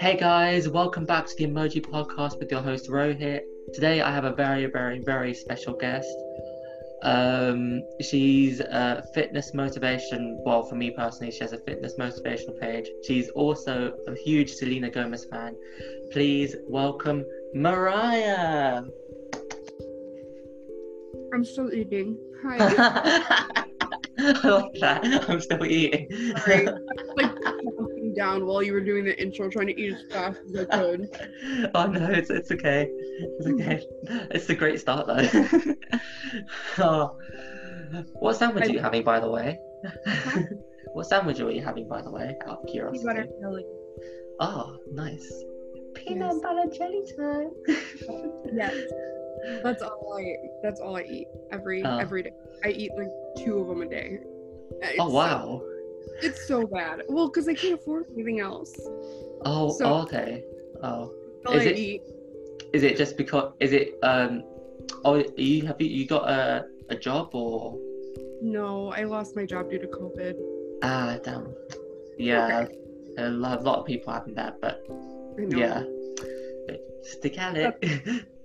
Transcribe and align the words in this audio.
Hey 0.00 0.16
guys, 0.18 0.66
welcome 0.70 1.04
back 1.04 1.26
to 1.26 1.36
the 1.36 1.44
Emoji 1.44 1.82
Podcast 1.84 2.38
with 2.38 2.50
your 2.50 2.62
host 2.62 2.88
Ro 2.88 3.12
here. 3.12 3.42
Today 3.74 4.00
I 4.00 4.10
have 4.10 4.24
a 4.24 4.32
very, 4.32 4.64
very, 4.64 5.00
very 5.00 5.34
special 5.34 5.74
guest. 5.74 6.08
Um, 7.02 7.82
she's 8.00 8.60
a 8.60 9.06
fitness 9.12 9.52
motivation. 9.52 10.40
Well, 10.46 10.62
for 10.62 10.76
me 10.76 10.92
personally, 10.92 11.32
she 11.32 11.40
has 11.40 11.52
a 11.52 11.58
fitness 11.58 11.96
motivational 11.98 12.58
page. 12.58 12.88
She's 13.06 13.28
also 13.30 13.92
a 14.06 14.14
huge 14.14 14.52
Selena 14.52 14.88
Gomez 14.88 15.26
fan. 15.26 15.54
Please 16.12 16.56
welcome 16.66 17.26
Marriah. 17.52 18.86
I'm 21.34 21.44
still 21.44 21.74
eating. 21.74 22.16
Hi. 22.42 23.64
I 24.44 24.48
like 24.48 24.74
that. 24.80 25.28
I'm 25.28 25.40
still 25.40 25.64
eating. 25.64 26.08
Sorry. 26.38 26.68
like 27.16 27.32
down 28.18 28.46
while 28.46 28.62
you 28.62 28.72
were 28.72 28.80
doing 28.80 29.04
the 29.04 29.20
intro, 29.20 29.48
trying 29.48 29.68
to 29.68 29.80
eat 29.80 29.94
as 29.94 30.02
fast 30.12 30.40
as 30.48 30.60
I 30.60 30.64
could. 30.64 31.70
oh 31.74 31.86
no, 31.86 32.10
it's 32.10 32.30
it's 32.30 32.50
okay. 32.50 32.88
It's 32.90 33.46
okay. 33.46 33.82
It's 34.30 34.48
a 34.50 34.54
great 34.54 34.80
start 34.80 35.06
though. 35.06 35.28
oh. 36.78 37.16
What 38.14 38.36
sandwich 38.36 38.68
are 38.68 38.72
you 38.72 38.80
having, 38.80 39.02
by 39.02 39.18
the 39.20 39.30
way? 39.30 39.58
what 40.92 41.06
sandwich 41.06 41.40
are 41.40 41.50
you 41.50 41.62
having, 41.62 41.88
by 41.88 42.02
the 42.02 42.10
way? 42.10 42.36
Out 42.46 42.58
of 42.58 42.66
Peanut 42.66 43.02
butter 43.04 43.26
jelly. 43.40 43.64
Oh, 44.40 44.76
nice. 44.92 45.44
Peanut 45.94 46.34
Yes. 46.34 46.40
butter 46.42 46.70
jelly 46.76 47.02
time. 47.16 47.50
Yes. 48.52 48.74
That's 49.62 49.82
all 49.82 50.14
I. 50.18 50.36
That's 50.62 50.80
all 50.80 50.96
I 50.96 51.02
eat 51.02 51.28
every 51.50 51.82
Oh. 51.84 51.98
every 51.98 52.22
day. 52.22 52.32
I 52.64 52.68
eat 52.70 52.90
like 52.96 53.10
two 53.38 53.58
of 53.58 53.68
them 53.68 53.82
a 53.82 53.86
day. 53.88 54.18
It's 54.82 54.96
oh 55.00 55.08
so- 55.08 55.14
wow. 55.14 55.62
it's 56.22 56.46
so 56.46 56.66
bad. 56.66 57.02
Well, 57.08 57.28
because 57.28 57.48
I 57.48 57.54
can't 57.54 57.74
afford 57.74 58.06
anything 58.14 58.40
else. 58.40 58.74
Oh, 59.44 59.70
So- 59.70 59.94
okay. 60.02 60.44
Oh, 60.82 61.12
Is 61.52 61.62
I 61.66 61.70
it- 61.70 61.76
eat. 61.78 62.02
is 62.72 62.82
it 62.82 62.96
just 62.96 63.16
because? 63.16 63.52
Is 63.60 63.72
it 63.72 63.98
um? 64.02 64.42
Oh, 65.04 65.22
you 65.36 65.66
have 65.66 65.80
you, 65.80 65.88
you 65.88 66.06
got 66.06 66.28
a 66.30 66.66
a 66.90 66.96
job 66.96 67.34
or? 67.34 67.76
No, 68.40 68.90
I 68.92 69.02
lost 69.04 69.34
my 69.36 69.44
job 69.44 69.68
due 69.70 69.78
to 69.80 69.86
COVID. 69.88 70.34
Ah, 70.82 71.18
damn. 71.24 71.52
Yeah, 72.18 72.66
a 73.18 73.28
lot, 73.30 73.60
a 73.60 73.62
lot 73.62 73.78
of 73.80 73.86
people 73.86 74.12
having 74.12 74.34
that, 74.34 74.60
but 74.60 74.84
I 75.38 75.42
know. 75.44 75.58
yeah, 75.58 75.82
stick 77.02 77.38
at 77.38 77.56
it. 77.56 78.24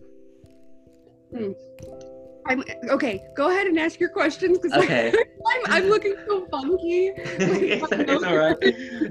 I'm 2.45 2.63
okay. 2.89 3.23
Go 3.35 3.49
ahead 3.49 3.67
and 3.67 3.79
ask 3.79 3.99
your 3.99 4.09
questions 4.09 4.59
because 4.59 4.83
Okay. 4.83 5.13
I'm, 5.47 5.61
I'm 5.67 5.89
looking 5.89 6.15
so 6.27 6.45
funky. 6.47 7.13
it's, 7.15 7.91
it's 7.91 8.23
all 8.23 8.37
right. 8.37 8.57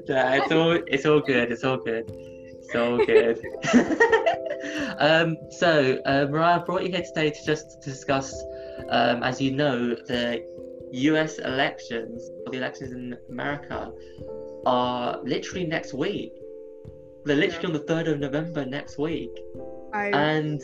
Yeah, 0.06 0.34
it's 0.34 0.52
all 0.52 0.72
it's 0.86 1.06
all 1.06 1.20
good. 1.20 1.50
It's 1.50 1.64
all 1.64 1.78
good. 1.78 2.04
It's 2.10 2.74
all 2.74 2.98
good. 3.04 3.38
um, 4.98 5.36
so 5.50 6.00
uh, 6.06 6.26
Marriah 6.30 6.62
brought 6.64 6.84
you 6.84 6.90
here 6.90 7.02
today 7.02 7.30
to 7.30 7.44
just 7.44 7.80
discuss, 7.82 8.32
um, 8.90 9.22
as 9.22 9.40
you 9.40 9.52
know, 9.52 9.94
the 9.94 10.42
U.S. 10.92 11.38
elections, 11.38 12.30
the 12.46 12.58
elections 12.58 12.92
in 12.92 13.16
America, 13.30 13.90
are 14.66 15.20
literally 15.22 15.66
next 15.66 15.92
week. 15.94 16.32
They're 17.24 17.36
literally 17.36 17.66
on 17.66 17.72
the 17.72 17.80
third 17.80 18.08
of 18.08 18.20
November 18.20 18.64
next 18.64 18.98
week. 18.98 19.30
I 19.94 20.06
And 20.08 20.62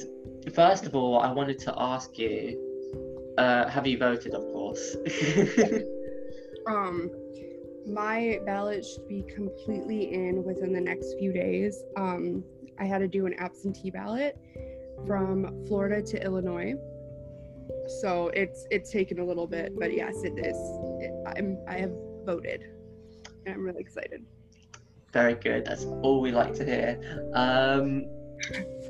first 0.55 0.87
of 0.87 0.95
all, 0.95 1.21
I 1.21 1.31
wanted 1.33 1.59
to 1.61 1.75
ask 1.77 2.19
you, 2.19 3.35
uh, 3.39 3.69
have 3.69 3.87
you 3.87 3.99
voted? 3.99 4.35
Of 4.35 4.43
course. 4.53 4.97
um 6.67 7.11
my 7.87 8.39
ballot 8.45 8.85
should 8.85 9.09
be 9.09 9.23
completely 9.35 10.13
in 10.13 10.45
within 10.45 10.73
the 10.73 10.81
next 10.81 11.15
few 11.19 11.33
days. 11.33 11.83
Um 11.97 12.45
I 12.79 12.85
had 12.85 12.99
to 12.99 13.09
do 13.09 13.27
an 13.27 13.35
absentee 13.39 13.91
ballot 13.91 14.37
from 15.07 15.65
Florida 15.67 16.03
to 16.03 16.23
Illinois. 16.25 16.75
So 18.01 18.29
it's 18.29 18.67
it's 18.71 18.91
taken 18.91 19.19
a 19.19 19.25
little 19.25 19.47
bit, 19.47 19.73
but 19.79 19.93
yes, 19.93 20.23
it 20.23 20.39
is. 20.39 20.57
It, 21.01 21.13
I'm 21.37 21.59
I 21.69 21.79
have 21.79 21.93
voted. 22.25 22.63
And 23.47 23.55
I'm 23.55 23.65
really 23.65 23.81
excited. 23.81 24.25
Very 25.13 25.35
good. 25.35 25.65
That's 25.65 25.85
all 25.85 26.21
we 26.21 26.33
like 26.33 26.55
to 26.55 26.65
hear. 26.65 27.31
Um, 27.35 28.05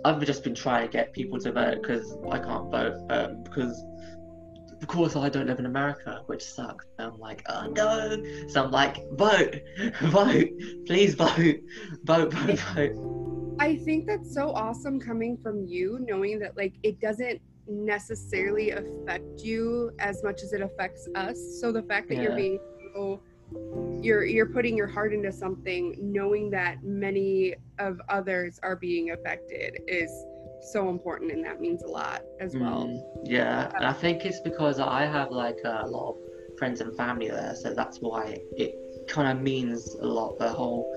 I've 0.05 0.25
just 0.25 0.45
been 0.45 0.55
trying 0.55 0.87
to 0.87 0.93
get 0.93 1.13
people 1.13 1.39
to 1.41 1.53
vote 1.53 1.83
because 1.83 2.17
I 2.31 2.39
can't 2.39 2.71
vote 2.71 2.97
um, 3.11 3.43
because, 3.43 3.83
of 4.81 4.87
course, 4.87 5.17
I 5.17 5.29
don't 5.29 5.47
live 5.47 5.59
in 5.59 5.67
America, 5.67 6.23
which 6.27 6.45
sucks. 6.45 6.87
I'm 6.99 7.19
like, 7.19 7.45
oh 7.49 7.67
no. 7.69 8.23
So 8.49 8.65
I'm 8.65 8.71
like, 8.71 8.99
vote, 9.13 9.57
vote, 10.03 10.49
please 10.87 11.15
vote, 11.15 11.57
vote, 12.05 12.33
vote, 12.33 12.59
vote. 12.59 13.57
I 13.61 13.77
think 13.77 14.07
that's 14.07 14.33
so 14.33 14.51
awesome 14.51 15.01
coming 15.01 15.37
from 15.37 15.67
you, 15.67 15.99
knowing 16.01 16.39
that 16.39 16.57
like 16.57 16.75
it 16.83 17.01
doesn't 17.01 17.41
necessarily 17.67 18.71
affect 18.71 19.43
you 19.43 19.91
as 19.99 20.23
much 20.23 20.43
as 20.43 20.53
it 20.53 20.63
affects 20.63 21.09
us. 21.15 21.39
So 21.61 21.73
the 21.73 21.83
fact 21.83 22.09
that 22.09 22.19
you're 22.19 22.37
being 22.37 22.59
so 22.95 23.21
you're 24.03 24.25
you're 24.25 24.47
putting 24.47 24.77
your 24.77 24.87
heart 24.87 25.13
into 25.13 25.33
something, 25.33 25.97
knowing 26.01 26.51
that 26.51 26.83
many 26.83 27.55
of 27.79 28.01
others 28.09 28.59
are 28.63 28.77
being 28.77 29.11
affected 29.11 29.79
is 29.87 30.11
so 30.73 30.89
important 30.89 31.31
and 31.31 31.45
that 31.45 31.61
means 31.61 31.83
a 31.83 31.87
lot 31.87 32.23
as 32.41 32.55
well. 32.57 32.87
Mm, 32.87 33.01
yeah, 33.25 33.71
and 33.77 33.87
I 33.87 33.93
think 33.93 34.25
it's 34.25 34.41
because 34.41 34.81
I 34.81 35.07
have 35.07 35.31
like 35.31 35.59
a 35.65 35.87
lot 35.87 36.11
of 36.11 36.59
friends 36.59 36.81
and 36.81 36.97
family 36.97 37.29
there, 37.29 37.55
so 37.55 37.75
that's 37.75 37.99
why 37.99 38.39
it 38.57 38.75
kind 39.09 39.37
of 39.37 39.43
means 39.43 39.95
a 40.01 40.07
lot. 40.07 40.39
The 40.39 40.49
whole 40.49 40.93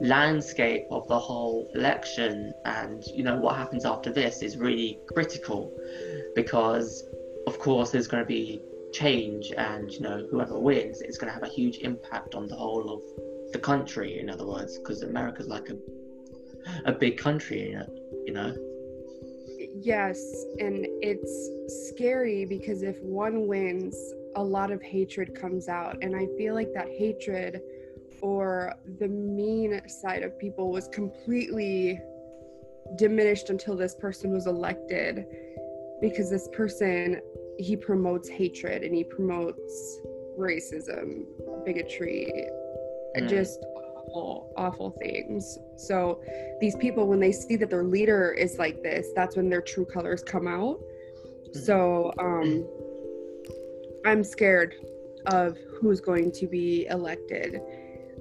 landscape 0.00 0.84
of 0.90 1.06
the 1.06 1.18
whole 1.18 1.70
election 1.74 2.52
and 2.64 3.04
you 3.14 3.22
know 3.22 3.36
what 3.36 3.56
happens 3.56 3.84
after 3.84 4.12
this 4.12 4.42
is 4.42 4.56
really 4.56 4.98
critical 5.12 5.72
because, 6.34 7.04
of 7.46 7.58
course, 7.58 7.90
there's 7.90 8.08
going 8.08 8.22
to 8.22 8.28
be 8.28 8.60
change, 8.92 9.52
and 9.56 9.90
you 9.90 10.00
know 10.00 10.26
whoever 10.30 10.58
wins 10.58 11.00
is 11.02 11.18
going 11.18 11.28
to 11.28 11.34
have 11.34 11.42
a 11.42 11.52
huge 11.52 11.78
impact 11.78 12.34
on 12.34 12.46
the 12.46 12.56
whole 12.56 12.92
of 12.92 13.52
the 13.52 13.58
country. 13.58 14.18
In 14.18 14.30
other 14.30 14.46
words, 14.46 14.78
because 14.78 15.02
America's 15.02 15.48
like 15.48 15.68
a 15.70 15.76
a 16.84 16.92
big 16.92 17.18
country, 17.18 17.70
you 17.70 17.76
know. 17.76 17.86
You 18.26 18.32
know? 18.32 18.56
Yes, 19.74 20.18
and 20.60 20.86
it's 21.00 21.90
scary 21.90 22.44
because 22.44 22.82
if 22.82 23.00
one 23.00 23.46
wins, 23.46 23.96
a 24.36 24.42
lot 24.42 24.70
of 24.70 24.82
hatred 24.82 25.34
comes 25.34 25.68
out. 25.68 25.96
And 26.02 26.14
I 26.14 26.26
feel 26.38 26.54
like 26.54 26.72
that 26.74 26.88
hatred 26.88 27.60
or 28.20 28.74
the 29.00 29.08
mean 29.08 29.80
side 29.88 30.22
of 30.22 30.38
people 30.38 30.70
was 30.70 30.88
completely 30.88 32.00
diminished 32.96 33.50
until 33.50 33.76
this 33.76 33.94
person 33.94 34.30
was 34.32 34.46
elected 34.46 35.26
because 36.00 36.30
this 36.30 36.48
person 36.52 37.20
he 37.62 37.76
promotes 37.76 38.28
hatred 38.28 38.82
and 38.82 38.94
he 38.94 39.04
promotes 39.04 40.00
racism, 40.38 41.24
bigotry, 41.64 42.30
and 43.14 43.26
Mm. 43.26 43.28
just 43.28 43.64
awful, 43.76 44.52
awful 44.56 44.90
things. 44.90 45.58
So 45.76 46.20
these 46.60 46.76
people, 46.76 47.06
when 47.06 47.20
they 47.20 47.32
see 47.32 47.56
that 47.56 47.70
their 47.70 47.84
leader 47.84 48.32
is 48.32 48.58
like 48.58 48.82
this, 48.82 49.08
that's 49.14 49.36
when 49.36 49.48
their 49.48 49.60
true 49.60 49.84
colors 49.84 50.22
come 50.22 50.46
out. 50.46 50.80
So 51.52 52.12
um, 52.18 52.66
I'm 54.04 54.24
scared 54.24 54.74
of 55.26 55.56
who's 55.80 56.00
going 56.00 56.32
to 56.32 56.46
be 56.46 56.86
elected. 56.86 57.60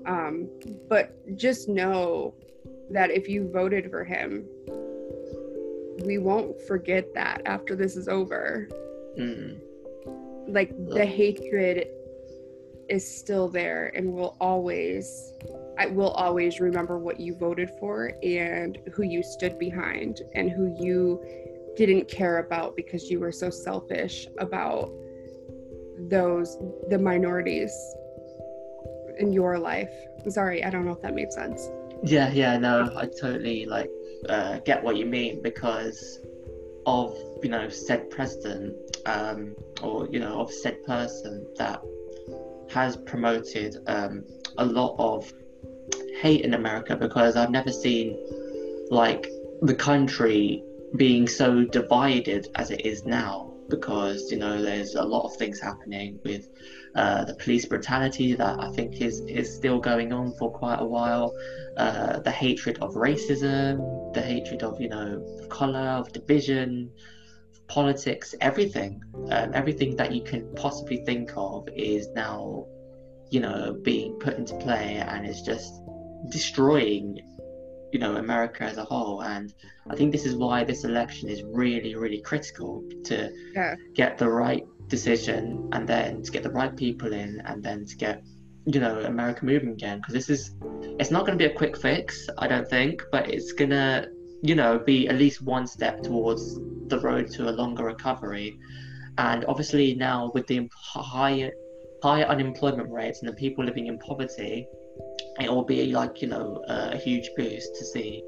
Um, 0.06 0.50
but 0.88 1.16
just 1.38 1.70
know 1.70 2.34
that 2.90 3.10
if 3.12 3.28
you 3.30 3.50
voted 3.52 3.90
for 3.90 4.04
him, 4.04 4.46
we 6.06 6.18
won't 6.18 6.60
forget 6.62 7.14
that 7.14 7.42
after 7.46 7.76
this 7.76 7.96
is 7.96 8.08
over. 8.08 8.68
Mm. 9.18 9.60
Like 10.48 10.74
the 10.90 11.06
hatred 11.06 11.88
is 12.90 13.08
still 13.20 13.48
there 13.48 13.92
and 13.96 14.14
will 14.14 14.36
always 14.42 15.34
I 15.78 15.86
will 15.88 16.12
always 16.12 16.60
remember 16.60 17.00
what 17.00 17.20
you 17.20 17.34
voted 17.36 17.72
for 17.80 18.12
and 18.22 18.78
who 18.94 19.04
you 19.04 19.24
stood 19.24 19.58
behind 19.58 20.22
and 20.36 20.52
who 20.52 20.76
you 20.80 21.24
didn't 21.76 22.10
care 22.10 22.40
about 22.40 22.76
because 22.76 23.10
you 23.10 23.20
were 23.20 23.32
so 23.32 23.50
selfish 23.50 24.28
about 24.40 24.92
those 25.98 26.58
the 26.90 26.98
minorities 26.98 27.74
in 29.20 29.32
your 29.32 29.58
life. 29.58 29.92
Sorry, 30.28 30.64
I 30.64 30.70
don't 30.70 30.86
know 30.86 30.92
if 30.92 31.02
that 31.02 31.16
made 31.16 31.32
sense. 31.32 31.70
Yeah, 32.04 32.32
yeah, 32.32 32.58
no, 32.58 32.92
I 32.98 33.06
totally 33.06 33.66
like 33.66 33.90
uh, 34.28 34.60
get 34.60 34.84
what 34.84 34.98
you 34.98 35.06
mean 35.06 35.42
because 35.42 36.20
of 36.86 37.16
you 37.44 37.50
know 37.50 37.70
said 37.70 38.10
president 38.10 38.76
um, 39.06 39.56
or 39.82 40.08
you 40.12 40.20
know 40.20 40.40
of 40.40 40.52
said 40.52 40.84
person 40.84 41.46
that 41.58 41.82
has 42.70 42.98
promoted 42.98 43.76
um, 43.88 44.24
a 44.58 44.66
lot 44.66 44.96
of 44.98 45.32
hate 46.22 46.42
in 46.42 46.54
America 46.54 46.96
because 46.96 47.36
I've 47.36 47.50
never 47.50 47.72
seen 47.72 48.18
like 48.90 49.28
the 49.62 49.76
country 49.76 50.64
being 50.96 51.28
so 51.28 51.64
divided 51.64 52.48
as 52.56 52.72
it 52.72 52.86
is 52.86 53.06
now 53.06 53.52
because 53.70 54.30
you 54.32 54.38
know 54.38 54.62
there's 54.62 54.96
a 54.96 55.04
lot 55.04 55.24
of 55.24 55.36
things 55.38 55.60
happening 55.60 56.20
with 56.24 56.48
uh, 56.96 57.24
the 57.24 57.34
police 57.36 57.66
brutality 57.66 58.36
that 58.36 58.60
I 58.60 58.70
think 58.74 59.02
is 59.02 59.22
is 59.22 59.56
still 59.56 59.80
going 59.80 60.12
on 60.14 60.34
for 60.34 60.52
quite 60.52 60.80
a 60.80 60.86
while. 60.86 61.34
Uh, 61.78 62.20
the 62.20 62.32
hatred 62.32 62.78
of 62.82 62.94
racism, 62.96 63.80
the 64.14 64.22
hatred 64.22 64.64
of 64.64 64.80
you 64.80 64.90
know 64.90 65.48
color, 65.50 65.80
of 65.80 66.12
division, 66.14 66.92
politics, 67.72 68.36
everything, 68.42 69.02
um, 69.30 69.52
everything 69.54 69.96
that 69.96 70.12
you 70.12 70.22
can 70.22 70.54
possibly 70.56 70.98
think 71.06 71.32
of 71.38 71.68
is 71.74 72.10
now, 72.10 72.68
you 73.30 73.40
know, 73.40 73.80
being 73.82 74.14
put 74.20 74.38
into 74.38 74.56
play 74.58 74.98
and 74.98 75.26
is 75.26 75.42
just 75.42 75.74
destroying, 76.30 77.18
you 77.94 78.00
know, 78.00 78.18
America 78.18 78.64
as 78.64 78.78
a 78.78 78.84
whole. 78.84 79.22
And 79.22 79.54
I 79.90 79.96
think 79.96 80.12
this 80.12 80.26
is 80.26 80.36
why 80.36 80.66
this 80.66 80.84
election 80.84 81.30
is 81.30 81.44
really, 81.44 81.96
really 81.96 82.22
critical 82.22 82.84
to 83.06 83.32
Yeah. 83.56 83.76
get 83.94 84.18
the 84.18 84.30
right 84.30 84.66
decision 84.90 85.70
and 85.72 85.88
then 85.88 86.22
to 86.24 86.30
get 86.30 86.44
the 86.44 86.52
right 86.52 86.76
people 86.76 87.14
in 87.14 87.42
and 87.46 87.64
then 87.64 87.86
to 87.86 87.96
get 87.96 88.22
you 88.66 88.80
know 88.80 89.00
america 89.02 89.44
moving 89.44 89.70
again 89.70 89.98
because 89.98 90.14
this 90.14 90.30
is 90.30 90.56
it's 91.00 91.12
not 91.12 91.26
going 91.26 91.38
to 91.38 91.48
be 91.48 91.52
a 91.52 91.56
quick 91.56 91.76
fix 91.76 92.30
i 92.38 92.48
don't 92.48 92.68
think 92.68 93.02
but 93.12 93.28
it's 93.28 93.54
to 93.54 94.08
you 94.42 94.56
know 94.56 94.80
be 94.80 95.08
at 95.08 95.16
least 95.16 95.42
one 95.42 95.68
step 95.68 96.02
towards 96.02 96.60
the 96.92 97.00
road 97.00 97.30
to 97.32 97.50
a 97.50 97.52
longer 97.52 97.86
recovery. 97.86 98.60
And 99.18 99.46
obviously 99.46 99.96
now 99.96 100.32
with 100.34 100.48
the 100.48 100.70
high 100.76 101.52
higher 102.04 102.26
unemployment 102.26 102.90
rates 102.90 103.22
and 103.22 103.30
the 103.30 103.36
people 103.36 103.64
living 103.64 103.86
in 103.86 104.00
poverty 104.00 104.68
it 105.40 105.50
will 105.50 105.64
be 105.64 105.92
like 105.92 106.22
you 106.22 106.28
know 106.28 106.64
a 106.68 106.98
huge 106.98 107.30
boost 107.38 107.76
to 107.76 107.86
see 107.86 108.24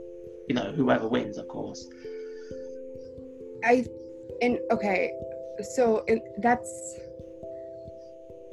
you 0.47 0.53
know 0.55 0.71
whoever 0.71 1.07
wins 1.07 1.37
of 1.37 1.47
course. 1.47 1.87
I 3.65 3.85
and 4.41 4.59
okay, 4.71 5.11
so 5.75 6.05
that's 6.39 6.99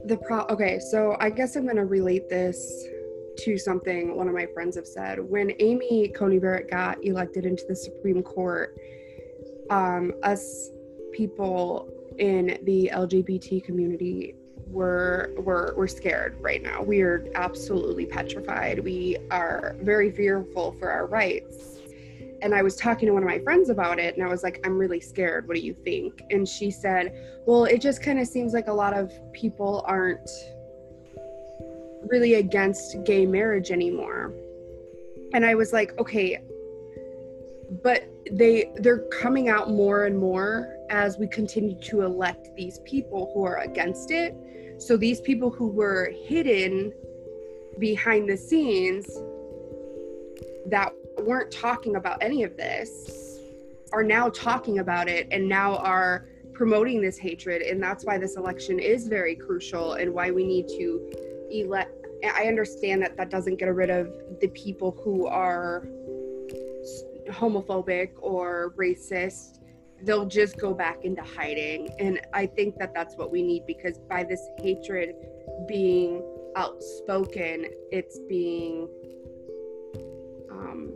the 0.06 0.16
pro. 0.16 0.42
Okay, 0.46 0.78
so 0.78 1.16
I 1.20 1.30
guess 1.30 1.56
I'm 1.56 1.66
gonna 1.66 1.84
relate 1.84 2.28
this 2.28 2.86
to 3.38 3.56
something 3.56 4.16
one 4.16 4.28
of 4.28 4.34
my 4.34 4.46
friends 4.52 4.76
have 4.76 4.86
said. 4.86 5.18
When 5.18 5.52
Amy 5.60 6.08
Coney 6.08 6.38
Barrett 6.38 6.70
got 6.70 7.02
elected 7.04 7.46
into 7.46 7.64
the 7.68 7.76
Supreme 7.76 8.22
Court, 8.22 8.76
um, 9.70 10.12
us 10.22 10.70
people 11.12 11.88
in 12.18 12.58
the 12.64 12.90
LGBT 12.92 13.64
community 13.64 14.34
were 14.66 15.32
were 15.38 15.74
we're 15.76 15.88
scared 15.88 16.36
right 16.40 16.62
now. 16.62 16.82
We 16.82 17.00
are 17.02 17.26
absolutely 17.34 18.06
petrified. 18.06 18.78
We 18.78 19.16
are 19.30 19.76
very 19.80 20.10
fearful 20.10 20.76
for 20.78 20.90
our 20.90 21.06
rights 21.06 21.69
and 22.42 22.54
I 22.54 22.62
was 22.62 22.76
talking 22.76 23.06
to 23.06 23.12
one 23.12 23.22
of 23.22 23.28
my 23.28 23.38
friends 23.40 23.68
about 23.70 23.98
it, 23.98 24.16
and 24.16 24.24
I 24.24 24.28
was 24.28 24.42
like, 24.42 24.60
I'm 24.64 24.78
really 24.78 25.00
scared. 25.00 25.46
What 25.46 25.56
do 25.56 25.62
you 25.62 25.74
think? 25.74 26.22
And 26.30 26.48
she 26.48 26.70
said, 26.70 27.14
Well, 27.46 27.64
it 27.64 27.80
just 27.80 28.02
kind 28.02 28.18
of 28.18 28.26
seems 28.26 28.52
like 28.52 28.68
a 28.68 28.72
lot 28.72 28.96
of 28.96 29.12
people 29.32 29.84
aren't 29.86 30.30
really 32.06 32.34
against 32.34 33.02
gay 33.04 33.26
marriage 33.26 33.70
anymore. 33.70 34.32
And 35.32 35.44
I 35.44 35.54
was 35.54 35.72
like, 35.72 35.98
Okay, 35.98 36.42
but 37.82 38.08
they 38.30 38.72
they're 38.76 39.06
coming 39.08 39.48
out 39.48 39.70
more 39.70 40.06
and 40.06 40.18
more 40.18 40.76
as 40.90 41.18
we 41.18 41.26
continue 41.26 41.78
to 41.80 42.02
elect 42.02 42.48
these 42.56 42.80
people 42.84 43.30
who 43.34 43.44
are 43.44 43.58
against 43.58 44.10
it. 44.10 44.34
So 44.78 44.96
these 44.96 45.20
people 45.20 45.50
who 45.50 45.68
were 45.68 46.12
hidden 46.24 46.92
behind 47.78 48.28
the 48.28 48.36
scenes 48.36 49.06
that 50.66 50.92
weren't 51.24 51.50
talking 51.50 51.96
about 51.96 52.22
any 52.22 52.42
of 52.42 52.56
this 52.56 53.38
are 53.92 54.02
now 54.02 54.28
talking 54.28 54.78
about 54.78 55.08
it 55.08 55.26
and 55.30 55.48
now 55.48 55.76
are 55.76 56.28
promoting 56.52 57.00
this 57.00 57.18
hatred. 57.18 57.62
And 57.62 57.82
that's 57.82 58.04
why 58.04 58.18
this 58.18 58.36
election 58.36 58.78
is 58.78 59.08
very 59.08 59.34
crucial 59.34 59.94
and 59.94 60.12
why 60.12 60.30
we 60.30 60.44
need 60.44 60.68
to 60.68 61.10
elect 61.50 62.00
i 62.34 62.44
understand 62.44 63.02
that 63.02 63.16
that 63.16 63.30
doesn't 63.30 63.56
get 63.56 63.74
rid 63.74 63.90
of 63.90 64.12
the 64.40 64.48
people 64.48 64.96
who 65.02 65.26
are 65.26 65.86
homophobic 67.28 68.10
or 68.20 68.74
racist. 68.76 69.58
They'll 70.02 70.26
just 70.26 70.58
go 70.58 70.74
back 70.74 71.04
into 71.04 71.22
hiding. 71.22 71.88
And 71.98 72.20
i 72.32 72.46
think 72.46 72.76
that 72.78 72.92
that's 72.94 73.16
what 73.16 73.30
we 73.32 73.42
need 73.42 73.66
because 73.66 73.98
by 73.98 74.24
this 74.24 74.46
hatred 74.58 75.14
being 75.66 76.22
outspoken 76.56 77.66
it's 77.92 78.18
being 78.28 78.88
um, 80.50 80.92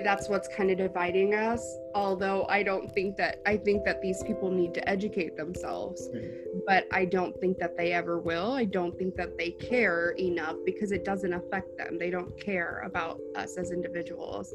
that's 0.00 0.28
what's 0.28 0.48
kind 0.48 0.70
of 0.70 0.78
dividing 0.78 1.34
us 1.34 1.76
although 1.94 2.46
i 2.48 2.62
don't 2.62 2.92
think 2.92 3.16
that 3.16 3.40
i 3.46 3.56
think 3.56 3.84
that 3.84 4.00
these 4.02 4.22
people 4.24 4.50
need 4.50 4.72
to 4.74 4.88
educate 4.88 5.36
themselves. 5.36 6.08
Mhm. 6.08 6.64
but 6.66 6.86
i 6.92 7.04
don't 7.04 7.38
think 7.40 7.58
that 7.58 7.76
they 7.76 7.92
ever 7.92 8.18
will. 8.18 8.52
I 8.52 8.64
don't 8.64 8.96
think 8.98 9.14
that 9.16 9.36
they 9.38 9.50
care 9.50 10.10
enough 10.18 10.56
because 10.64 10.90
it 10.90 11.04
doesn't 11.04 11.32
affect 11.32 11.76
them. 11.78 11.98
They 11.98 12.10
don't 12.10 12.38
care 12.40 12.82
about 12.84 13.20
us 13.36 13.56
as 13.56 13.70
individuals. 13.70 14.54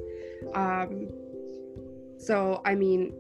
Um 0.54 1.10
so 2.18 2.62
i 2.66 2.76
mean 2.76 3.14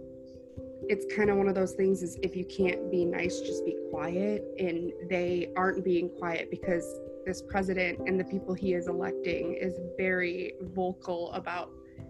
it's 0.90 1.06
kind 1.16 1.30
of 1.30 1.38
one 1.38 1.48
of 1.48 1.56
those 1.56 1.74
things 1.74 2.02
is 2.04 2.18
if 2.22 2.36
you 2.36 2.46
can't 2.46 2.92
be 2.92 3.06
nice 3.06 3.40
just 3.40 3.66
be 3.66 3.78
quiet. 3.92 4.44
And 4.60 4.92
they 5.10 5.52
aren't 5.56 5.84
being 5.84 6.10
quiet 6.10 6.50
because 6.50 7.00
this 7.26 7.42
president 7.42 8.00
and 8.08 8.20
the 8.20 8.24
people 8.24 8.54
he 8.54 8.74
is 8.74 8.88
electing 8.88 9.54
is 9.54 9.76
very 9.98 10.54
vocal 10.62 11.32
about 11.34 11.70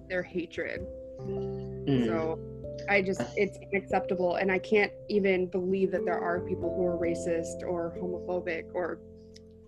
their 0.09 0.23
hatred 0.23 0.81
Mm. 1.21 2.05
so 2.07 2.39
i 2.89 2.99
just 3.01 3.21
it's 3.35 3.57
unacceptable 3.71 4.35
and 4.35 4.51
i 4.51 4.57
can't 4.57 4.91
even 5.09 5.45
believe 5.47 5.91
that 5.91 6.03
there 6.03 6.19
are 6.19 6.39
people 6.39 6.73
who 6.75 6.83
are 6.85 6.97
racist 6.97 7.61
or 7.63 7.93
homophobic 7.99 8.65
or 8.73 8.99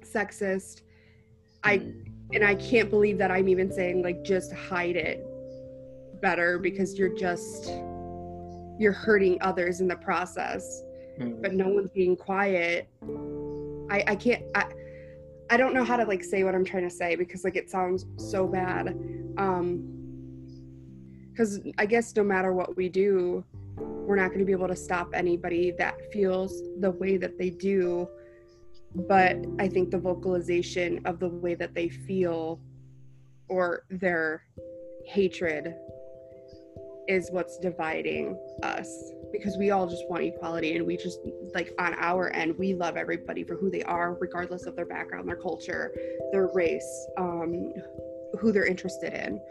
sexist 0.04 0.82
i 1.64 1.78
Mm. 1.78 2.06
and 2.34 2.44
i 2.44 2.56
can't 2.56 2.90
believe 2.90 3.18
that 3.20 3.30
i'm 3.30 3.48
even 3.48 3.72
saying 3.72 4.02
like 4.02 4.24
just 4.24 4.52
hide 4.54 4.96
it 4.96 5.24
better 6.22 6.58
because 6.58 6.98
you're 6.98 7.14
just 7.16 7.68
you're 8.80 8.92
hurting 8.94 9.38
others 9.42 9.80
in 9.82 9.88
the 9.88 9.98
process 9.98 10.82
Mm. 11.20 11.40
but 11.44 11.54
no 11.54 11.68
one's 11.70 11.92
being 11.92 12.16
quiet 12.16 12.88
i 13.92 14.04
i 14.08 14.16
can't 14.16 14.42
i 14.56 14.66
i 15.52 15.58
don't 15.58 15.76
know 15.76 15.84
how 15.84 15.98
to 15.98 16.06
like 16.06 16.24
say 16.24 16.44
what 16.44 16.56
i'm 16.56 16.66
trying 16.66 16.84
to 16.90 16.96
say 16.96 17.16
because 17.16 17.44
like 17.44 17.56
it 17.56 17.70
sounds 17.70 18.06
so 18.18 18.48
bad 18.48 18.98
um 19.38 20.00
because 21.34 21.60
i 21.78 21.86
guess 21.86 22.16
no 22.16 22.24
matter 22.24 22.54
what 22.54 22.78
we 22.78 22.88
do 22.88 23.44
we're 24.06 24.16
not 24.16 24.28
going 24.28 24.40
to 24.40 24.46
be 24.46 24.52
able 24.52 24.68
to 24.68 24.76
stop 24.76 25.10
anybody 25.14 25.72
that 25.72 25.96
feels 26.12 26.62
the 26.80 26.92
way 26.92 27.18
that 27.18 27.38
they 27.38 27.50
do. 27.50 28.08
But 28.96 29.38
i 29.60 29.68
think 29.68 29.90
the 29.92 29.98
vocalization 29.98 31.02
of 31.06 31.20
the 31.20 31.30
way 31.30 31.56
that 31.56 31.74
they 31.74 31.90
feel 31.90 32.60
or 33.50 33.84
their 33.90 34.44
hatred 35.06 35.76
is 37.08 37.30
what's 37.32 37.58
dividing 37.58 38.40
us. 38.62 38.88
Because 39.32 39.58
we 39.58 39.72
all 39.72 39.88
just 39.88 40.08
want 40.10 40.24
equality 40.24 40.76
and 40.76 40.86
we 40.86 40.96
just 40.96 41.20
like 41.56 41.74
on 41.80 41.96
our 41.96 42.30
end 42.34 42.56
we 42.60 42.76
love 42.76 42.98
everybody 42.98 43.44
for 43.44 43.56
who 43.56 43.72
they 43.72 43.84
are 43.84 44.14
regardless 44.22 44.66
of 44.68 44.76
their 44.76 44.86
background 44.86 45.28
their 45.28 45.36
culture 45.36 45.92
their 46.32 46.48
race 46.54 47.08
um, 47.18 47.74
who 48.40 48.52
they're 48.52 48.66
interested 48.66 49.14
in. 49.14 49.42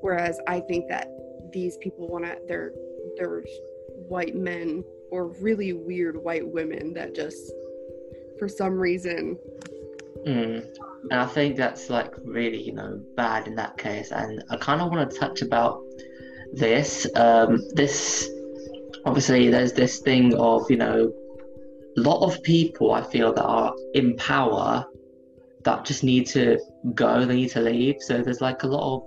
Whereas 0.00 0.38
i 0.46 0.60
think 0.60 0.88
that 0.88 1.08
these 1.52 1.76
people 1.78 2.08
want 2.08 2.24
to 2.24 2.36
they're 2.48 2.72
they're 3.16 3.44
white 4.08 4.34
men 4.34 4.84
or 5.10 5.28
really 5.40 5.72
weird 5.72 6.16
white 6.16 6.46
women 6.46 6.94
that 6.94 7.14
just 7.14 7.52
for 8.38 8.48
some 8.48 8.74
reason 8.74 9.36
Mm. 10.26 10.64
And 11.10 11.20
I 11.20 11.26
think 11.26 11.56
that's 11.56 11.90
like 11.90 12.14
really, 12.24 12.62
you 12.62 12.72
know, 12.72 13.00
bad 13.16 13.48
in 13.48 13.56
that 13.56 13.76
case. 13.76 14.12
And 14.12 14.42
I 14.50 14.56
kind 14.56 14.80
of 14.80 14.90
want 14.90 15.10
to 15.10 15.18
touch 15.18 15.42
about 15.42 15.82
this. 16.52 17.06
Um, 17.16 17.60
this 17.74 18.28
obviously, 19.04 19.48
there's 19.48 19.72
this 19.72 19.98
thing 19.98 20.34
of, 20.34 20.70
you 20.70 20.76
know, 20.76 21.12
a 21.96 22.00
lot 22.00 22.22
of 22.22 22.42
people 22.42 22.92
I 22.92 23.02
feel 23.02 23.32
that 23.32 23.44
are 23.44 23.74
in 23.94 24.16
power 24.16 24.86
that 25.64 25.84
just 25.84 26.04
need 26.04 26.26
to 26.28 26.58
go, 26.94 27.24
they 27.24 27.34
need 27.34 27.50
to 27.50 27.60
leave. 27.60 27.96
So 28.00 28.22
there's 28.22 28.40
like 28.40 28.62
a 28.62 28.68
lot 28.68 28.96
of, 28.96 29.02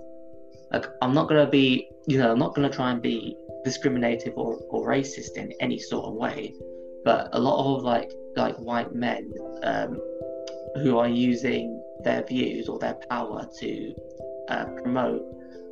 like, 0.72 0.86
I'm 1.02 1.14
not 1.14 1.28
going 1.28 1.44
to 1.44 1.50
be, 1.50 1.88
you 2.06 2.18
know, 2.18 2.32
I'm 2.32 2.38
not 2.38 2.54
going 2.54 2.68
to 2.68 2.74
try 2.74 2.90
and 2.90 3.00
be 3.00 3.36
discriminative 3.64 4.34
or, 4.36 4.58
or 4.70 4.88
racist 4.88 5.36
in 5.36 5.52
any 5.60 5.78
sort 5.78 6.06
of 6.06 6.14
way. 6.14 6.54
But 7.04 7.28
a 7.32 7.38
lot 7.40 7.76
of 7.76 7.82
like, 7.82 8.12
like 8.36 8.56
white 8.56 8.94
men, 8.94 9.32
um, 9.62 10.00
who 10.82 10.98
are 10.98 11.08
using 11.08 11.82
their 12.04 12.22
views 12.24 12.68
or 12.68 12.78
their 12.78 12.94
power 13.08 13.48
to 13.60 13.94
uh, 14.48 14.64
promote 14.82 15.22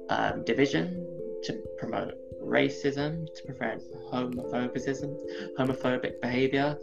um, 0.08 0.44
division, 0.44 1.06
to 1.44 1.52
promote 1.78 2.14
racism, 2.42 3.26
to 3.34 3.42
prevent 3.44 3.82
homophobicism, 4.12 5.16
homophobic 5.58 6.20
behavior, 6.20 6.76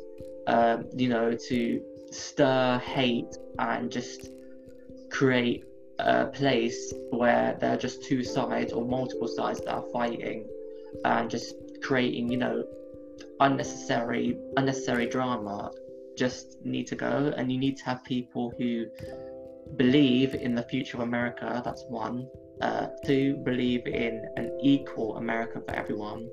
um, 0.47 0.85
you 0.95 1.09
know, 1.09 1.35
to 1.35 1.81
stir 2.11 2.79
hate 2.79 3.37
and 3.59 3.91
just 3.91 4.29
create 5.09 5.63
a 6.01 6.25
place 6.27 6.93
where 7.11 7.57
there 7.59 7.73
are 7.73 7.77
just 7.77 8.03
two 8.03 8.23
sides 8.23 8.73
or 8.73 8.83
multiple 8.85 9.27
sides 9.27 9.59
that 9.61 9.71
are 9.73 9.85
fighting 9.93 10.47
and 11.05 11.29
just 11.29 11.55
creating, 11.81 12.31
you 12.31 12.37
know, 12.37 12.63
unnecessary 13.39 14.37
unnecessary 14.57 15.07
drama 15.07 15.71
just 16.17 16.63
need 16.63 16.85
to 16.87 16.95
go 16.95 17.33
and 17.37 17.51
you 17.51 17.57
need 17.57 17.77
to 17.77 17.85
have 17.85 18.03
people 18.03 18.53
who 18.57 18.85
believe 19.77 20.35
in 20.35 20.53
the 20.55 20.63
future 20.63 20.97
of 20.97 21.03
America. 21.03 21.61
That's 21.63 21.83
one. 21.87 22.27
Uh, 22.61 22.87
two, 23.05 23.37
believe 23.37 23.87
in 23.87 24.23
an 24.37 24.55
equal 24.61 25.17
America 25.17 25.61
for 25.61 25.73
everyone. 25.73 26.29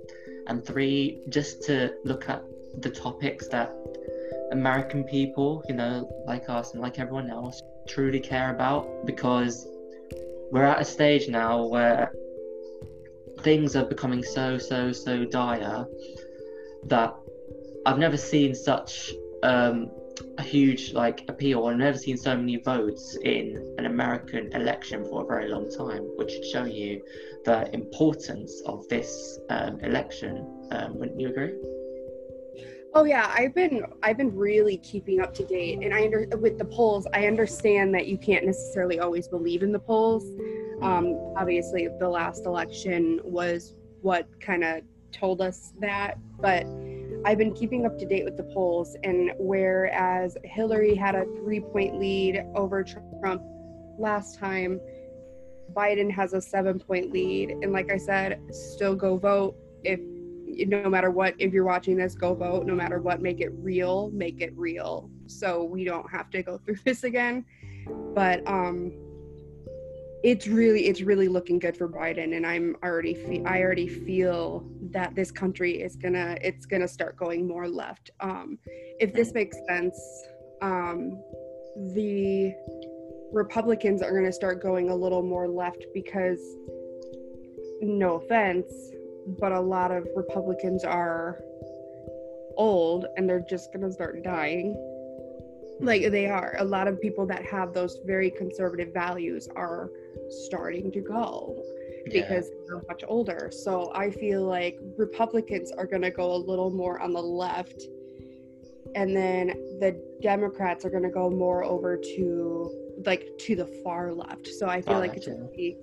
And 0.47 0.65
three, 0.65 1.23
just 1.31 1.63
to 1.65 1.95
look 2.05 2.29
at 2.29 2.43
the 2.83 2.91
topics 2.91 3.49
that 3.49 3.75
American 4.53 5.05
people, 5.05 5.65
you 5.69 5.75
know, 5.75 6.09
like 6.27 6.49
us 6.49 6.73
and 6.73 6.83
like 6.83 6.99
everyone 6.99 7.31
else, 7.31 7.63
truly 7.89 8.21
care 8.21 8.55
about 8.55 9.07
because 9.07 9.67
we're 10.51 10.65
at 10.65 10.81
a 10.81 10.85
stage 10.85 11.29
now 11.29 11.65
where 11.67 12.13
things 13.41 13.77
are 13.77 13.85
becoming 13.85 14.23
so, 14.23 14.59
so, 14.59 14.93
so 14.93 15.25
dire 15.25 15.87
that 16.85 17.15
I've 17.87 17.99
never 17.99 18.17
seen 18.17 18.55
such 18.55 19.13
um, 19.43 19.91
a 20.37 20.43
huge 20.43 20.93
like 20.93 21.25
appeal. 21.29 21.67
I've 21.67 21.77
never 21.77 21.99
seen 21.99 22.17
so 22.17 22.37
many 22.37 22.57
votes 22.57 23.17
in 23.23 23.75
an 23.79 23.87
American 23.87 24.53
election 24.53 25.05
for 25.05 25.23
a 25.23 25.27
very 25.27 25.49
long 25.49 25.71
time, 25.71 26.03
which 26.17 26.31
should 26.31 26.45
show 26.47 26.65
you 26.65 27.03
the 27.45 27.73
importance 27.75 28.63
of 28.67 28.87
this 28.89 29.39
um, 29.51 29.81
election. 29.81 30.69
Um, 30.73 30.99
wouldn't 30.99 31.21
you 31.21 31.29
agree? 31.29 31.55
Oh 32.95 33.05
yeah, 33.05 33.33
I've 33.37 33.55
been 33.55 33.85
I've 34.03 34.17
been 34.17 34.35
really 34.35 34.79
keeping 34.79 35.21
up 35.21 35.35
to 35.35 35.45
date, 35.45 35.81
and 35.83 35.93
I 35.93 36.05
under 36.05 36.27
with 36.39 36.59
the 36.59 36.65
polls. 36.65 37.07
I 37.13 37.27
understand 37.27 37.95
that 37.95 38.07
you 38.07 38.17
can't 38.17 38.47
necessarily 38.47 38.99
always 38.99 39.29
believe 39.29 39.63
in 39.63 39.73
the 39.73 39.79
polls. 39.79 40.25
Um, 40.81 41.35
obviously, 41.37 41.89
the 41.99 42.09
last 42.09 42.47
election 42.47 43.21
was 43.25 43.75
what 44.01 44.29
kind 44.41 44.65
of 44.65 44.83
told 45.13 45.41
us 45.41 45.73
that, 45.81 46.19
but 46.41 46.67
I've 47.25 47.39
been 47.39 47.53
keeping 47.53 47.85
up 47.85 47.99
to 47.99 48.07
date 48.07 48.25
with 48.25 48.37
the 48.37 48.45
polls, 48.55 48.97
and 49.05 49.33
whereas 49.39 50.37
Hillary 50.45 50.95
had 50.95 51.15
a 51.15 51.25
three 51.37 51.61
point 51.61 51.99
lead 51.99 52.45
over 52.55 52.85
Trump 52.85 53.43
last 53.99 54.39
time, 54.39 54.81
Biden 55.75 56.11
has 56.11 56.33
a 56.33 56.41
seven 56.41 56.79
point 56.79 57.13
lead. 57.13 57.51
And 57.51 57.73
like 57.73 57.91
I 57.91 57.99
said, 57.99 58.41
still 58.51 58.95
go 58.95 59.17
vote. 59.19 59.57
If 59.85 60.01
no 60.67 60.89
matter 60.89 61.11
what, 61.11 61.35
if 61.39 61.53
you're 61.53 61.65
watching 61.65 61.97
this, 61.97 62.15
go 62.15 62.35
vote. 62.35 62.67
No 62.67 62.75
matter 62.75 63.01
what, 63.01 63.21
make 63.23 63.41
it 63.41 63.51
real, 63.55 64.11
make 64.11 64.41
it 64.41 64.53
real. 64.57 65.11
So 65.27 65.63
we 65.65 65.85
don't 65.85 66.11
have 66.11 66.31
to 66.31 66.43
go 66.43 66.59
through 66.65 66.79
this 66.85 67.05
again. 67.05 67.45
But, 68.15 68.47
um, 68.47 68.93
it's 70.25 70.49
really 70.49 70.87
it's 70.87 71.01
really 71.01 71.29
looking 71.29 71.61
good 71.61 71.77
for 71.77 71.89
Biden 71.89 72.37
and 72.37 72.45
I'm 72.45 72.77
already 72.83 73.15
fe- 73.15 73.45
I 73.47 73.63
already 73.63 73.87
feel 73.87 74.69
that 74.91 75.15
this 75.15 75.31
country 75.31 75.81
is 75.81 75.95
gonna 75.95 76.37
it's 76.43 76.67
gonna 76.67 76.89
start 76.89 77.17
going 77.17 77.47
more 77.47 77.69
left 77.69 78.11
um, 78.19 78.59
if 78.99 79.13
this 79.15 79.33
makes 79.33 79.57
sense 79.69 79.97
um, 80.61 81.23
the 81.95 82.53
Republicans 83.33 84.03
are 84.03 84.13
gonna 84.13 84.33
start 84.33 84.61
going 84.61 84.91
a 84.91 84.95
little 84.95 85.23
more 85.23 85.47
left 85.47 85.87
because 85.95 86.41
no 87.81 88.17
offense 88.17 88.73
but 89.39 89.53
a 89.53 89.61
lot 89.61 89.91
of 89.91 90.07
Republicans 90.17 90.85
are 90.85 91.41
old 92.57 93.07
and 93.17 93.29
they're 93.29 93.45
just 93.49 93.73
gonna 93.73 93.93
start 93.93 94.23
dying. 94.23 94.77
Like 95.81 96.11
they 96.11 96.27
are. 96.27 96.57
A 96.59 96.65
lot 96.65 96.89
of 96.89 97.01
people 97.01 97.25
that 97.27 97.45
have 97.45 97.73
those 97.73 97.99
very 98.05 98.31
conservative 98.31 98.93
values 98.93 99.49
are 99.55 99.91
starting 100.29 100.91
to 100.93 101.01
go 101.01 101.63
because 102.05 102.49
yeah. 102.49 102.61
they're 102.67 102.83
much 102.89 103.05
older. 103.07 103.51
So 103.53 103.91
i 103.95 104.11
feel 104.11 104.43
like 104.43 104.79
republicans 104.97 105.71
are 105.73 105.87
going 105.87 106.03
to 106.03 106.11
go 106.11 106.35
a 106.35 106.41
little 106.51 106.71
more 106.71 107.01
on 107.01 107.13
the 107.13 107.23
left 107.23 107.83
and 108.95 109.15
then 109.15 109.49
the 109.81 110.01
democrats 110.23 110.85
are 110.85 110.91
going 110.91 111.03
to 111.03 111.11
go 111.11 111.29
more 111.31 111.63
over 111.65 111.97
to 111.97 112.71
like 113.05 113.29
to 113.39 113.55
the 113.55 113.67
far 113.85 114.13
left. 114.13 114.47
So 114.49 114.67
i 114.69 114.81
feel 114.83 114.97
oh, 114.97 115.01
like 115.01 115.15
it's 115.15 115.27
going 115.27 115.41
to 115.41 115.55
be 115.55 115.77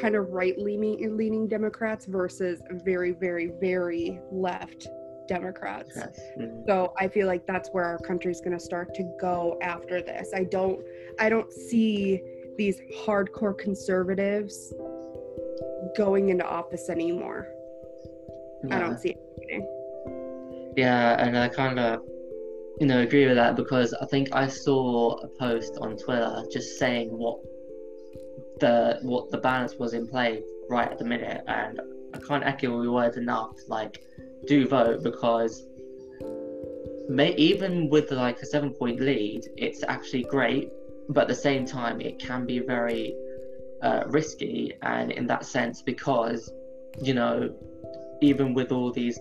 kind 0.00 0.14
of 0.14 0.30
right 0.30 0.58
leaning 0.58 1.16
leaning 1.16 1.46
democrats 1.46 2.06
versus 2.06 2.62
very 2.84 3.12
very 3.12 3.52
very 3.60 4.20
left 4.30 4.88
Democrats. 5.28 5.92
Yes. 5.96 6.20
Mm-hmm. 6.38 6.62
So 6.66 6.92
I 6.98 7.08
feel 7.08 7.26
like 7.26 7.46
that's 7.46 7.68
where 7.70 7.84
our 7.84 7.98
country's 7.98 8.40
going 8.40 8.56
to 8.56 8.60
start 8.60 8.94
to 8.94 9.04
go 9.20 9.58
after 9.62 10.02
this. 10.02 10.30
I 10.34 10.44
don't 10.44 10.80
I 11.18 11.28
don't 11.28 11.52
see 11.52 12.20
these 12.58 12.80
hardcore 13.04 13.56
conservatives 13.56 14.74
going 15.96 16.28
into 16.28 16.46
office 16.46 16.88
anymore. 16.88 17.48
Yeah. 18.64 18.76
I 18.76 18.80
don't 18.80 18.98
see 18.98 19.10
it 19.10 19.18
happening. 19.40 20.72
Yeah, 20.76 21.16
and 21.18 21.36
I 21.36 21.48
kind 21.48 21.78
of 21.78 22.00
you 22.80 22.86
know 22.86 23.00
agree 23.00 23.26
with 23.26 23.36
that 23.36 23.56
because 23.56 23.94
I 23.94 24.06
think 24.06 24.28
I 24.32 24.48
saw 24.48 25.16
a 25.22 25.28
post 25.28 25.78
on 25.80 25.96
Twitter 25.96 26.42
just 26.50 26.78
saying 26.78 27.08
what 27.08 27.38
the 28.64 28.98
what 29.02 29.30
the 29.34 29.38
balance 29.38 29.74
was 29.82 29.92
in 29.98 30.04
play 30.06 30.30
right 30.70 30.90
at 30.94 30.98
the 30.98 31.04
minute 31.14 31.42
and 31.48 31.80
I 32.14 32.18
can't 32.26 32.44
echo 32.52 32.82
the 32.82 32.92
words 32.98 33.16
enough 33.16 33.56
like 33.68 33.94
do 34.46 34.66
vote 34.66 35.02
because 35.02 35.52
may, 37.08 37.34
even 37.36 37.88
with 37.88 38.10
like 38.10 38.40
a 38.40 38.46
seven 38.46 38.70
point 38.70 39.00
lead, 39.00 39.42
it's 39.56 39.82
actually 39.86 40.24
great, 40.24 40.70
but 41.08 41.22
at 41.22 41.28
the 41.28 41.34
same 41.34 41.66
time, 41.66 42.00
it 42.00 42.18
can 42.18 42.46
be 42.46 42.58
very 42.58 43.14
uh, 43.82 44.04
risky. 44.06 44.74
And 44.82 45.12
in 45.12 45.26
that 45.26 45.44
sense, 45.44 45.82
because 45.82 46.50
you 47.00 47.14
know, 47.14 47.54
even 48.20 48.54
with 48.54 48.72
all 48.72 48.92
these 48.92 49.18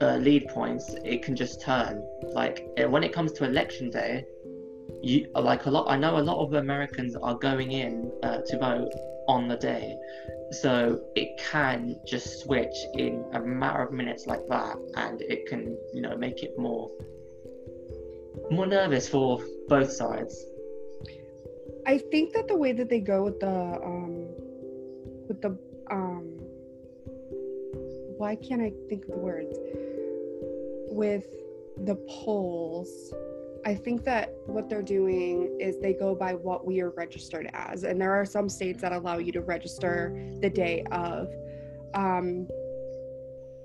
uh, 0.00 0.16
lead 0.16 0.48
points, 0.48 0.94
it 1.04 1.22
can 1.22 1.36
just 1.36 1.60
turn. 1.60 2.02
Like 2.22 2.66
when 2.88 3.02
it 3.04 3.12
comes 3.12 3.32
to 3.32 3.44
election 3.44 3.90
day, 3.90 4.24
you 5.02 5.28
like 5.34 5.66
a 5.66 5.70
lot. 5.70 5.86
I 5.88 5.96
know 5.96 6.18
a 6.18 6.20
lot 6.22 6.44
of 6.44 6.54
Americans 6.54 7.16
are 7.16 7.34
going 7.34 7.72
in 7.72 8.12
uh, 8.22 8.38
to 8.46 8.58
vote 8.58 8.92
on 9.28 9.48
the 9.48 9.56
day, 9.56 9.96
so 10.52 11.00
it 11.16 11.38
can 11.38 11.96
just 12.06 12.40
switch 12.40 12.74
in 12.94 13.24
a 13.32 13.40
matter 13.40 13.82
of 13.82 13.92
minutes 13.92 14.26
like 14.26 14.46
that, 14.48 14.76
and 14.96 15.20
it 15.22 15.46
can, 15.46 15.76
you 15.92 16.02
know, 16.02 16.16
make 16.16 16.42
it 16.42 16.58
more 16.58 16.90
more 18.50 18.66
nervous 18.66 19.08
for 19.08 19.42
both 19.68 19.90
sides. 19.90 20.46
I 21.86 21.98
think 21.98 22.32
that 22.34 22.48
the 22.48 22.56
way 22.56 22.72
that 22.72 22.88
they 22.88 23.00
go 23.00 23.24
with 23.24 23.40
the 23.40 23.48
um 23.48 24.28
with 25.28 25.40
the 25.42 25.58
um 25.90 26.38
why 28.18 28.36
can't 28.36 28.62
I 28.62 28.72
think 28.88 29.04
of 29.04 29.10
the 29.10 29.18
words 29.18 29.56
with 30.90 31.24
the 31.84 31.96
polls 32.08 33.12
I 33.64 33.74
think 33.74 34.04
that 34.04 34.34
what 34.46 34.68
they're 34.68 34.82
doing 34.82 35.56
is 35.60 35.78
they 35.78 35.92
go 35.92 36.14
by 36.14 36.34
what 36.34 36.66
we 36.66 36.80
are 36.80 36.90
registered 36.90 37.48
as. 37.52 37.84
And 37.84 38.00
there 38.00 38.12
are 38.12 38.24
some 38.24 38.48
states 38.48 38.80
that 38.82 38.92
allow 38.92 39.18
you 39.18 39.30
to 39.32 39.40
register 39.40 40.12
the 40.40 40.50
day 40.50 40.84
of. 40.90 41.28
Um, 41.94 42.48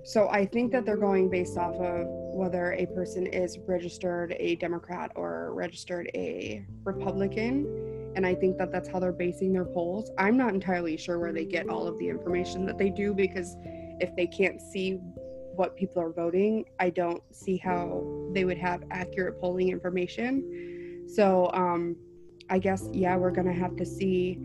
so 0.03 0.29
I 0.29 0.45
think 0.45 0.71
that 0.71 0.85
they're 0.85 0.97
going 0.97 1.29
based 1.29 1.57
off 1.57 1.75
of 1.75 2.05
whether 2.07 2.73
a 2.73 2.85
person 2.85 3.25
is 3.27 3.57
registered 3.67 4.35
a 4.39 4.55
Democrat 4.55 5.11
or 5.15 5.53
registered 5.53 6.09
a 6.13 6.65
Republican. 6.83 8.13
And 8.15 8.25
I 8.25 8.35
think 8.35 8.57
that 8.57 8.71
that's 8.71 8.87
how 8.87 8.99
they're 8.99 9.11
basing 9.11 9.51
their 9.51 9.65
polls. 9.65 10.11
I'm 10.17 10.37
not 10.37 10.53
entirely 10.53 10.95
sure 10.95 11.19
where 11.19 11.33
they 11.33 11.45
get 11.45 11.67
all 11.69 11.87
of 11.87 11.97
the 11.97 12.07
information 12.07 12.65
that 12.67 12.77
they 12.77 12.89
do 12.89 13.13
because 13.13 13.57
if 13.99 14.15
they 14.15 14.27
can't 14.27 14.61
see 14.61 14.99
what 15.57 15.75
people 15.75 16.01
are 16.01 16.11
voting, 16.11 16.65
I 16.79 16.89
don't 16.89 17.21
see 17.35 17.57
how 17.57 18.05
they 18.33 18.45
would 18.45 18.57
have 18.57 18.83
accurate 18.91 19.39
polling 19.41 19.69
information. 19.69 21.05
So 21.07 21.49
um, 21.53 21.95
I 22.49 22.59
guess, 22.59 22.87
yeah, 22.91 23.15
we're 23.17 23.31
going 23.31 23.47
to 23.47 23.53
have 23.53 23.75
to 23.77 23.85
see. 23.85 24.37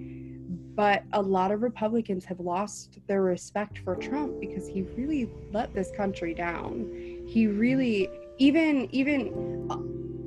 But 0.75 1.04
a 1.12 1.21
lot 1.21 1.50
of 1.50 1.62
Republicans 1.62 2.25
have 2.25 2.40
lost 2.40 2.99
their 3.07 3.23
respect 3.23 3.78
for 3.85 3.95
Trump 3.95 4.40
because 4.40 4.66
he 4.66 4.83
really 4.97 5.31
let 5.52 5.75
this 5.75 5.90
country 5.95 6.33
down. 6.33 6.90
He 7.26 7.47
really, 7.47 8.09
even, 8.38 8.88
even, 8.90 9.69
uh, 9.71 9.76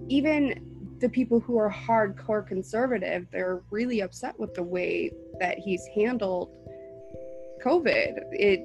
even 0.07 0.97
the 0.99 1.09
people 1.09 1.39
who 1.39 1.57
are 1.57 1.71
hardcore 1.71 2.45
conservative, 2.45 3.25
they're 3.31 3.63
really 3.71 4.01
upset 4.01 4.39
with 4.39 4.53
the 4.53 4.63
way 4.63 5.11
that 5.39 5.57
he's 5.57 5.83
handled 5.95 6.51
COVID. 7.63 8.19
It 8.31 8.61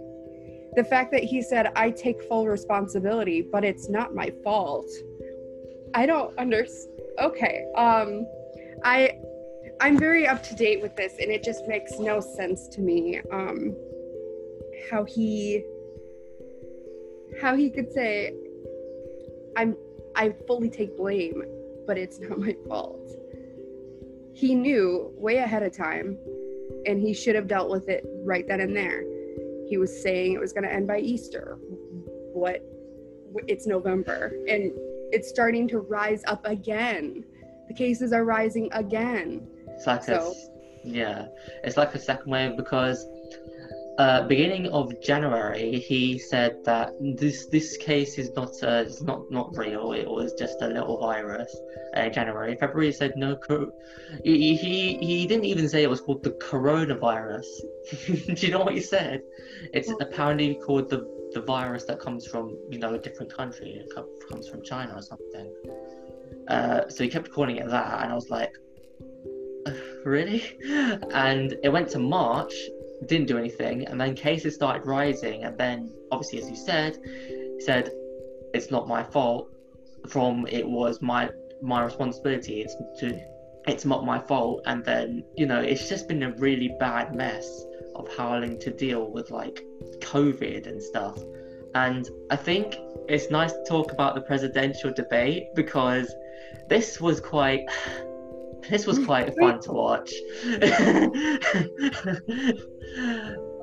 the 0.77 0.85
fact 0.85 1.11
that 1.13 1.23
he 1.23 1.43
said 1.43 1.73
i 1.77 1.91
take 1.91 2.23
full 2.25 2.47
responsibility 2.47 3.43
but 3.43 3.65
it's 3.65 3.89
not 3.89 4.15
my 4.15 4.33
fault. 4.45 4.89
I 5.95 6.07
don't 6.07 6.37
understand 6.39 6.97
okay 7.21 7.67
um 7.77 8.27
i 8.85 9.11
i'm 9.81 9.99
very 9.99 10.27
up 10.27 10.43
to 10.45 10.55
date 10.55 10.81
with 10.81 10.95
this 10.97 11.15
and 11.21 11.31
it 11.31 11.43
just 11.43 11.67
makes 11.67 11.99
no 11.99 12.21
sense 12.21 12.69
to 12.69 12.81
me 12.81 13.21
um 13.33 13.77
how 14.91 15.05
he 15.05 15.65
how 17.43 17.57
he 17.57 17.69
could 17.69 17.93
say 17.93 18.33
i'm 19.57 19.77
i 20.15 20.31
fully 20.47 20.71
take 20.71 20.97
blame 20.97 21.43
but 21.91 21.99
it's 21.99 22.21
not 22.21 22.39
my 22.39 22.55
fault. 22.69 23.11
He 24.33 24.55
knew 24.55 25.13
way 25.17 25.39
ahead 25.39 25.65
of 25.65 25.77
time 25.77 26.17
and 26.87 27.01
he 27.01 27.13
should 27.13 27.35
have 27.35 27.49
dealt 27.49 27.69
with 27.69 27.89
it 27.89 28.05
right 28.25 28.47
then 28.47 28.61
and 28.61 28.77
there 28.77 29.03
he 29.71 29.79
was 29.79 30.03
saying 30.03 30.33
it 30.33 30.41
was 30.41 30.53
going 30.53 30.65
to 30.65 30.73
end 30.73 30.89
by 30.89 30.99
Easter. 30.99 31.57
what 32.35 32.61
it's 33.47 33.65
November 33.65 34.33
and 34.49 34.73
it's 35.13 35.29
starting 35.29 35.69
to 35.69 35.79
rise 35.79 36.23
up 36.27 36.45
again. 36.45 37.25
The 37.69 37.75
cases 37.75 38.13
are 38.13 38.25
rising 38.25 38.69
again. 38.73 39.47
It's 39.69 39.87
like 39.87 40.03
so, 40.03 40.35
a, 40.35 40.89
yeah, 40.89 41.29
it's 41.63 41.77
like 41.77 41.95
a 41.95 42.01
second 42.01 42.33
wave 42.33 42.57
because 42.57 43.07
uh, 43.99 44.27
beginning 44.27 44.67
of 44.69 44.99
January, 45.03 45.79
he 45.79 46.19
said 46.19 46.65
that 46.65 46.93
this 47.01 47.47
this 47.47 47.77
case 47.77 48.19
is 48.19 48.31
not 48.35 48.51
uh, 48.63 48.85
it's 48.87 49.03
not 49.03 49.31
not 49.31 49.57
real. 49.57 49.93
It 49.93 50.09
was 50.09 50.33
just 50.35 50.63
a 50.63 50.69
little 50.69 50.99
virus. 50.99 51.55
Uh, 51.95 52.09
January, 52.09 52.57
February, 52.57 52.93
said 52.93 53.13
no. 53.17 53.37
Co- 53.37 53.73
he, 54.25 54.57
he 54.57 54.97
he 54.99 55.27
didn't 55.27 55.45
even 55.45 55.69
say 55.69 55.83
it 55.83 55.91
was 55.91 56.01
called 56.01 56.23
the 56.23 56.31
coronavirus. 56.31 57.47
Do 58.07 58.47
you 58.47 58.53
know 58.53 58.61
what 58.61 58.75
he 58.75 58.81
said? 58.81 59.23
It's 59.75 59.91
apparently 60.01 60.55
called 60.65 60.89
the 60.89 61.07
the 61.33 61.43
virus 61.43 61.85
that 61.85 62.01
comes 62.01 62.27
from 62.27 62.57
you 62.71 62.79
know 62.79 62.95
a 62.95 62.99
different 62.99 63.33
country. 63.35 63.71
It 63.85 63.93
comes 64.29 64.49
from 64.49 64.63
China 64.63 64.95
or 64.97 65.03
something. 65.03 65.53
Uh, 66.49 66.89
so 66.89 67.05
he 67.05 67.11
kept 67.11 67.31
calling 67.31 67.57
it 67.57 67.69
that, 67.69 68.03
and 68.03 68.13
I 68.13 68.15
was 68.15 68.31
like, 68.31 68.53
really? 70.05 70.43
And 71.13 71.57
it 71.63 71.69
went 71.69 71.89
to 71.91 71.99
March, 71.99 72.55
didn't 73.07 73.29
do 73.29 73.39
anything, 73.39 73.87
and 73.87 74.01
then 74.01 74.15
cases 74.15 74.55
started 74.55 74.87
rising, 74.87 75.45
and 75.45 75.57
then 75.57 75.93
obviously, 76.11 76.41
as 76.43 76.51
you 76.51 76.57
said, 76.57 76.99
said 77.61 77.91
it's 78.55 78.71
not 78.71 78.89
my 78.89 79.03
fault. 79.03 79.51
From 80.09 80.47
it 80.47 80.67
was 80.67 81.01
my 81.03 81.31
my 81.63 81.83
responsibility. 81.83 82.63
It's 82.63 82.75
to 83.01 83.21
it's 83.67 83.85
not 83.85 84.05
my 84.05 84.19
fault, 84.19 84.63
and 84.67 84.85
then 84.85 85.25
you 85.37 85.47
know 85.47 85.61
it's 85.61 85.89
just 85.89 86.09
been 86.09 86.23
a 86.23 86.33
really 86.33 86.75
bad 86.79 87.15
mess 87.15 87.65
of 87.97 88.09
howling 88.17 88.59
to 88.61 88.71
deal 88.71 89.11
with 89.11 89.31
like 89.31 89.63
COVID 90.01 90.67
and 90.67 90.83
stuff. 90.83 91.19
And 91.75 92.09
I 92.31 92.37
think 92.37 92.77
it's 93.09 93.31
nice 93.31 93.53
to 93.53 93.65
talk 93.69 93.93
about 93.93 94.15
the 94.15 94.23
presidential 94.23 94.93
debate 94.93 95.55
because 95.55 96.13
this 96.69 97.01
was 97.01 97.21
quite 97.21 97.65
this 98.71 98.87
was 98.87 99.05
quite 99.05 99.37
fun 99.39 99.61
to 99.61 99.73
watch. 99.73 100.13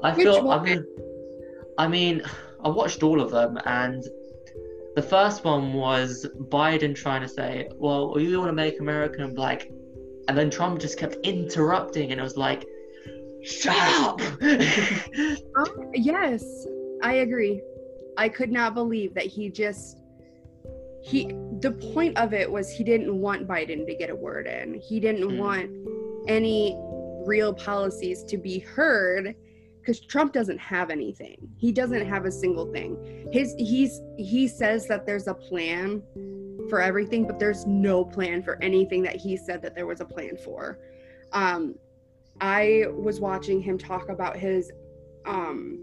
I 0.03 0.13
feel 0.13 0.49
I 0.51 0.63
mean 0.63 0.85
I 1.77 1.87
mean 1.87 2.21
I 2.63 2.69
watched 2.69 3.03
all 3.03 3.21
of 3.21 3.31
them 3.31 3.57
and 3.65 4.03
the 4.95 5.01
first 5.01 5.43
one 5.43 5.73
was 5.73 6.25
Biden 6.49 6.95
trying 6.95 7.21
to 7.21 7.27
say, 7.27 7.69
Well, 7.75 8.15
you 8.19 8.37
want 8.39 8.49
to 8.49 8.53
make 8.53 8.79
America 8.79 9.27
black 9.27 9.67
and 10.27 10.37
then 10.37 10.49
Trump 10.49 10.79
just 10.79 10.97
kept 10.97 11.15
interrupting 11.23 12.11
and 12.11 12.19
it 12.19 12.23
was 12.23 12.37
like 12.37 12.65
Shut 13.43 13.77
up 13.77 14.19
um, 14.41 15.91
Yes, 15.93 16.43
I 17.01 17.13
agree. 17.13 17.61
I 18.17 18.27
could 18.27 18.51
not 18.51 18.73
believe 18.73 19.13
that 19.13 19.25
he 19.25 19.49
just 19.49 19.99
he 21.03 21.31
the 21.59 21.71
point 21.93 22.17
of 22.17 22.33
it 22.33 22.51
was 22.51 22.71
he 22.71 22.83
didn't 22.83 23.19
want 23.19 23.47
Biden 23.47 23.85
to 23.85 23.95
get 23.95 24.09
a 24.09 24.15
word 24.15 24.47
in. 24.47 24.75
He 24.75 24.99
didn't 24.99 25.29
mm. 25.29 25.37
want 25.37 25.71
any 26.27 26.77
real 27.25 27.53
policies 27.53 28.23
to 28.23 28.37
be 28.37 28.59
heard 28.59 29.35
because 29.79 29.99
Trump 30.01 30.33
doesn't 30.33 30.59
have 30.59 30.89
anything. 30.89 31.37
He 31.57 31.71
doesn't 31.71 32.05
have 32.05 32.25
a 32.25 32.31
single 32.31 32.71
thing. 32.71 33.29
His 33.31 33.55
he's 33.57 34.01
he 34.17 34.47
says 34.47 34.87
that 34.87 35.05
there's 35.05 35.27
a 35.27 35.33
plan 35.33 36.03
for 36.69 36.81
everything, 36.81 37.25
but 37.25 37.39
there's 37.39 37.65
no 37.65 38.03
plan 38.03 38.43
for 38.43 38.61
anything 38.61 39.01
that 39.03 39.15
he 39.15 39.37
said 39.37 39.61
that 39.61 39.75
there 39.75 39.87
was 39.87 40.01
a 40.01 40.05
plan 40.05 40.37
for. 40.43 40.79
Um, 41.31 41.75
I 42.41 42.85
was 42.91 43.19
watching 43.19 43.61
him 43.61 43.77
talk 43.77 44.09
about 44.09 44.37
his 44.37 44.71
um, 45.25 45.79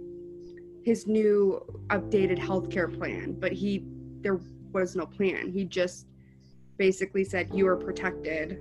his 0.85 1.07
new 1.07 1.65
updated 1.89 2.39
healthcare 2.39 2.95
plan, 2.95 3.37
but 3.39 3.53
he 3.53 3.87
there 4.21 4.41
was 4.81 4.97
no 4.97 5.07
plan. 5.07 5.51
He 5.51 5.65
just 5.65 6.07
basically 6.77 7.25
said 7.25 7.51
you 7.53 7.67
are 7.67 7.77
protected, 7.77 8.59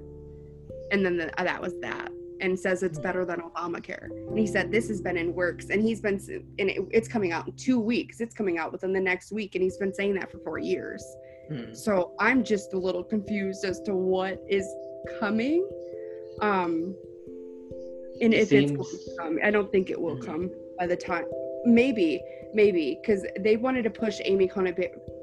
and 0.92 1.06
then 1.06 1.18
the, 1.18 1.32
that 1.38 1.62
was 1.62 1.74
that, 1.82 2.12
and 2.42 2.60
says 2.60 2.84
it's 2.84 3.00
better 3.00 3.26
than 3.26 3.42
Obamacare. 3.42 4.10
And 4.28 4.38
he 4.38 4.48
said 4.48 4.72
this 4.72 4.88
has 4.90 5.02
been 5.02 5.18
in 5.18 5.34
works, 5.34 5.70
and 5.70 5.82
he's 5.82 6.02
been 6.02 6.20
and 6.60 6.70
it, 6.70 6.82
it's 6.92 7.08
coming 7.08 7.32
out 7.32 7.48
in 7.48 7.56
two 7.56 7.80
weeks. 7.80 8.22
It's 8.22 8.36
coming 8.36 8.58
out 8.58 8.72
within 8.72 8.94
the 8.94 9.02
next 9.02 9.32
week, 9.32 9.56
and 9.56 9.64
he's 9.64 9.78
been 9.78 9.94
saying 9.94 10.16
that 10.16 10.32
for 10.32 10.40
four 10.40 10.60
years. 10.60 11.04
Hmm. 11.50 11.74
So 11.74 12.14
I'm 12.20 12.44
just 12.44 12.74
a 12.74 12.78
little 12.78 13.04
confused 13.04 13.66
as 13.66 13.82
to 13.82 13.96
what 13.96 14.42
is 14.48 14.68
coming. 15.20 15.68
Um, 16.42 16.96
and 18.22 18.34
if 18.34 18.50
Seems... 18.50 18.72
it's 18.72 18.78
going 18.78 19.00
to 19.00 19.16
come, 19.18 19.40
I 19.44 19.52
don't 19.52 19.72
think 19.72 19.90
it 19.90 20.00
will 20.00 20.16
hmm. 20.16 20.24
come 20.24 20.52
by 20.78 20.88
the 20.88 20.96
time 20.96 21.26
maybe 21.66 22.22
maybe 22.54 23.00
because 23.02 23.26
they 23.40 23.56
wanted 23.56 23.84
to 23.84 23.90
push 23.90 24.20
amy 24.26 24.48
coney 24.48 24.72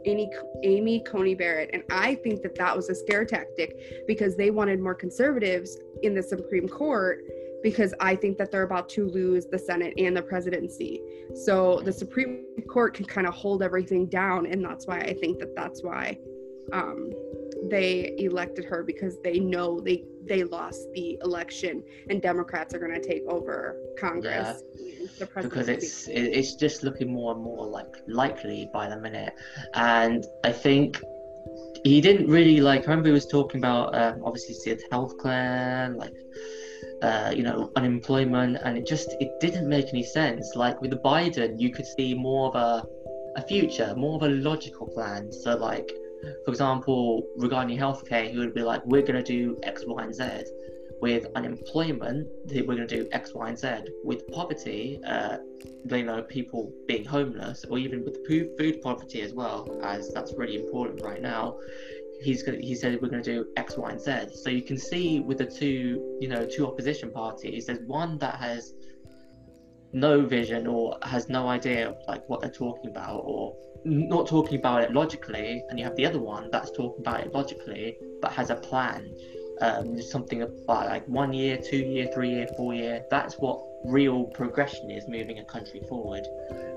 amy, 0.04 0.30
amy 0.62 1.00
coney 1.00 1.34
barrett. 1.34 1.70
And 1.72 1.82
i 1.90 2.14
think 2.16 2.42
that 2.42 2.54
that 2.56 2.76
was 2.76 2.88
a 2.88 2.94
scare 2.94 3.24
tactic 3.24 4.06
because 4.06 4.36
they 4.36 4.50
wanted 4.50 4.80
more 4.80 4.94
conservatives 4.94 5.78
in 6.02 6.14
the 6.14 6.22
supreme 6.22 6.68
court 6.68 7.24
because 7.62 7.94
i 8.00 8.16
think 8.16 8.38
that 8.38 8.50
they're 8.50 8.62
about 8.62 8.88
to 8.88 9.06
lose 9.08 9.46
the 9.46 9.58
senate 9.58 9.94
and 9.98 10.16
the 10.16 10.22
presidency. 10.22 11.02
So 11.34 11.80
the 11.84 11.92
supreme 11.92 12.44
court 12.68 12.94
can 12.94 13.04
kind 13.04 13.26
of 13.26 13.34
hold 13.34 13.62
everything 13.62 14.06
down. 14.06 14.46
And 14.46 14.64
that's 14.64 14.86
why 14.86 14.98
i 15.00 15.14
think 15.14 15.38
that 15.40 15.54
that's 15.54 15.82
why 15.82 16.18
um, 16.72 17.10
they 17.68 18.14
elected 18.18 18.64
her 18.64 18.82
because 18.82 19.18
they 19.22 19.38
know 19.38 19.80
they 19.80 20.04
they 20.26 20.44
lost 20.44 20.86
the 20.94 21.18
election 21.22 21.82
and 22.08 22.22
Democrats 22.22 22.74
are 22.74 22.78
going 22.78 22.94
to 22.94 23.06
take 23.06 23.22
over 23.28 23.76
Congress. 23.98 24.62
Yeah, 24.78 25.26
because 25.42 25.68
it's 25.68 26.08
it's 26.08 26.54
just 26.54 26.82
looking 26.82 27.12
more 27.12 27.32
and 27.34 27.42
more 27.42 27.66
like 27.66 27.94
likely 28.06 28.68
by 28.72 28.88
the 28.88 28.98
minute, 28.98 29.34
and 29.74 30.24
I 30.44 30.52
think 30.52 31.00
he 31.84 32.00
didn't 32.00 32.28
really 32.28 32.60
like. 32.60 32.82
I 32.82 32.90
remember 32.90 33.08
he 33.08 33.12
was 33.12 33.26
talking 33.26 33.60
about 33.60 33.94
um, 33.94 34.22
obviously 34.24 34.74
the 34.74 34.82
health 34.90 35.14
care, 35.22 35.94
like 35.96 36.14
uh, 37.02 37.32
you 37.34 37.42
know 37.42 37.70
unemployment, 37.76 38.58
and 38.62 38.78
it 38.78 38.86
just 38.86 39.14
it 39.20 39.32
didn't 39.40 39.68
make 39.68 39.88
any 39.88 40.04
sense. 40.04 40.54
Like 40.54 40.80
with 40.80 40.90
the 40.90 40.98
Biden, 40.98 41.60
you 41.60 41.70
could 41.70 41.86
see 41.86 42.14
more 42.14 42.48
of 42.48 42.54
a 42.54 42.86
a 43.36 43.46
future, 43.46 43.94
more 43.96 44.16
of 44.16 44.22
a 44.22 44.28
logical 44.34 44.88
plan. 44.88 45.30
So 45.32 45.56
like 45.56 45.92
for 46.44 46.50
example, 46.50 47.26
regarding 47.36 47.78
healthcare, 47.78 48.30
he 48.30 48.38
would 48.38 48.54
be 48.54 48.62
like, 48.62 48.84
we're 48.86 49.02
going 49.02 49.22
to 49.22 49.22
do 49.22 49.58
X, 49.62 49.84
Y, 49.86 50.02
and 50.02 50.14
Z. 50.14 50.44
With 51.00 51.28
unemployment, 51.34 52.28
we're 52.50 52.64
going 52.64 52.86
to 52.86 52.86
do 52.86 53.08
X, 53.12 53.32
Y, 53.34 53.48
and 53.48 53.58
Z. 53.58 53.68
With 54.04 54.30
poverty, 54.32 55.00
uh, 55.06 55.38
you 55.90 56.04
know, 56.04 56.22
people 56.22 56.72
being 56.86 57.04
homeless, 57.04 57.64
or 57.64 57.78
even 57.78 58.04
with 58.04 58.26
food 58.26 58.82
poverty 58.82 59.22
as 59.22 59.32
well, 59.32 59.80
as 59.82 60.12
that's 60.12 60.34
really 60.34 60.56
important 60.56 61.02
right 61.02 61.22
now. 61.22 61.56
He's 62.22 62.42
going 62.42 62.60
he 62.60 62.74
said 62.74 63.00
we're 63.00 63.08
going 63.08 63.22
to 63.22 63.32
do 63.32 63.46
X, 63.56 63.78
Y, 63.78 63.90
and 63.90 64.00
Z. 64.00 64.34
So 64.34 64.50
you 64.50 64.60
can 64.60 64.76
see 64.76 65.20
with 65.20 65.38
the 65.38 65.46
two, 65.46 66.18
you 66.20 66.28
know, 66.28 66.46
two 66.46 66.66
opposition 66.66 67.10
parties, 67.10 67.64
there's 67.64 67.80
one 67.86 68.18
that 68.18 68.34
has 68.36 68.74
no 69.92 70.24
vision 70.24 70.66
or 70.66 70.98
has 71.02 71.28
no 71.28 71.48
idea 71.48 71.90
of 71.90 71.96
like 72.06 72.28
what 72.28 72.40
they're 72.40 72.50
talking 72.50 72.90
about 72.90 73.22
or 73.24 73.56
not 73.84 74.26
talking 74.26 74.58
about 74.58 74.82
it 74.82 74.92
logically, 74.92 75.64
and 75.68 75.78
you 75.78 75.84
have 75.84 75.96
the 75.96 76.04
other 76.04 76.18
one 76.20 76.50
that's 76.50 76.70
talking 76.70 77.00
about 77.00 77.20
it 77.20 77.32
logically 77.32 77.96
but 78.20 78.32
has 78.32 78.50
a 78.50 78.56
plan. 78.56 79.14
Um, 79.62 80.00
something 80.00 80.42
about 80.42 80.86
like 80.86 81.06
one 81.06 81.32
year, 81.34 81.58
two 81.58 81.76
year, 81.76 82.08
three 82.14 82.30
year, 82.30 82.46
four 82.56 82.72
year. 82.74 83.04
That's 83.10 83.34
what 83.34 83.62
real 83.84 84.24
progression 84.24 84.90
is 84.90 85.06
moving 85.06 85.38
a 85.38 85.44
country 85.44 85.82
forward. 85.88 86.26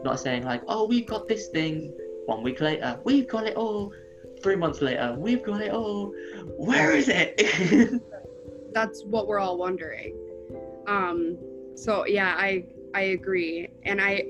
Not 0.04 0.20
saying 0.20 0.44
like, 0.44 0.64
oh, 0.68 0.86
we've 0.86 1.08
got 1.08 1.28
this 1.28 1.48
thing. 1.48 1.94
One 2.26 2.44
week 2.44 2.60
later, 2.60 3.00
we've 3.04 3.28
got 3.28 3.48
it 3.48 3.56
all. 3.56 3.94
Three 4.42 4.58
months 4.58 4.82
later, 4.82 5.16
we've 5.18 5.44
got 5.44 5.62
it 5.62 5.72
all. 5.72 6.14
Where 6.58 6.92
is 6.92 7.08
it? 7.08 8.02
that's 8.74 9.04
what 9.04 9.28
we're 9.28 9.40
all 9.40 9.58
wondering. 9.58 10.18
Um, 10.88 11.38
so 11.76 12.06
yeah, 12.06 12.36
I 12.38 12.66
I 12.94 13.02
agree, 13.02 13.68
and 13.84 14.00
I 14.02 14.26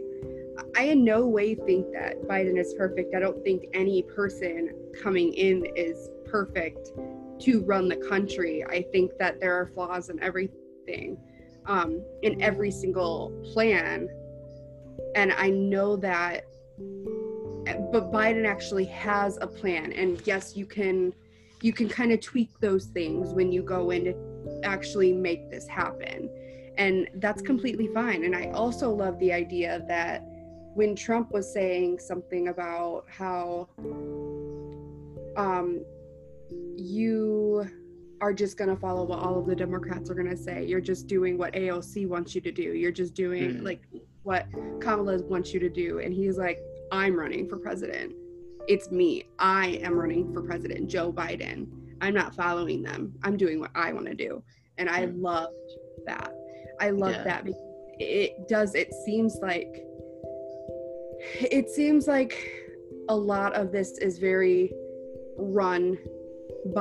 I 0.76 0.84
in 0.84 1.04
no 1.04 1.26
way 1.26 1.56
think 1.56 1.91
that 1.93 2.23
Biden 2.23 2.60
is 2.60 2.73
perfect. 2.73 3.15
I 3.15 3.19
don't 3.19 3.43
think 3.43 3.65
any 3.73 4.04
person 4.04 4.73
coming 5.02 5.34
in 5.34 5.65
is 5.76 6.10
perfect 6.26 6.91
to 7.41 7.62
run 7.62 7.88
the 7.88 7.97
country. 7.97 8.63
I 8.65 8.84
think 8.91 9.12
that 9.19 9.39
there 9.39 9.54
are 9.54 9.67
flaws 9.67 10.10
in 10.10 10.21
everything, 10.21 11.17
um, 11.65 12.04
in 12.21 12.41
every 12.41 12.71
single 12.71 13.32
plan. 13.54 14.10
And 15.15 15.32
I 15.34 15.49
know 15.49 15.95
that, 15.97 16.45
but 17.91 18.12
Biden 18.12 18.47
actually 18.47 18.86
has 18.86 19.38
a 19.41 19.47
plan. 19.47 19.91
And 19.93 20.21
yes, 20.26 20.56
you 20.56 20.65
can, 20.65 21.13
you 21.62 21.73
can 21.73 21.89
kind 21.89 22.12
of 22.12 22.21
tweak 22.21 22.49
those 22.60 22.86
things 22.86 23.34
when 23.34 23.52
you 23.52 23.63
go 23.63 23.91
in 23.91 24.06
to 24.06 24.60
actually 24.63 25.13
make 25.13 25.49
this 25.49 25.67
happen. 25.67 26.30
And 26.77 27.07
that's 27.15 27.41
completely 27.41 27.88
fine. 27.88 28.23
And 28.23 28.36
I 28.36 28.49
also 28.51 28.89
love 28.89 29.19
the 29.19 29.31
idea 29.31 29.83
that 29.88 30.23
when 30.73 30.95
Trump 30.95 31.31
was 31.31 31.51
saying 31.53 31.99
something 31.99 32.47
about 32.47 33.05
how 33.07 33.69
um, 35.38 35.83
you 36.75 37.69
are 38.21 38.33
just 38.33 38.57
going 38.57 38.69
to 38.69 38.75
follow 38.75 39.03
what 39.03 39.19
all 39.19 39.38
of 39.38 39.45
the 39.45 39.55
Democrats 39.55 40.09
are 40.09 40.15
going 40.15 40.29
to 40.29 40.38
say. 40.38 40.65
You're 40.65 40.81
just 40.81 41.07
doing 41.07 41.38
what 41.38 41.53
AOC 41.53 42.07
wants 42.07 42.33
you 42.33 42.41
to 42.41 42.51
do. 42.51 42.62
You're 42.62 42.91
just 42.91 43.13
doing 43.13 43.55
mm. 43.55 43.63
like 43.63 43.81
what 44.23 44.47
Kamala 44.79 45.21
wants 45.23 45.53
you 45.53 45.59
to 45.59 45.69
do. 45.69 45.99
And 45.99 46.13
he's 46.13 46.38
like, 46.38 46.59
I'm 46.91 47.15
running 47.19 47.47
for 47.49 47.57
president. 47.57 48.13
It's 48.67 48.89
me. 48.91 49.25
I 49.39 49.79
am 49.83 49.95
running 49.95 50.33
for 50.33 50.41
president, 50.41 50.89
Joe 50.89 51.12
Biden. 51.12 51.67
I'm 52.01 52.13
not 52.13 52.33
following 52.33 52.81
them. 52.81 53.13
I'm 53.23 53.36
doing 53.36 53.59
what 53.59 53.71
I 53.75 53.91
want 53.91 54.07
to 54.07 54.15
do. 54.15 54.41
And 54.77 54.89
I 54.89 55.05
Mm. 55.05 55.21
loved 55.21 55.53
that. 56.05 56.33
I 56.85 56.89
love 56.89 57.17
Yeah. 57.17 57.23
that 57.29 57.41
because 57.45 57.61
it 57.99 58.47
does, 58.55 58.75
it 58.75 58.91
seems 59.05 59.31
like, 59.49 59.71
it 61.59 61.69
seems 61.69 62.07
like 62.07 62.33
a 63.09 63.15
lot 63.15 63.51
of 63.53 63.71
this 63.71 63.97
is 64.07 64.13
very 64.17 64.61
run 65.37 65.97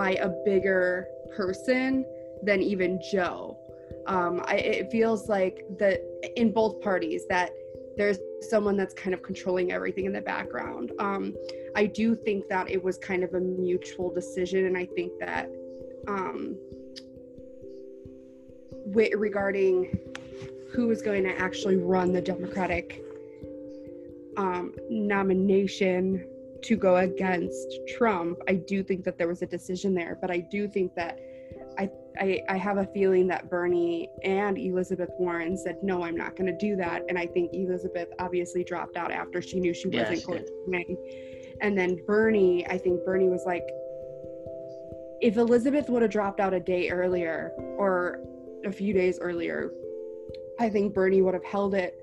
by 0.00 0.10
a 0.26 0.28
bigger 0.44 1.06
person 1.36 2.04
than 2.42 2.60
even 2.72 3.00
Joe. 3.12 3.58
Um, 4.06 4.34
I, 4.52 4.56
it 4.56 4.90
feels 4.90 5.28
like 5.28 5.56
that 5.78 5.98
in 6.36 6.52
both 6.60 6.80
parties 6.80 7.22
that 7.28 7.50
there's 7.96 8.18
someone 8.52 8.76
that's 8.76 8.94
kind 8.94 9.14
of 9.14 9.22
controlling 9.22 9.70
everything 9.70 10.06
in 10.06 10.12
the 10.12 10.26
background. 10.34 10.86
Um, 10.98 11.34
I 11.76 11.84
do 11.86 12.16
think 12.16 12.48
that 12.48 12.70
it 12.70 12.82
was 12.82 12.96
kind 12.98 13.22
of 13.22 13.34
a 13.34 13.40
mutual 13.40 14.12
decision, 14.12 14.60
and 14.66 14.76
I 14.76 14.86
think 14.96 15.12
that 15.20 15.44
um, 16.08 16.56
wi- 18.92 19.12
regarding 19.16 19.98
who 20.72 20.90
is 20.90 21.02
going 21.02 21.24
to 21.24 21.38
actually 21.38 21.76
run 21.76 22.12
the 22.12 22.20
Democratic 22.20 23.02
um, 24.36 24.74
nomination 24.88 26.26
to 26.62 26.76
go 26.76 26.96
against 26.96 27.78
Trump, 27.96 28.38
I 28.48 28.54
do 28.54 28.82
think 28.82 29.04
that 29.04 29.18
there 29.18 29.28
was 29.28 29.42
a 29.42 29.46
decision 29.46 29.94
there, 29.94 30.16
but 30.20 30.30
I 30.30 30.38
do 30.38 30.68
think 30.68 30.94
that 30.94 31.18
I, 31.78 31.90
I, 32.18 32.40
I 32.48 32.56
have 32.56 32.76
a 32.78 32.86
feeling 32.86 33.26
that 33.28 33.50
Bernie 33.50 34.08
and 34.22 34.56
Elizabeth 34.58 35.10
Warren 35.18 35.56
said, 35.56 35.78
no, 35.82 36.04
I'm 36.04 36.16
not 36.16 36.36
going 36.36 36.46
to 36.46 36.56
do 36.56 36.76
that. 36.76 37.02
And 37.08 37.18
I 37.18 37.26
think 37.26 37.52
Elizabeth 37.52 38.08
obviously 38.18 38.62
dropped 38.64 38.96
out 38.96 39.10
after 39.10 39.42
she 39.42 39.58
knew 39.58 39.74
she 39.74 39.88
wasn't 39.88 40.20
she 40.20 40.24
going 40.24 40.44
to 40.44 40.52
win. 40.66 40.96
And 41.60 41.76
then 41.76 41.98
Bernie, 42.06 42.66
I 42.68 42.78
think 42.78 43.04
Bernie 43.04 43.28
was 43.28 43.44
like, 43.46 43.64
if 45.20 45.36
Elizabeth 45.36 45.88
would 45.88 46.02
have 46.02 46.10
dropped 46.10 46.40
out 46.40 46.52
a 46.52 46.60
day 46.60 46.90
earlier 46.90 47.52
or 47.78 48.20
a 48.64 48.72
few 48.72 48.92
days 48.92 49.18
earlier, 49.20 49.72
I 50.58 50.68
think 50.68 50.94
Bernie 50.94 51.22
would 51.22 51.34
have 51.34 51.44
held 51.44 51.74
it. 51.74 51.98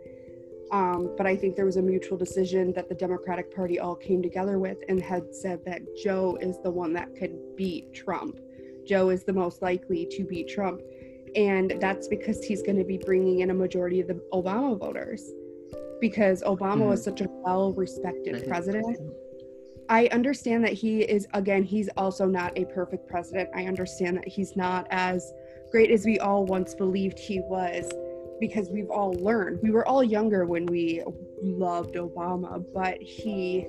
Um, 0.72 1.16
but 1.18 1.26
I 1.26 1.36
think 1.36 1.56
there 1.56 1.66
was 1.66 1.78
a 1.78 1.82
mutual 1.82 2.18
decision 2.18 2.74
that 2.74 2.90
the 2.90 2.96
Democratic 2.96 3.56
Party 3.56 3.80
all 3.80 3.96
came 3.96 4.22
together 4.22 4.60
with 4.60 4.78
and 4.88 5.02
had 5.02 5.34
said 5.34 5.66
that 5.66 5.82
Joe 5.98 6.38
is 6.42 6.60
the 6.64 6.70
one 6.70 6.94
that 6.94 7.16
could 7.16 7.56
beat 7.56 7.94
Trump. 7.94 8.40
Joe 8.86 9.10
is 9.10 9.24
the 9.24 9.34
most 9.34 9.62
likely 9.62 10.06
to 10.12 10.24
beat 10.24 10.48
Trump. 10.48 10.82
And 11.36 11.76
that's 11.80 12.08
because 12.08 12.44
he's 12.44 12.62
going 12.62 12.78
to 12.78 12.84
be 12.84 12.98
bringing 12.98 13.40
in 13.40 13.50
a 13.50 13.54
majority 13.54 14.00
of 14.00 14.08
the 14.08 14.22
Obama 14.34 14.78
voters. 14.78 15.32
Because 16.02 16.42
Obama 16.44 16.88
was 16.88 17.04
such 17.04 17.22
a 17.22 17.28
well 17.30 17.74
respected 17.74 18.48
president. 18.48 18.98
I 19.90 20.08
understand 20.12 20.64
that 20.66 20.74
he 20.74 21.02
is, 21.02 21.28
again, 21.34 21.64
he's 21.64 21.90
also 21.98 22.26
not 22.26 22.58
a 22.58 22.66
perfect 22.66 23.08
president. 23.10 23.50
I 23.56 23.66
understand 23.66 24.18
that 24.18 24.28
he's 24.28 24.56
not 24.56 24.88
as 24.92 25.34
great 25.72 25.92
as 25.92 26.06
we 26.06 26.20
all 26.20 26.46
once 26.46 26.74
believed 26.74 27.20
he 27.20 27.40
was 27.42 27.92
because 28.40 28.70
we've 28.70 28.90
all 28.90 29.14
learned. 29.14 29.60
We 29.62 29.72
were 29.72 29.88
all 29.88 30.04
younger 30.04 30.46
when 30.46 30.66
we 30.66 31.04
loved 31.42 31.96
Obama, 31.96 32.64
but 32.74 33.02
he 33.02 33.68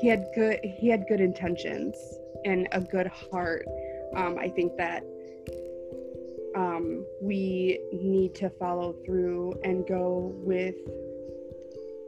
he 0.00 0.08
had 0.08 0.26
good 0.34 0.60
he 0.62 0.88
had 0.88 1.06
good 1.08 1.20
intentions 1.20 1.96
and 2.44 2.68
a 2.72 2.80
good 2.80 3.08
heart. 3.08 3.66
Um, 4.14 4.38
I 4.38 4.48
think 4.48 4.76
that 4.76 5.04
um, 6.56 7.04
we 7.20 7.80
need 7.92 8.34
to 8.36 8.50
follow 8.50 8.94
through 9.04 9.54
and 9.64 9.86
go 9.86 10.32
with 10.36 10.76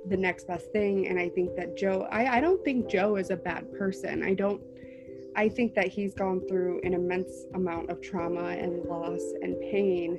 the 0.09 0.17
next 0.17 0.47
best 0.47 0.73
thing. 0.73 1.09
And 1.09 1.19
I 1.19 1.29
think 1.29 1.55
that 1.57 1.77
Joe, 1.77 2.07
I, 2.11 2.39
I 2.39 2.41
don't 2.41 2.63
think 2.65 2.89
Joe 2.89 3.17
is 3.17 3.31
a 3.31 3.37
bad 3.37 3.73
person. 3.73 4.23
I 4.23 4.35
don't, 4.35 4.61
I 5.37 5.49
think 5.49 5.75
that 5.75 5.89
he's 5.89 6.15
gone 6.15 6.41
through 6.49 6.81
an 6.83 6.95
immense 6.95 7.33
amount 7.55 7.91
of 7.91 8.01
trauma 8.01 8.49
and 8.49 8.85
loss 8.85 9.21
and 9.43 9.59
pain 9.61 10.19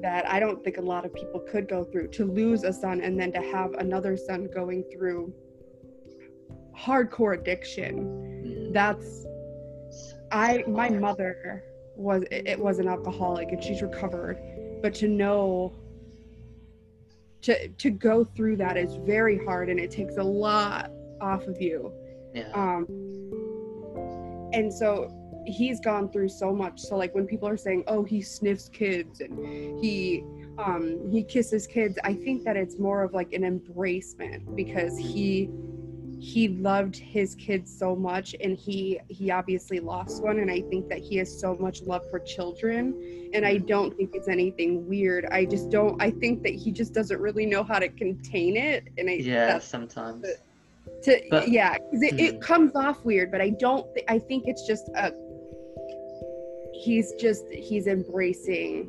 that 0.00 0.28
I 0.28 0.38
don't 0.40 0.62
think 0.62 0.78
a 0.78 0.82
lot 0.82 1.04
of 1.04 1.12
people 1.14 1.40
could 1.40 1.68
go 1.68 1.84
through. 1.84 2.08
To 2.08 2.24
lose 2.24 2.64
a 2.64 2.72
son 2.72 3.00
and 3.00 3.18
then 3.18 3.32
to 3.32 3.40
have 3.40 3.72
another 3.74 4.16
son 4.16 4.48
going 4.52 4.84
through 4.92 5.32
hardcore 6.76 7.38
addiction, 7.38 7.94
Mm. 8.44 8.72
that's 8.72 9.26
I 10.30 10.64
my 10.66 10.88
mother 10.88 11.62
was 11.96 12.24
it 12.30 12.58
was 12.58 12.78
an 12.78 12.88
alcoholic 12.88 13.52
and 13.52 13.62
she's 13.62 13.82
recovered, 13.82 14.38
but 14.82 14.94
to 14.94 15.08
know 15.08 15.72
to 17.42 17.68
to 17.68 17.90
go 17.90 18.24
through 18.24 18.56
that 18.56 18.76
is 18.76 18.94
very 18.96 19.44
hard 19.44 19.68
and 19.68 19.78
it 19.78 19.90
takes 19.90 20.16
a 20.16 20.22
lot 20.22 20.90
off 21.20 21.46
of 21.46 21.60
you. 21.60 21.92
Yeah. 22.34 22.50
Um 22.54 22.86
and 24.52 24.72
so 24.72 25.10
he's 25.46 25.80
gone 25.80 26.10
through 26.10 26.28
so 26.28 26.52
much. 26.52 26.80
So 26.80 26.96
like 26.96 27.14
when 27.14 27.26
people 27.26 27.48
are 27.48 27.56
saying, 27.56 27.84
"Oh, 27.86 28.04
he 28.04 28.22
sniffs 28.22 28.68
kids 28.68 29.20
and 29.20 29.38
he 29.82 30.24
um 30.58 31.10
he 31.10 31.22
kisses 31.24 31.66
kids," 31.66 31.98
I 32.04 32.14
think 32.14 32.44
that 32.44 32.56
it's 32.56 32.78
more 32.78 33.02
of 33.02 33.12
like 33.12 33.32
an 33.32 33.42
embracement 33.42 34.54
because 34.54 34.96
he 34.98 35.50
he 36.22 36.48
loved 36.48 36.96
his 36.96 37.34
kids 37.34 37.76
so 37.76 37.96
much 37.96 38.36
and 38.40 38.56
he 38.56 39.00
he 39.08 39.32
obviously 39.32 39.80
lost 39.80 40.22
one 40.22 40.38
and 40.38 40.52
i 40.52 40.60
think 40.70 40.88
that 40.88 41.00
he 41.00 41.16
has 41.16 41.40
so 41.40 41.56
much 41.56 41.82
love 41.82 42.02
for 42.10 42.20
children 42.20 43.30
and 43.34 43.44
i 43.44 43.56
don't 43.56 43.96
think 43.96 44.10
it's 44.14 44.28
anything 44.28 44.86
weird 44.86 45.26
i 45.32 45.44
just 45.44 45.68
don't 45.68 46.00
i 46.00 46.12
think 46.12 46.40
that 46.44 46.54
he 46.54 46.70
just 46.70 46.94
doesn't 46.94 47.20
really 47.20 47.44
know 47.44 47.64
how 47.64 47.76
to 47.76 47.88
contain 47.88 48.56
it 48.56 48.86
and 48.98 49.10
i 49.10 49.14
yeah, 49.14 49.58
sometimes. 49.58 50.24
To 51.04 51.20
But- 51.30 51.48
yeah 51.48 51.76
'cause 51.78 52.02
it, 52.02 52.18
it 52.20 52.34
Mhm. 52.36 52.40
comes 52.40 52.72
off 52.76 53.04
weird 53.04 53.30
but 53.30 53.40
i 53.40 53.50
don't 53.50 53.86
thi- 53.94 54.04
i 54.08 54.18
think 54.18 54.44
it's 54.46 54.66
just 54.66 54.88
a 54.96 55.12
he's 56.72 57.12
just 57.14 57.44
he's 57.50 57.86
embracing 57.86 58.88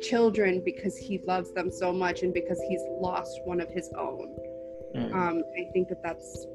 children 0.00 0.60
because 0.64 0.96
he 0.96 1.18
loves 1.26 1.52
them 1.52 1.70
so 1.70 1.92
much 1.92 2.22
and 2.22 2.34
because 2.34 2.60
he's 2.68 2.82
lost 3.00 3.40
one 3.44 3.60
of 3.60 3.70
his 3.70 3.90
own 3.98 4.34
Mm. 4.94 5.10
um, 5.14 5.42
I 5.58 5.70
think 5.72 5.88
that 5.88 6.02
that's 6.02 6.46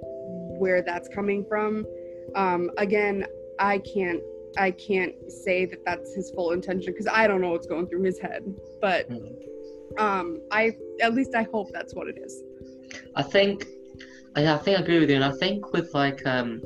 where 0.59 0.83
that's 0.83 1.07
coming 1.07 1.43
from. 1.45 1.87
Um, 2.35 2.69
again, 2.77 3.25
I 3.57 3.79
can't 3.79 4.21
I 4.59 4.69
can't 4.71 5.15
say 5.31 5.65
that 5.65 5.83
that's 5.83 6.13
his 6.13 6.29
full 6.29 6.51
intention 6.51 6.93
because 6.93 7.07
I 7.11 7.25
don't 7.25 7.41
know 7.41 7.49
what's 7.49 7.65
going 7.65 7.87
through 7.87 8.03
his 8.03 8.19
head. 8.19 8.43
But 8.79 9.09
Mm. 9.09 9.33
um, 9.97 10.39
I 10.51 10.77
at 11.01 11.15
least 11.15 11.33
I 11.33 11.43
hope 11.51 11.71
that's 11.73 11.95
what 11.95 12.07
it 12.09 12.19
is. 12.19 12.43
I 13.15 13.23
think, 13.23 13.65
yeah, 14.37 14.55
I 14.55 14.57
think 14.57 14.77
I 14.77 14.81
agree 14.81 14.99
with 14.99 15.09
you, 15.09 15.15
and 15.15 15.25
I 15.25 15.31
think 15.31 15.73
with 15.73 15.93
like 15.93 16.25
um, 16.25 16.61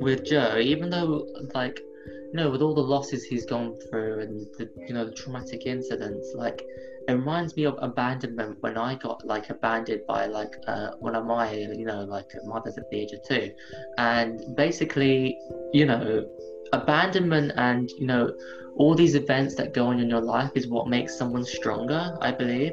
with 0.00 0.24
Joe, 0.24 0.58
even 0.58 0.90
though 0.90 1.26
like, 1.54 1.80
you 2.06 2.34
know, 2.34 2.50
with 2.50 2.62
all 2.62 2.74
the 2.74 2.82
losses 2.82 3.22
he's 3.24 3.44
gone 3.44 3.76
through 3.88 4.20
and 4.20 4.46
the 4.58 4.70
you 4.88 4.94
know 4.94 5.04
the 5.04 5.12
traumatic 5.12 5.66
incidents, 5.66 6.32
like 6.34 6.62
it 7.08 7.12
reminds 7.12 7.56
me 7.56 7.64
of 7.64 7.76
abandonment 7.80 8.56
when 8.60 8.78
I 8.78 8.94
got 8.94 9.26
like 9.26 9.50
abandoned 9.50 10.02
by 10.06 10.26
like 10.26 10.56
uh, 10.66 10.92
one 11.00 11.14
of 11.14 11.26
my 11.26 11.52
you 11.52 11.84
know 11.84 12.04
like 12.04 12.30
mothers 12.44 12.78
at 12.78 12.88
the 12.90 12.96
age 12.96 13.12
of 13.12 13.22
two, 13.28 13.52
and 13.98 14.40
basically 14.56 15.38
you 15.72 15.86
know 15.86 16.26
abandonment 16.72 17.52
and 17.56 17.90
you 17.98 18.06
know 18.06 18.32
all 18.76 18.94
these 18.94 19.14
events 19.14 19.54
that 19.56 19.74
go 19.74 19.86
on 19.86 20.00
in 20.00 20.08
your 20.08 20.20
life 20.20 20.50
is 20.54 20.66
what 20.66 20.88
makes 20.88 21.16
someone 21.16 21.44
stronger, 21.44 22.16
I 22.22 22.32
believe, 22.32 22.72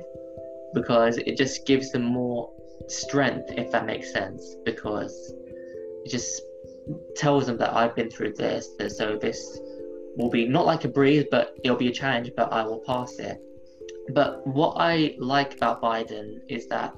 because 0.74 1.18
it 1.18 1.38
just 1.38 1.66
gives 1.66 1.92
them 1.92 2.04
more 2.04 2.54
strength, 2.88 3.52
if 3.52 3.72
that 3.72 3.86
makes 3.86 4.12
sense, 4.12 4.56
because 4.66 5.34
it 6.06 6.10
just 6.10 6.42
tells 7.16 7.48
them 7.48 7.58
that 7.58 7.74
I've 7.74 7.96
been 7.96 8.10
through 8.10 8.34
this, 8.34 8.70
so 8.98 9.18
this 9.18 9.60
will 10.16 10.30
be 10.30 10.48
not 10.48 10.66
like 10.66 10.86
a 10.86 10.88
breeze, 10.88 11.26
but 11.30 11.56
it'll 11.64 11.78
be 11.78 11.90
a 11.90 11.94
challenge, 11.94 12.32
but 12.36 12.52
I 12.52 12.64
will 12.64 12.80
pass 12.80 13.18
it. 13.20 13.42
But 14.14 14.46
what 14.48 14.76
I 14.78 15.16
like 15.20 15.56
about 15.56 15.82
Biden 15.82 16.40
is 16.48 16.68
that 16.68 16.96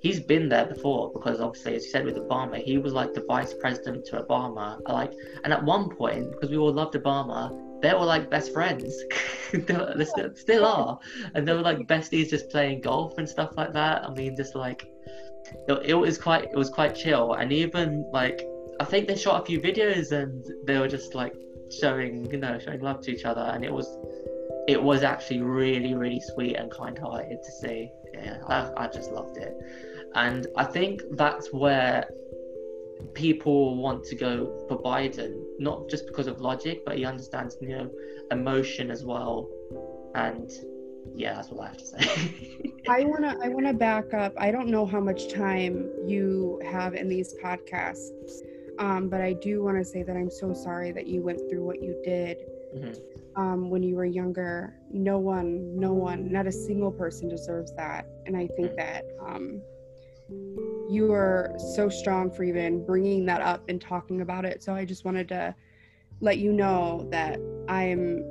he's 0.00 0.20
been 0.20 0.48
there 0.48 0.66
before, 0.66 1.12
because 1.12 1.40
obviously, 1.40 1.74
as 1.76 1.84
you 1.84 1.90
said 1.90 2.04
with 2.04 2.16
Obama, 2.16 2.62
he 2.62 2.78
was 2.78 2.92
like 2.92 3.12
the 3.12 3.24
vice 3.26 3.54
president 3.54 4.06
to 4.06 4.22
Obama. 4.22 4.80
Like, 4.88 5.12
and 5.44 5.52
at 5.52 5.62
one 5.64 5.90
point, 5.90 6.32
because 6.32 6.50
we 6.50 6.56
all 6.56 6.72
loved 6.72 6.94
Obama, 6.94 7.50
they 7.82 7.92
were 7.92 8.04
like 8.04 8.30
best 8.30 8.52
friends. 8.52 8.96
they, 9.52 9.94
they 9.96 10.06
still 10.34 10.64
are, 10.64 10.98
and 11.34 11.46
they 11.46 11.52
were 11.52 11.60
like 11.60 11.78
besties, 11.86 12.30
just 12.30 12.48
playing 12.50 12.80
golf 12.80 13.18
and 13.18 13.28
stuff 13.28 13.52
like 13.56 13.72
that. 13.74 14.04
I 14.04 14.10
mean, 14.12 14.34
just 14.36 14.54
like 14.54 14.88
it, 15.68 15.72
it 15.84 15.94
was 15.94 16.18
quite 16.18 16.44
it 16.44 16.56
was 16.56 16.70
quite 16.70 16.94
chill. 16.94 17.34
And 17.34 17.52
even 17.52 18.08
like 18.12 18.46
i 18.80 18.84
think 18.84 19.08
they 19.08 19.16
shot 19.16 19.42
a 19.42 19.44
few 19.44 19.58
videos 19.60 20.12
and 20.12 20.44
they 20.66 20.78
were 20.78 20.88
just 20.88 21.14
like 21.14 21.34
showing 21.70 22.30
you 22.30 22.38
know 22.38 22.58
showing 22.58 22.80
love 22.80 23.00
to 23.02 23.12
each 23.12 23.24
other. 23.24 23.42
And 23.52 23.64
it 23.64 23.72
was 23.72 23.88
it 24.68 24.82
was 24.82 25.02
actually 25.02 25.42
really 25.42 25.94
really 25.94 26.20
sweet 26.20 26.56
and 26.56 26.70
kind-hearted 26.70 27.38
to 27.42 27.52
see. 27.52 27.90
Yeah 28.14 28.38
i, 28.48 28.84
I 28.84 28.86
just 28.88 29.10
loved 29.10 29.36
it. 29.36 29.54
And 30.14 30.46
i 30.56 30.64
think 30.64 31.02
that's 31.12 31.52
where 31.52 32.08
people 33.12 33.76
want 33.76 34.04
to 34.04 34.14
go 34.14 34.64
for 34.68 34.78
biden 34.82 35.42
not 35.58 35.88
just 35.88 36.06
because 36.06 36.26
of 36.26 36.40
logic 36.40 36.82
but 36.86 36.96
he 36.96 37.04
understands 37.04 37.56
you 37.60 37.68
know 37.68 37.90
emotion 38.30 38.90
as 38.90 39.04
well. 39.04 39.48
And 40.14 40.50
yeah, 41.14 41.34
that's 41.34 41.50
what 41.50 41.64
I 41.64 41.68
have 41.68 41.76
to 41.78 41.86
say. 41.86 41.98
I 42.88 43.04
wanna 43.04 43.36
I 43.42 43.48
wanna 43.48 43.72
back 43.74 44.12
up. 44.14 44.32
I 44.38 44.50
don't 44.50 44.68
know 44.68 44.86
how 44.86 45.00
much 45.00 45.28
time 45.32 45.90
you 46.06 46.60
have 46.64 46.94
in 46.94 47.08
these 47.08 47.34
podcasts, 47.42 48.10
um, 48.78 49.08
but 49.08 49.20
I 49.20 49.32
do 49.34 49.62
want 49.62 49.76
to 49.78 49.84
say 49.84 50.02
that 50.02 50.16
I'm 50.16 50.30
so 50.30 50.52
sorry 50.52 50.92
that 50.92 51.06
you 51.06 51.22
went 51.22 51.40
through 51.48 51.64
what 51.64 51.82
you 51.82 52.00
did 52.04 52.38
Mhm. 52.74 53.02
um, 53.36 53.70
when 53.70 53.82
you 53.82 53.96
were 53.96 54.04
younger. 54.04 54.74
No 54.90 55.18
one, 55.18 55.78
no 55.78 55.92
one, 55.92 56.30
not 56.32 56.46
a 56.46 56.52
single 56.52 56.92
person 56.92 57.28
deserves 57.28 57.72
that. 57.76 58.06
And 58.26 58.36
I 58.36 58.48
think 58.56 58.72
Mm. 58.72 58.76
that 58.76 59.04
um, 59.20 59.62
you 60.88 61.12
are 61.12 61.54
so 61.74 61.88
strong 61.88 62.30
for 62.30 62.44
even 62.44 62.84
bringing 62.84 63.26
that 63.26 63.40
up 63.40 63.68
and 63.68 63.80
talking 63.80 64.20
about 64.20 64.44
it. 64.44 64.62
So 64.62 64.74
I 64.74 64.84
just 64.84 65.04
wanted 65.04 65.28
to 65.28 65.54
let 66.20 66.38
you 66.38 66.52
know 66.52 67.08
that 67.10 67.38
I'm 67.68 68.22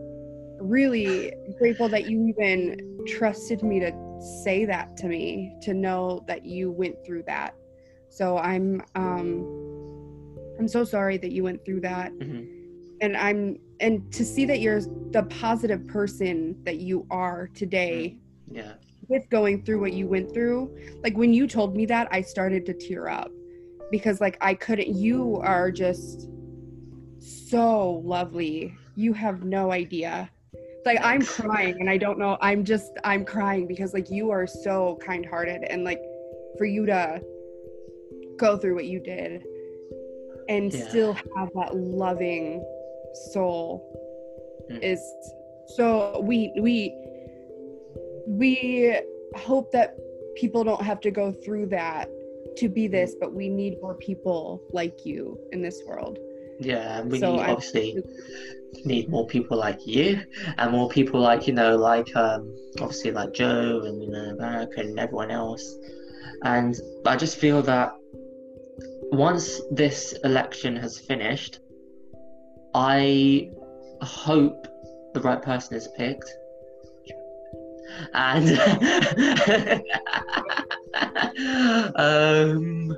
really 0.60 1.34
grateful 1.58 1.90
that 1.90 2.10
you 2.10 2.28
even 2.28 3.04
trusted 3.08 3.64
me 3.64 3.80
to 3.80 3.92
say 4.44 4.66
that 4.66 4.96
to 4.98 5.08
me, 5.08 5.56
to 5.62 5.74
know 5.74 6.24
that 6.28 6.46
you 6.46 6.72
went 6.72 7.04
through 7.06 7.24
that. 7.24 7.54
So 8.10 8.38
I'm 8.38 8.82
um 8.96 9.46
I'm 10.58 10.68
so 10.68 10.84
sorry 10.84 11.18
that 11.18 11.32
you 11.32 11.44
went 11.44 11.64
through 11.66 11.82
that. 11.82 12.14
Mhm. 12.14 12.48
And 13.02 13.18
I'm 13.18 13.58
and 13.80 14.12
to 14.14 14.24
see 14.24 14.46
that 14.46 14.62
you're 14.62 14.82
the 15.12 15.24
positive 15.30 15.86
person 15.88 16.56
that 16.64 16.78
you 16.78 17.06
are 17.12 17.50
today 17.54 18.18
Yeah. 18.50 18.74
with 19.08 19.30
going 19.30 19.64
through 19.64 19.82
what 19.82 19.94
you 19.94 20.08
went 20.08 20.34
through 20.34 20.74
like 21.04 21.16
when 21.18 21.34
you 21.34 21.48
told 21.48 21.76
me 21.76 21.86
that 21.86 22.08
i 22.12 22.22
started 22.22 22.66
to 22.66 22.74
tear 22.74 23.08
up 23.08 23.30
because 23.92 24.20
like 24.22 24.38
i 24.42 24.54
couldn't 24.54 24.88
you 24.96 25.38
are 25.42 25.72
just 25.72 26.30
so 27.20 28.02
lovely 28.06 28.74
you 28.96 29.14
have 29.14 29.44
no 29.44 29.72
idea 29.72 30.30
like 30.86 31.00
i'm 31.04 31.22
crying 31.22 31.76
and 31.80 31.90
i 31.90 31.98
don't 31.98 32.20
know 32.20 32.38
i'm 32.42 32.64
just 32.64 32.94
i'm 33.04 33.26
crying 33.26 33.66
because 33.68 33.94
like 33.94 34.10
you 34.10 34.30
are 34.32 34.46
so 34.46 34.98
kind-hearted 35.06 35.64
and 35.64 35.84
like 35.84 36.02
for 36.58 36.66
you 36.66 36.86
to 36.86 37.22
go 38.38 38.58
through 38.58 38.76
what 38.76 38.86
you 38.86 39.00
did 39.00 39.44
and 40.48 40.72
Yeah. 40.72 40.88
still 40.88 41.14
have 41.36 41.50
that 41.56 41.76
loving 41.76 42.64
soul 43.32 43.92
Mm. 44.70 44.80
is 44.82 45.00
so 45.76 46.20
we 46.24 46.52
we 46.60 46.92
we 48.28 49.00
hope 49.36 49.72
that 49.72 49.96
people 50.36 50.64
don't 50.64 50.82
have 50.82 51.00
to 51.02 51.12
go 51.12 51.32
through 51.32 51.68
that 51.68 52.10
to 52.58 52.68
be 52.68 52.88
this 52.88 53.16
but 53.20 53.32
we 53.32 53.48
need 53.48 53.80
more 53.80 53.94
people 53.94 54.60
like 54.72 55.06
you 55.06 55.40
in 55.52 55.62
this 55.62 55.84
world 55.86 56.18
Yeah, 56.60 57.00
and 57.00 57.12
we 57.12 57.20
So 57.20 57.34
need 57.34 57.42
I- 57.42 57.52
obviously 57.52 58.02
need 58.84 59.10
more 59.10 59.26
people 59.28 59.58
like 59.58 59.86
you 59.88 60.22
and 60.58 60.72
more 60.72 60.90
people 60.90 61.20
like 61.20 61.48
you 61.48 61.54
know 61.54 61.76
like 61.78 62.14
um 62.16 62.54
obviously 62.82 63.12
like 63.12 63.34
Joe 63.34 63.82
and 63.86 64.04
you 64.04 64.10
know 64.12 64.26
America 64.38 64.82
and 64.82 65.00
everyone 65.00 65.32
else. 65.32 65.64
And 66.44 66.76
I 67.06 67.16
just 67.16 67.38
feel 67.38 67.62
that 67.64 67.94
once 69.12 69.62
this 69.72 70.14
election 70.24 70.76
has 70.76 71.00
finished, 71.00 71.60
I 72.74 73.50
hope 74.02 74.68
the 75.14 75.22
right 75.22 75.42
person 75.42 75.78
is 75.78 75.88
picked. 75.96 76.30
And 78.14 78.50
um, 81.96 82.98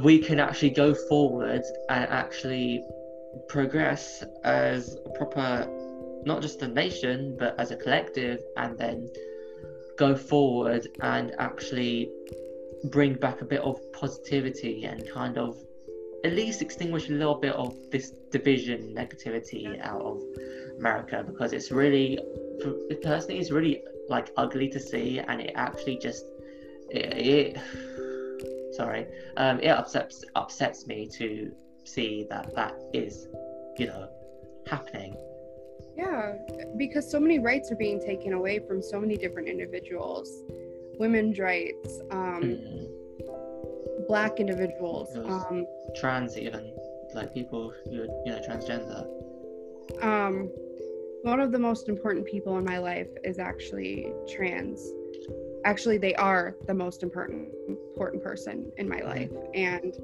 we 0.00 0.18
can 0.18 0.40
actually 0.40 0.70
go 0.70 0.94
forward 0.94 1.62
and 1.88 2.04
actually 2.10 2.84
progress 3.48 4.24
as 4.44 4.96
a 5.06 5.10
proper, 5.10 5.68
not 6.24 6.40
just 6.40 6.62
a 6.62 6.68
nation, 6.68 7.36
but 7.38 7.58
as 7.58 7.70
a 7.70 7.76
collective, 7.76 8.40
and 8.56 8.78
then 8.78 9.10
go 9.98 10.16
forward 10.16 10.86
and 11.02 11.34
actually 11.38 12.10
bring 12.84 13.14
back 13.14 13.42
a 13.42 13.44
bit 13.44 13.60
of 13.60 13.78
positivity 13.92 14.84
and 14.84 15.08
kind 15.08 15.38
of 15.38 15.56
at 16.24 16.32
least 16.32 16.62
extinguish 16.62 17.08
a 17.08 17.12
little 17.12 17.34
bit 17.34 17.54
of 17.54 17.76
this 17.90 18.10
division 18.30 18.94
negativity 18.94 19.80
out 19.82 20.00
of 20.00 20.20
America 20.78 21.24
because 21.26 21.52
it's 21.52 21.70
really 21.70 22.18
personally 23.02 23.38
it's 23.38 23.50
really 23.50 23.82
like 24.08 24.30
ugly 24.36 24.68
to 24.68 24.80
see 24.80 25.18
and 25.18 25.40
it 25.40 25.52
actually 25.54 25.98
just 25.98 26.24
it, 26.90 27.12
it 27.16 27.56
sorry 28.72 29.06
um 29.36 29.60
it 29.60 29.68
upsets 29.68 30.24
upsets 30.34 30.86
me 30.86 31.08
to 31.08 31.52
see 31.84 32.26
that 32.30 32.54
that 32.54 32.74
is 32.92 33.28
you 33.78 33.86
know 33.86 34.08
happening. 34.68 35.16
Yeah 35.96 36.34
because 36.78 37.10
so 37.10 37.20
many 37.20 37.38
rights 37.38 37.70
are 37.70 37.76
being 37.76 38.00
taken 38.00 38.32
away 38.32 38.60
from 38.66 38.82
so 38.82 39.00
many 39.00 39.16
different 39.16 39.48
individuals. 39.48 40.28
Women's 40.98 41.38
rights 41.38 42.00
um 42.10 42.42
Mm, 42.42 44.06
black 44.08 44.40
individuals 44.40 45.14
um 45.16 45.66
trans 45.96 46.36
even 46.38 46.72
like 47.14 47.32
people 47.34 47.72
who 47.84 48.02
are 48.02 48.06
you 48.24 48.32
know 48.32 48.40
transgender. 48.48 49.06
Um 50.02 50.50
one 51.22 51.40
of 51.40 51.52
the 51.52 51.58
most 51.58 51.88
important 51.88 52.26
people 52.26 52.58
in 52.58 52.64
my 52.64 52.78
life 52.78 53.08
is 53.22 53.38
actually 53.38 54.12
trans 54.28 54.80
actually 55.64 55.98
they 55.98 56.14
are 56.16 56.56
the 56.66 56.74
most 56.74 57.02
important 57.02 57.48
important 57.68 58.22
person 58.22 58.70
in 58.78 58.88
my 58.88 59.00
mm-hmm. 59.00 59.08
life 59.08 59.30
and 59.54 59.94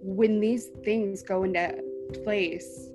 when 0.00 0.40
these 0.40 0.68
things 0.84 1.22
go 1.22 1.44
into 1.44 1.82
place 2.24 2.90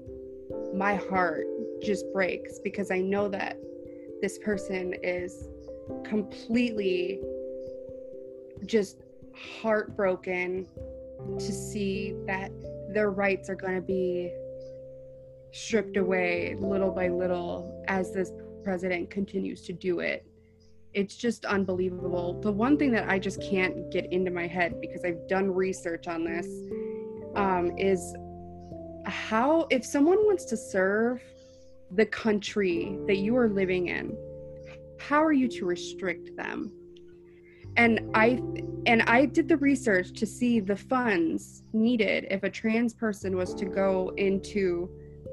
my 0.74 0.96
heart 0.96 1.46
just 1.82 2.06
breaks 2.14 2.60
because 2.60 2.92
i 2.92 3.00
know 3.00 3.28
that 3.28 3.58
this 4.22 4.38
person 4.40 4.94
is 5.04 5.50
completely 6.04 7.20
just 8.66 8.98
heartbroken 9.62 10.68
to 11.38 11.52
see 11.52 12.16
that 12.26 12.52
their 12.94 13.12
rights 13.12 13.50
are 13.50 13.56
going 13.56 13.76
to 13.76 13.82
be 13.82 14.32
stripped 15.52 15.98
away 15.98 16.56
little 16.60 16.92
by 16.92 17.08
little 17.08 17.84
as 17.88 18.14
this 18.14 18.32
president 18.64 19.10
continues 19.10 19.62
to 19.62 19.74
do 19.74 20.00
it. 20.00 20.26
It's 20.94 21.16
just 21.16 21.46
unbelievable. 21.46 22.40
The 22.42 22.52
one 22.52 22.78
thing 22.78 22.92
that 22.92 23.10
I 23.10 23.18
just 23.20 23.42
can't 23.42 23.92
get 23.92 24.12
into 24.12 24.32
my 24.32 24.48
head 24.48 24.80
because 24.80 25.04
I've 25.04 25.28
done 25.28 25.50
research 25.50 26.08
on 26.08 26.24
this 26.24 26.48
um, 27.36 27.72
is 27.78 28.16
how, 29.06 29.68
if 29.70 29.86
someone 29.86 30.20
wants 30.26 30.46
to 30.46 30.58
serve 30.58 31.22
the 31.92 32.06
country 32.06 32.98
that 33.08 33.18
you 33.18 33.36
are 33.38 33.50
living 33.50 33.88
in, 33.88 34.16
how 35.00 35.24
are 35.24 35.34
you 35.34 35.48
to 35.50 35.66
restrict 35.66 36.36
them? 36.38 36.72
And 37.76 38.12
I 38.14 38.40
and 38.86 39.02
I 39.04 39.26
did 39.26 39.48
the 39.48 39.58
research 39.58 40.14
to 40.20 40.26
see 40.28 40.60
the 40.60 40.76
funds 40.76 41.64
needed 41.74 42.28
if 42.30 42.44
a 42.44 42.50
trans 42.50 42.94
person 42.94 43.36
was 43.36 43.56
to 43.56 43.66
go 43.66 44.14
into 44.18 44.90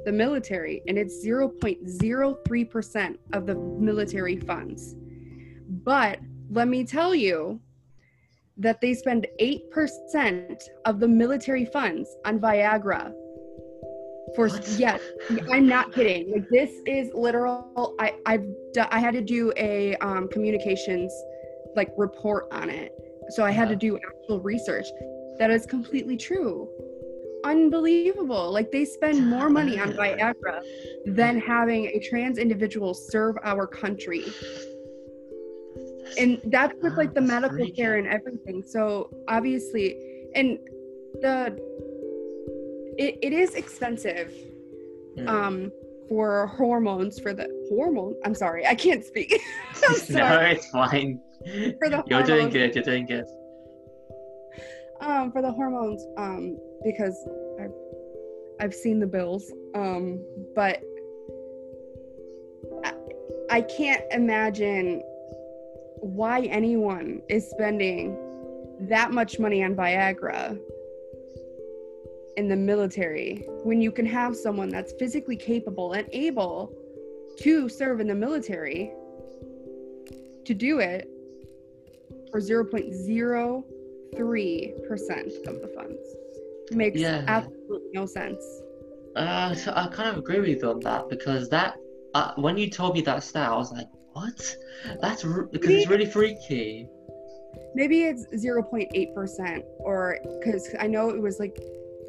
the 0.06 0.12
military, 0.12 0.82
and 0.88 0.96
it's 0.96 1.24
0.03% 1.24 3.18
of 3.34 3.46
the 3.46 3.54
military 3.54 4.38
funds. 4.38 4.94
But 5.70 6.18
let 6.50 6.68
me 6.68 6.84
tell 6.84 7.14
you 7.14 7.60
that 8.56 8.80
they 8.80 8.92
spend 8.92 9.26
8% 9.40 10.62
of 10.84 11.00
the 11.00 11.08
military 11.08 11.64
funds 11.64 12.14
on 12.26 12.40
Viagra. 12.40 13.12
For 14.36 14.48
What? 14.48 14.68
yes, 14.76 15.00
I'm 15.50 15.66
not 15.66 15.92
kidding. 15.92 16.30
Like 16.30 16.48
this 16.50 16.70
is 16.86 17.10
literal. 17.14 17.96
I 17.98 18.14
I've 18.26 18.46
I 18.90 19.00
had 19.00 19.14
to 19.14 19.22
do 19.22 19.52
a 19.56 19.96
um, 19.96 20.28
communications 20.28 21.12
like 21.74 21.92
report 21.96 22.44
on 22.52 22.70
it, 22.70 22.92
so 23.30 23.44
I 23.44 23.50
had 23.50 23.68
to 23.70 23.76
do 23.76 23.96
actual 23.96 24.40
research. 24.40 24.86
That 25.38 25.50
is 25.50 25.66
completely 25.66 26.16
true. 26.16 26.68
Unbelievable. 27.44 28.52
Like 28.52 28.70
they 28.70 28.84
spend 28.84 29.26
more 29.26 29.50
money 29.50 29.80
on 29.80 29.94
Viagra 29.94 30.62
than 31.06 31.40
having 31.40 31.86
a 31.86 31.98
trans 31.98 32.38
individual 32.38 32.94
serve 32.94 33.36
our 33.42 33.66
country. 33.66 34.26
And 36.18 36.40
that's 36.46 36.74
with 36.82 36.94
like 36.96 37.14
the 37.14 37.20
medical 37.20 37.68
care 37.70 37.96
and 37.96 38.06
everything. 38.06 38.62
So 38.66 39.10
obviously, 39.28 39.96
and 40.34 40.58
the 41.20 41.56
it, 42.98 43.18
it 43.22 43.32
is 43.32 43.54
expensive 43.54 44.32
Mm. 45.18 45.28
um 45.28 45.72
for 46.08 46.46
hormones 46.56 47.18
for 47.18 47.34
the 47.34 47.48
hormone 47.68 48.14
i'm 48.24 48.32
sorry 48.34 48.64
i 48.64 48.76
can't 48.76 49.04
speak 49.04 49.32
I'm 49.74 49.80
no 49.90 49.96
sorry. 49.96 50.52
it's 50.52 50.68
fine 50.70 51.20
For 51.80 51.88
the 51.90 52.04
you're 52.06 52.22
doing 52.22 52.42
hormones. 52.48 52.52
good 52.52 52.74
you're 52.76 52.84
doing 52.84 53.06
good 53.06 53.24
um 55.00 55.32
for 55.32 55.42
the 55.42 55.50
hormones 55.50 56.06
um 56.16 56.56
because 56.84 57.16
i've 57.60 57.72
i've 58.60 58.72
seen 58.74 59.00
the 59.00 59.06
bills 59.08 59.50
um 59.74 60.20
but 60.54 60.80
I, 62.84 62.92
I 63.50 63.60
can't 63.62 64.04
imagine 64.12 65.02
why 66.00 66.42
anyone 66.42 67.20
is 67.28 67.48
spending 67.50 68.16
that 68.88 69.12
much 69.12 69.38
money 69.38 69.62
on 69.62 69.74
viagra 69.74 70.58
in 72.36 72.48
the 72.48 72.56
military 72.56 73.44
when 73.64 73.80
you 73.80 73.92
can 73.92 74.06
have 74.06 74.34
someone 74.34 74.68
that's 74.68 74.92
physically 74.98 75.36
capable 75.36 75.92
and 75.92 76.08
able 76.12 76.72
to 77.38 77.68
serve 77.68 78.00
in 78.00 78.06
the 78.06 78.14
military 78.14 78.92
to 80.44 80.54
do 80.54 80.78
it 80.78 81.08
for 82.30 82.40
0.03% 82.40 83.62
of 85.46 85.60
the 85.60 85.72
funds. 85.76 85.98
Makes 86.72 87.00
Yeah. 87.00 87.24
absolutely 87.26 87.90
no 87.92 88.06
sense. 88.06 88.42
Uh, 89.16 89.54
so 89.54 89.72
I 89.74 89.88
kind 89.88 90.08
of 90.08 90.18
agree 90.18 90.40
with 90.40 90.62
you 90.62 90.70
on 90.70 90.80
that 90.80 91.08
because 91.08 91.48
that 91.50 91.76
uh, 92.14 92.32
when 92.36 92.56
you 92.56 92.70
told 92.70 92.94
me 92.94 93.02
that 93.02 93.22
stat, 93.22 93.50
I 93.50 93.56
was 93.56 93.72
like, 93.72 93.86
what? 94.12 94.56
That's 95.00 95.22
because 95.22 95.70
it's 95.70 95.88
really 95.88 96.06
freaky. 96.06 96.88
Maybe 97.74 98.04
it's 98.04 98.26
0.8% 98.34 99.62
or 99.78 100.18
because 100.40 100.74
I 100.78 100.86
know 100.86 101.10
it 101.10 101.20
was 101.20 101.38
like 101.38 101.58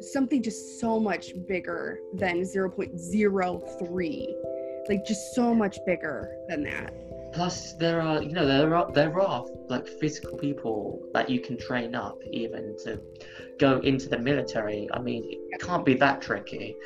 something 0.00 0.42
just 0.42 0.80
so 0.80 0.98
much 0.98 1.32
bigger 1.46 1.98
than 2.14 2.42
0.03. 2.42 4.26
Like 4.88 5.04
just 5.06 5.34
so 5.34 5.54
much 5.54 5.78
bigger 5.86 6.34
than 6.48 6.64
that. 6.64 6.92
Plus, 7.32 7.72
there 7.74 8.02
are 8.02 8.22
you 8.22 8.32
know 8.32 8.46
there 8.46 8.74
are 8.74 8.92
there 8.92 9.18
are 9.18 9.46
like 9.68 9.86
physical 9.86 10.36
people 10.36 11.00
that 11.14 11.30
you 11.30 11.40
can 11.40 11.56
train 11.56 11.94
up 11.94 12.18
even 12.30 12.76
to 12.84 13.00
go 13.58 13.78
into 13.78 14.08
the 14.08 14.18
military. 14.18 14.88
I 14.92 14.98
mean, 14.98 15.22
it 15.26 15.60
can't 15.60 15.84
be 15.84 15.94
that 15.94 16.20
tricky. 16.20 16.76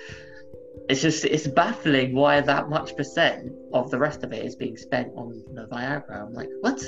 It's 0.89 1.03
just 1.03 1.25
it's 1.25 1.47
baffling 1.47 2.15
why 2.15 2.41
that 2.41 2.69
much 2.69 2.97
percent 2.97 3.53
of 3.73 3.91
the 3.91 3.99
rest 3.99 4.23
of 4.23 4.33
it 4.33 4.45
is 4.45 4.55
being 4.55 4.77
spent 4.77 5.12
on 5.17 5.43
know, 5.53 5.67
Viagra. 5.67 6.23
I'm 6.23 6.33
like, 6.33 6.49
what? 6.61 6.81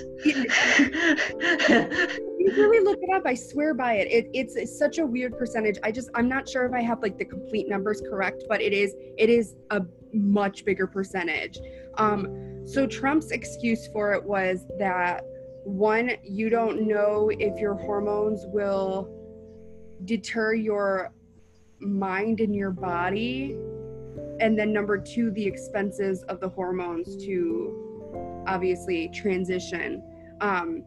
you 2.39 2.53
really 2.57 2.85
look 2.85 2.99
it 3.01 3.11
up 3.15 3.23
i 3.27 3.35
swear 3.35 3.75
by 3.75 3.95
it. 3.95 4.09
it 4.11 4.31
it's, 4.33 4.57
it's 4.57 4.79
such 4.79 4.99
a 4.99 5.07
weird 5.07 5.37
percentage 5.39 5.77
i 5.83 5.93
just 5.93 6.09
i'm 6.15 6.29
not 6.29 6.49
sure 6.49 6.65
if 6.65 6.73
i 6.73 6.81
have 6.81 7.01
like 7.03 7.19
the 7.19 7.25
complete 7.25 7.69
numbers 7.69 8.01
correct 8.09 8.45
but 8.49 8.61
it 8.61 8.73
is 8.73 8.95
it 9.19 9.29
is 9.29 9.55
a 9.71 9.83
much 10.13 10.65
bigger 10.65 10.87
percentage 10.87 11.59
um 11.99 12.67
so 12.67 12.87
trump's 12.87 13.31
excuse 13.31 13.87
for 13.89 14.13
it 14.13 14.23
was 14.23 14.67
that 14.79 15.23
one 15.65 16.13
you 16.23 16.49
don't 16.49 16.87
know 16.87 17.31
if 17.39 17.59
your 17.59 17.75
hormones 17.75 18.45
will 18.47 19.15
deter 20.05 20.55
your 20.55 21.13
mind 21.81 22.41
and 22.41 22.55
your 22.55 22.71
body 22.71 23.57
and 24.41 24.59
then 24.59 24.73
number 24.73 24.99
two 24.99 25.31
the 25.33 25.45
expenses 25.45 26.23
of 26.25 26.41
the 26.41 26.49
hormones 26.49 27.17
to 27.25 28.45
obviously 28.47 29.09
transition. 29.09 30.03
Um 30.41 30.85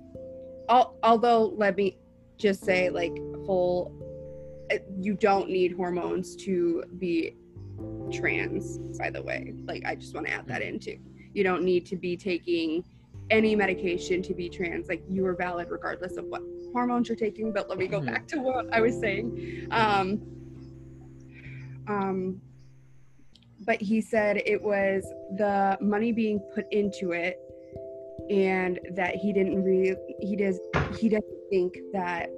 al- 0.70 0.96
although 1.04 1.54
let 1.58 1.76
me 1.76 1.98
just 2.38 2.64
say 2.64 2.90
like 2.90 3.16
full 3.46 3.94
uh, 4.72 4.78
you 5.00 5.14
don't 5.16 5.50
need 5.50 5.74
hormones 5.74 6.36
to 6.38 6.84
be 6.98 7.36
trans 8.12 8.78
by 8.98 9.10
the 9.10 9.22
way. 9.22 9.54
Like 9.66 9.84
i 9.86 9.96
just 9.96 10.14
want 10.16 10.28
to 10.28 10.34
add 10.34 10.48
that 10.48 10.62
in 10.62 10.80
too. 10.80 10.98
You 11.34 11.44
don't 11.44 11.64
need 11.64 11.86
to 11.88 11.96
be 11.96 12.16
taking 12.18 12.84
any 13.30 13.56
medication 13.56 14.22
to 14.24 14.34
be 14.34 14.50
trans. 14.50 14.88
Like 14.90 15.04
you 15.08 15.26
are 15.26 15.36
valid 15.36 15.70
regardless 15.70 16.18
of 16.18 16.26
what 16.26 16.42
hormones 16.74 17.10
you're 17.10 17.18
taking 17.18 17.52
but 17.52 17.68
let 17.70 17.78
me 17.78 17.86
go 17.88 18.00
Mhm. 18.00 18.06
back 18.06 18.28
to 18.30 18.40
what 18.40 18.74
i 18.74 18.80
was 18.80 18.98
saying. 18.98 19.68
Um 19.72 20.22
um 21.88 22.42
but 23.66 23.82
he 23.82 24.02
said 24.02 24.42
it 24.46 24.62
was 24.62 25.04
the 25.38 25.78
money 25.82 26.12
being 26.12 26.40
put 26.54 26.66
into 26.72 27.12
it 27.12 27.40
and 28.30 28.80
that 28.92 29.16
he 29.16 29.34
didn't 29.34 29.64
really 29.64 29.96
he 30.20 30.36
does 30.36 30.60
he 31.00 31.10
doesn't 31.10 31.50
think 31.50 31.76
that 31.92 32.30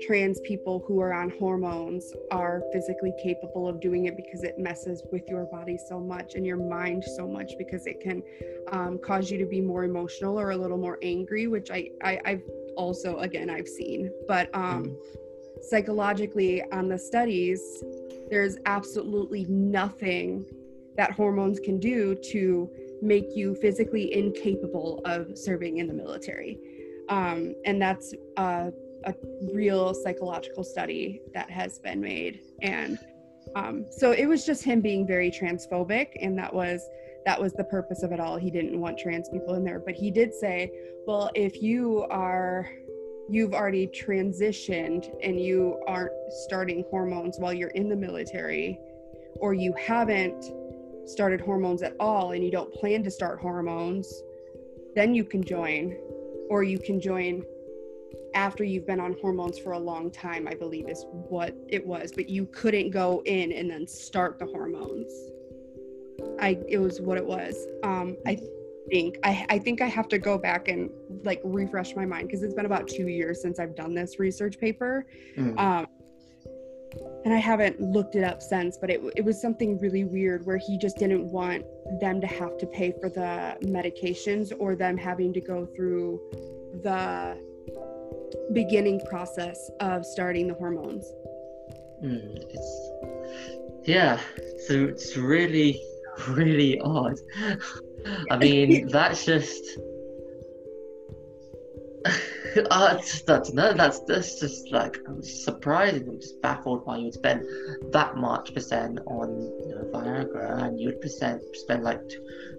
trans 0.00 0.40
people 0.40 0.84
who 0.86 1.00
are 1.00 1.12
on 1.12 1.30
hormones 1.38 2.12
are 2.32 2.62
physically 2.72 3.12
capable 3.22 3.68
of 3.68 3.80
doing 3.80 4.06
it 4.06 4.16
because 4.16 4.42
it 4.42 4.58
messes 4.58 5.02
with 5.12 5.22
your 5.28 5.44
body 5.44 5.78
so 5.88 6.00
much 6.00 6.34
and 6.34 6.44
your 6.44 6.56
mind 6.56 7.04
so 7.16 7.26
much 7.26 7.52
because 7.56 7.86
it 7.86 8.00
can 8.00 8.20
um, 8.72 8.98
cause 9.04 9.30
you 9.30 9.38
to 9.38 9.46
be 9.46 9.60
more 9.60 9.84
emotional 9.84 10.38
or 10.38 10.50
a 10.50 10.56
little 10.56 10.78
more 10.78 10.98
angry 11.02 11.46
which 11.46 11.70
I, 11.70 11.90
I 12.02 12.20
i've 12.24 12.42
also 12.76 13.18
again 13.18 13.48
i've 13.50 13.68
seen. 13.68 14.10
But 14.26 14.52
um 14.54 14.96
psychologically 15.62 16.62
on 16.72 16.88
the 16.88 16.98
studies 16.98 17.60
there's 18.32 18.56
absolutely 18.64 19.44
nothing 19.44 20.46
that 20.96 21.12
hormones 21.12 21.60
can 21.60 21.78
do 21.78 22.14
to 22.14 22.70
make 23.02 23.26
you 23.36 23.54
physically 23.56 24.14
incapable 24.14 25.02
of 25.04 25.36
serving 25.36 25.76
in 25.76 25.86
the 25.86 25.92
military. 25.92 26.58
Um, 27.10 27.54
and 27.66 27.80
that's 27.80 28.14
a 28.38 28.72
real 29.52 29.92
psychological 29.92 30.64
study 30.64 31.20
that 31.34 31.50
has 31.50 31.78
been 31.78 32.00
made. 32.00 32.40
And 32.62 32.98
um, 33.54 33.84
so 33.90 34.12
it 34.12 34.24
was 34.24 34.46
just 34.46 34.64
him 34.64 34.80
being 34.80 35.06
very 35.06 35.30
transphobic, 35.30 36.12
and 36.22 36.38
that 36.38 36.54
was 36.54 36.88
that 37.26 37.40
was 37.40 37.52
the 37.52 37.64
purpose 37.64 38.02
of 38.02 38.12
it 38.12 38.20
all. 38.20 38.38
He 38.38 38.50
didn't 38.50 38.80
want 38.80 38.98
trans 38.98 39.28
people 39.28 39.54
in 39.54 39.64
there, 39.64 39.78
but 39.78 39.94
he 39.94 40.10
did 40.10 40.32
say, 40.32 40.70
"Well, 41.06 41.30
if 41.34 41.60
you 41.60 42.06
are 42.10 42.70
you've 43.32 43.54
already 43.54 43.86
transitioned 43.86 45.10
and 45.22 45.40
you 45.40 45.80
aren't 45.88 46.12
starting 46.44 46.84
hormones 46.90 47.38
while 47.38 47.52
you're 47.52 47.70
in 47.70 47.88
the 47.88 47.96
military, 47.96 48.78
or 49.36 49.54
you 49.54 49.72
haven't 49.80 50.44
started 51.06 51.40
hormones 51.40 51.82
at 51.82 51.96
all 51.98 52.32
and 52.32 52.44
you 52.44 52.50
don't 52.50 52.72
plan 52.74 53.02
to 53.02 53.10
start 53.10 53.40
hormones, 53.40 54.22
then 54.94 55.14
you 55.14 55.24
can 55.24 55.42
join, 55.42 55.96
or 56.50 56.62
you 56.62 56.78
can 56.78 57.00
join 57.00 57.42
after 58.34 58.64
you've 58.64 58.86
been 58.86 59.00
on 59.00 59.16
hormones 59.22 59.58
for 59.58 59.72
a 59.72 59.78
long 59.78 60.10
time, 60.10 60.46
I 60.46 60.54
believe 60.54 60.88
is 60.88 61.06
what 61.08 61.56
it 61.68 61.86
was, 61.86 62.12
but 62.12 62.28
you 62.28 62.44
couldn't 62.46 62.90
go 62.90 63.22
in 63.24 63.52
and 63.52 63.70
then 63.70 63.86
start 63.86 64.38
the 64.38 64.46
hormones. 64.46 65.10
I 66.38 66.58
it 66.68 66.78
was 66.78 67.00
what 67.00 67.16
it 67.16 67.24
was. 67.24 67.56
Um 67.82 68.18
I 68.26 68.38
think 68.90 69.18
I 69.24 69.46
I 69.48 69.58
think 69.58 69.80
I 69.80 69.86
have 69.86 70.08
to 70.08 70.18
go 70.18 70.38
back 70.38 70.68
and 70.68 70.90
like 71.24 71.40
refresh 71.44 71.94
my 71.94 72.06
mind 72.06 72.28
because 72.28 72.42
it's 72.42 72.54
been 72.54 72.66
about 72.66 72.88
2 72.88 73.08
years 73.08 73.40
since 73.40 73.58
I've 73.58 73.74
done 73.74 73.94
this 73.94 74.18
research 74.18 74.58
paper. 74.58 75.06
Mm. 75.36 75.58
Um, 75.58 75.86
and 77.24 77.32
I 77.32 77.38
haven't 77.38 77.80
looked 77.80 78.16
it 78.16 78.24
up 78.24 78.42
since, 78.42 78.76
but 78.76 78.90
it, 78.90 79.00
it 79.16 79.24
was 79.24 79.40
something 79.40 79.78
really 79.78 80.04
weird 80.04 80.44
where 80.44 80.58
he 80.58 80.76
just 80.76 80.98
didn't 80.98 81.24
want 81.24 81.64
them 82.00 82.20
to 82.20 82.26
have 82.26 82.58
to 82.58 82.66
pay 82.66 82.92
for 83.00 83.08
the 83.08 83.56
medications 83.62 84.52
or 84.58 84.76
them 84.76 84.98
having 84.98 85.32
to 85.32 85.40
go 85.40 85.64
through 85.64 86.20
the 86.82 87.38
beginning 88.52 89.00
process 89.08 89.70
of 89.80 90.04
starting 90.04 90.48
the 90.48 90.54
hormones. 90.54 91.04
Mm, 92.04 92.36
it's 92.50 92.90
yeah, 93.84 94.20
so 94.66 94.84
it's 94.84 95.16
really, 95.16 95.80
really 96.28 96.80
odd. 96.80 97.18
I 98.30 98.36
mean, 98.36 98.88
that's 98.92 99.24
just. 99.24 99.64
Ah, 102.70 102.96
I 102.96 103.00
just 103.00 103.24
don't 103.26 103.54
know. 103.54 103.72
That's 103.72 104.00
that's 104.00 104.38
just 104.38 104.70
like 104.72 104.98
I'm 105.08 105.22
surprising. 105.22 106.06
I'm 106.06 106.20
just 106.20 106.42
baffled 106.42 106.82
why 106.84 106.98
you 106.98 107.04
would 107.04 107.14
spend 107.14 107.46
that 107.92 108.16
much 108.16 108.52
percent 108.52 108.98
on 109.06 109.30
you 109.66 109.74
know, 109.74 109.88
Viagra 109.90 110.62
and 110.64 110.78
you 110.78 110.88
would 110.88 111.00
percent 111.00 111.40
spend 111.54 111.82
like 111.82 112.02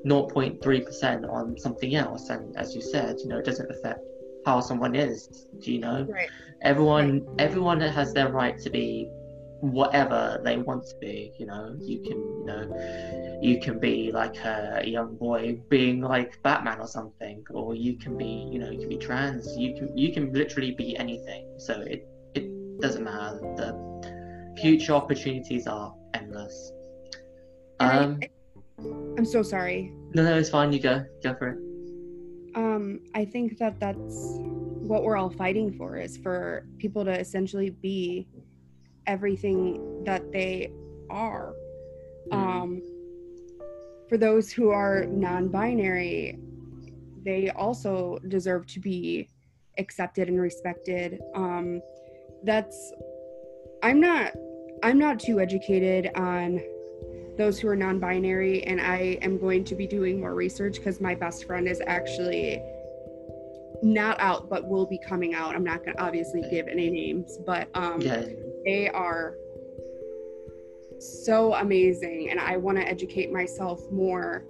0.3 0.04 0.86
percent 0.86 1.26
on 1.26 1.60
something 1.60 1.94
else. 1.94 2.30
And 2.32 2.58
as 2.58 2.74
you 2.74 2.82
said, 2.82 3.18
you 3.20 3.30
know, 3.30 3.38
it 3.38 3.46
doesn't 3.46 3.70
affect 3.70 4.00
how 4.48 4.62
someone 4.62 4.96
is. 4.96 5.46
Do 5.60 5.72
you 5.72 5.80
know? 5.80 6.08
Right. 6.10 6.30
everyone 6.64 7.28
everyone 7.38 7.80
has 7.82 8.14
their 8.14 8.30
right 8.30 8.58
to 8.60 8.70
be 8.72 9.12
whatever 9.63 10.41
they 10.43 10.58
want 10.58 10.86
to 10.86 10.95
be 10.99 11.32
you 11.39 11.45
know? 11.45 11.73
You 11.80 11.99
can 12.02 12.17
you 12.17 12.45
know 12.45 13.39
you 13.41 13.62
can 13.62 13.80
be 13.80 14.12
like 14.12 14.36
a 14.43 14.84
young 14.86 15.15
boy 15.15 15.58
being 15.69 16.02
like 16.02 16.41
batman 16.43 16.80
or 16.82 16.88
something 16.88 17.45
or 17.52 17.73
you 17.73 17.97
can 17.97 18.17
be 18.17 18.49
you 18.52 18.60
know 18.60 18.69
you 18.69 18.80
can 18.80 18.89
be 18.89 18.97
trans. 18.97 19.56
You 19.58 19.73
can 19.73 19.97
you 19.97 20.12
can 20.13 20.34
literally 20.34 20.71
be 20.71 20.97
anything. 20.97 21.47
So 21.58 21.80
it 21.80 22.06
it 22.36 22.45
doesn't 22.82 23.04
matter. 23.06 23.39
The 23.56 24.56
future 24.60 24.93
opportunities 24.93 25.65
are 25.65 25.93
endless. 26.13 26.73
And 27.80 27.89
I- 27.89 27.97
um 27.97 28.19
I'm 29.17 29.26
so 29.26 29.43
sorry. 29.43 29.93
no 30.13 30.23
no 30.23 30.36
it's 30.38 30.49
fine. 30.49 30.73
You 30.73 30.80
go 30.82 31.06
go 31.23 31.36
for 31.36 31.47
it. 31.52 31.60
Um, 32.56 32.99
I 33.15 33.23
think 33.26 33.58
that 33.60 33.80
that's 33.80 34.38
what 34.91 35.03
we're 35.03 35.16
all 35.16 35.30
fighting 35.30 35.72
for 35.78 35.95
is 35.97 36.18
for 36.18 36.68
people 36.78 37.05
to 37.05 37.18
essentially 37.18 37.70
be 37.70 38.28
everything 39.08 40.04
that 40.06 40.32
they 40.32 40.72
are. 41.10 41.54
Mhm. 42.28 42.34
Um, 42.34 42.82
for 44.10 44.18
those 44.18 44.51
who 44.51 44.70
are 44.70 45.06
non-binary, 45.06 46.38
they 47.24 47.49
also 47.49 48.20
deserve 48.28 48.68
to 48.68 48.80
be 48.80 49.28
accepted 49.78 50.28
and 50.28 50.39
respected. 50.39 51.22
Um, 51.36 51.82
that's 52.43 52.93
I'm 53.82 53.99
not 53.99 54.34
I'm 54.84 54.99
not 54.99 55.20
too 55.20 55.39
educated 55.39 56.12
on 56.16 56.62
those 57.38 57.60
who 57.60 57.68
are 57.68 57.76
non-binary 57.76 58.64
and 58.64 58.80
i 58.80 59.18
am 59.22 59.38
going 59.38 59.64
to 59.64 59.76
be 59.76 59.88
doing 59.88 60.20
more 60.20 60.36
research 60.36 60.76
because 60.76 61.01
my 61.01 61.16
best 61.16 61.45
friend 61.45 61.68
is 61.68 61.82
actually 61.88 62.62
not 63.82 64.20
out 64.20 64.49
but 64.49 64.68
will 64.68 64.86
be 64.86 64.99
coming 64.99 65.34
out 65.34 65.56
i'm 65.56 65.64
not 65.64 65.84
going 65.84 65.95
to 65.95 66.04
obviously 66.04 66.43
give 66.49 66.68
any 66.68 66.89
names 66.89 67.38
but 67.45 67.68
um 67.74 67.99
yeah 68.01 68.24
they 68.66 68.89
are 68.89 69.36
so 70.99 71.53
amazing 71.55 72.30
and 72.32 72.39
i 72.39 72.55
want 72.55 72.78
to 72.78 72.88
educate 72.88 73.32
myself 73.32 73.82
more 73.91 74.45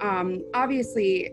um 0.00 0.42
obviously 0.54 1.32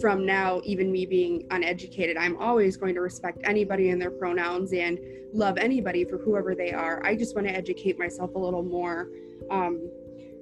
from 0.00 0.26
now, 0.26 0.60
even 0.64 0.92
me 0.92 1.06
being 1.06 1.46
uneducated, 1.50 2.16
I'm 2.16 2.36
always 2.36 2.76
going 2.76 2.94
to 2.94 3.00
respect 3.00 3.38
anybody 3.44 3.90
and 3.90 4.00
their 4.00 4.10
pronouns 4.10 4.72
and 4.72 4.98
love 5.32 5.56
anybody 5.58 6.04
for 6.04 6.18
whoever 6.18 6.54
they 6.54 6.72
are. 6.72 7.04
I 7.04 7.16
just 7.16 7.34
want 7.34 7.46
to 7.48 7.54
educate 7.54 7.98
myself 7.98 8.34
a 8.34 8.38
little 8.38 8.62
more. 8.62 9.08
Um, 9.50 9.90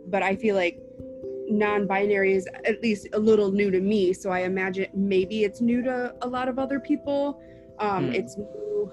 but 0.08 0.22
I 0.22 0.36
feel 0.36 0.56
like 0.56 0.80
non-binary 1.48 2.32
is 2.32 2.48
at 2.64 2.82
least 2.82 3.08
a 3.12 3.18
little 3.18 3.52
new 3.52 3.70
to 3.70 3.78
me 3.78 4.14
so 4.14 4.30
i 4.30 4.40
imagine 4.40 4.86
maybe 4.94 5.44
it's 5.44 5.60
new 5.60 5.82
to 5.82 6.14
a 6.22 6.26
lot 6.26 6.48
of 6.48 6.58
other 6.58 6.80
people 6.80 7.38
um, 7.80 8.06
mm. 8.06 8.14
it's 8.14 8.38
new 8.38 8.90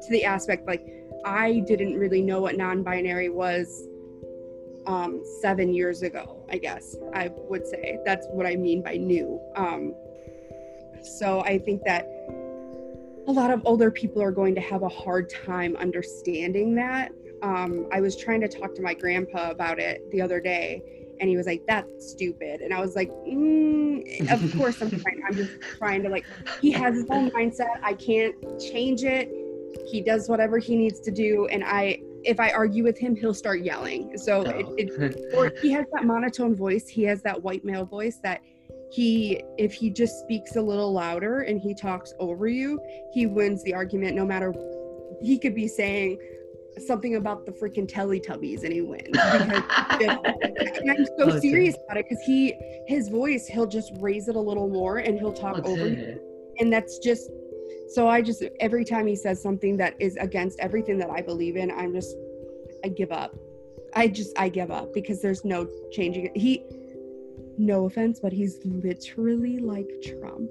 to 0.00 0.10
the 0.10 0.24
aspect 0.24 0.66
like 0.66 0.86
i 1.24 1.60
didn't 1.66 1.98
really 1.98 2.22
know 2.22 2.40
what 2.40 2.56
non-binary 2.56 3.28
was 3.28 3.88
um, 4.86 5.22
seven 5.40 5.72
years 5.72 6.02
ago 6.02 6.44
i 6.50 6.58
guess 6.58 6.96
i 7.14 7.30
would 7.48 7.66
say. 7.66 7.98
That's 8.04 8.26
what 8.30 8.46
i 8.46 8.56
mean 8.56 8.82
by 8.82 8.96
new. 8.96 9.40
Um, 9.56 9.94
so 11.02 11.40
i 11.42 11.58
think 11.58 11.82
that 11.84 12.06
a 13.28 13.32
lot 13.32 13.50
of 13.50 13.62
older 13.64 13.90
people 13.90 14.20
are 14.20 14.32
going 14.32 14.54
to 14.56 14.60
have 14.60 14.82
a 14.82 14.88
hard 14.88 15.30
time 15.44 15.76
understanding 15.76 16.74
that. 16.76 17.12
Um, 17.42 17.88
i 17.92 18.00
was 18.00 18.16
trying 18.16 18.40
to 18.42 18.48
talk 18.48 18.74
to 18.74 18.82
my 18.82 18.94
grandpa 18.94 19.50
about 19.50 19.78
it 19.78 20.08
the 20.10 20.20
other 20.20 20.40
day 20.40 20.82
and 21.20 21.28
he 21.28 21.36
was 21.36 21.46
like 21.46 21.62
that's 21.68 22.10
stupid. 22.10 22.60
And 22.60 22.74
i 22.74 22.80
was 22.80 22.96
like 22.96 23.10
mm, 23.10 24.30
of 24.30 24.40
course 24.58 24.82
i'm 24.82 24.90
trying. 24.90 25.22
I'm 25.26 25.34
just 25.34 25.52
trying 25.78 26.02
to 26.02 26.08
like 26.08 26.24
he 26.60 26.72
has 26.72 26.96
his 26.96 27.06
own 27.10 27.30
mindset. 27.30 27.78
I 27.82 27.94
can't 27.94 28.34
change 28.60 29.04
it 29.04 29.30
he 29.86 30.00
does 30.00 30.28
whatever 30.28 30.58
he 30.58 30.76
needs 30.76 31.00
to 31.00 31.10
do 31.10 31.46
and 31.46 31.62
i 31.64 31.98
if 32.24 32.38
i 32.38 32.50
argue 32.50 32.84
with 32.84 32.98
him 32.98 33.16
he'll 33.16 33.34
start 33.34 33.60
yelling 33.60 34.16
so 34.16 34.42
it, 34.42 34.66
it 34.78 35.32
or 35.36 35.52
he 35.60 35.70
has 35.70 35.86
that 35.92 36.04
monotone 36.04 36.54
voice 36.54 36.88
he 36.88 37.02
has 37.02 37.22
that 37.22 37.42
white 37.42 37.64
male 37.64 37.84
voice 37.84 38.18
that 38.22 38.40
he 38.90 39.42
if 39.58 39.72
he 39.72 39.90
just 39.90 40.20
speaks 40.20 40.56
a 40.56 40.60
little 40.62 40.92
louder 40.92 41.40
and 41.40 41.60
he 41.60 41.74
talks 41.74 42.12
over 42.18 42.46
you 42.46 42.78
he 43.12 43.26
wins 43.26 43.62
the 43.64 43.74
argument 43.74 44.14
no 44.14 44.24
matter 44.24 44.54
he 45.22 45.38
could 45.38 45.54
be 45.54 45.68
saying 45.68 46.18
something 46.78 47.16
about 47.16 47.44
the 47.44 47.52
freaking 47.52 47.90
Teletubbies 47.90 48.64
and 48.64 48.72
he 48.72 48.80
wins. 48.80 49.08
and 49.12 50.90
I'm 50.90 51.04
so 51.18 51.28
okay. 51.28 51.40
serious 51.40 51.76
about 51.84 51.98
it 51.98 52.06
because 52.08 52.24
he 52.24 52.54
his 52.86 53.08
voice 53.08 53.46
he'll 53.46 53.66
just 53.66 53.92
raise 54.00 54.28
it 54.28 54.36
a 54.36 54.40
little 54.40 54.68
more 54.68 54.98
and 54.98 55.18
he'll 55.18 55.32
talk 55.32 55.58
okay. 55.58 55.70
over 55.70 55.88
you. 55.88 56.20
And 56.58 56.72
that's 56.72 56.98
just 56.98 57.30
so 57.94 58.08
I 58.08 58.22
just 58.22 58.42
every 58.60 58.84
time 58.84 59.06
he 59.06 59.16
says 59.16 59.42
something 59.42 59.76
that 59.78 59.94
is 60.00 60.16
against 60.16 60.58
everything 60.60 60.98
that 60.98 61.10
I 61.10 61.22
believe 61.22 61.56
in, 61.56 61.70
I'm 61.70 61.92
just 61.92 62.16
I 62.84 62.88
give 62.88 63.12
up. 63.12 63.34
I 63.94 64.08
just 64.08 64.36
I 64.38 64.48
give 64.48 64.70
up 64.70 64.92
because 64.94 65.20
there's 65.20 65.44
no 65.44 65.68
changing 65.90 66.26
it. 66.26 66.36
He 66.36 66.64
no 67.58 67.84
offense, 67.84 68.20
but 68.20 68.32
he's 68.32 68.58
literally 68.64 69.58
like 69.58 69.90
Trump. 70.02 70.50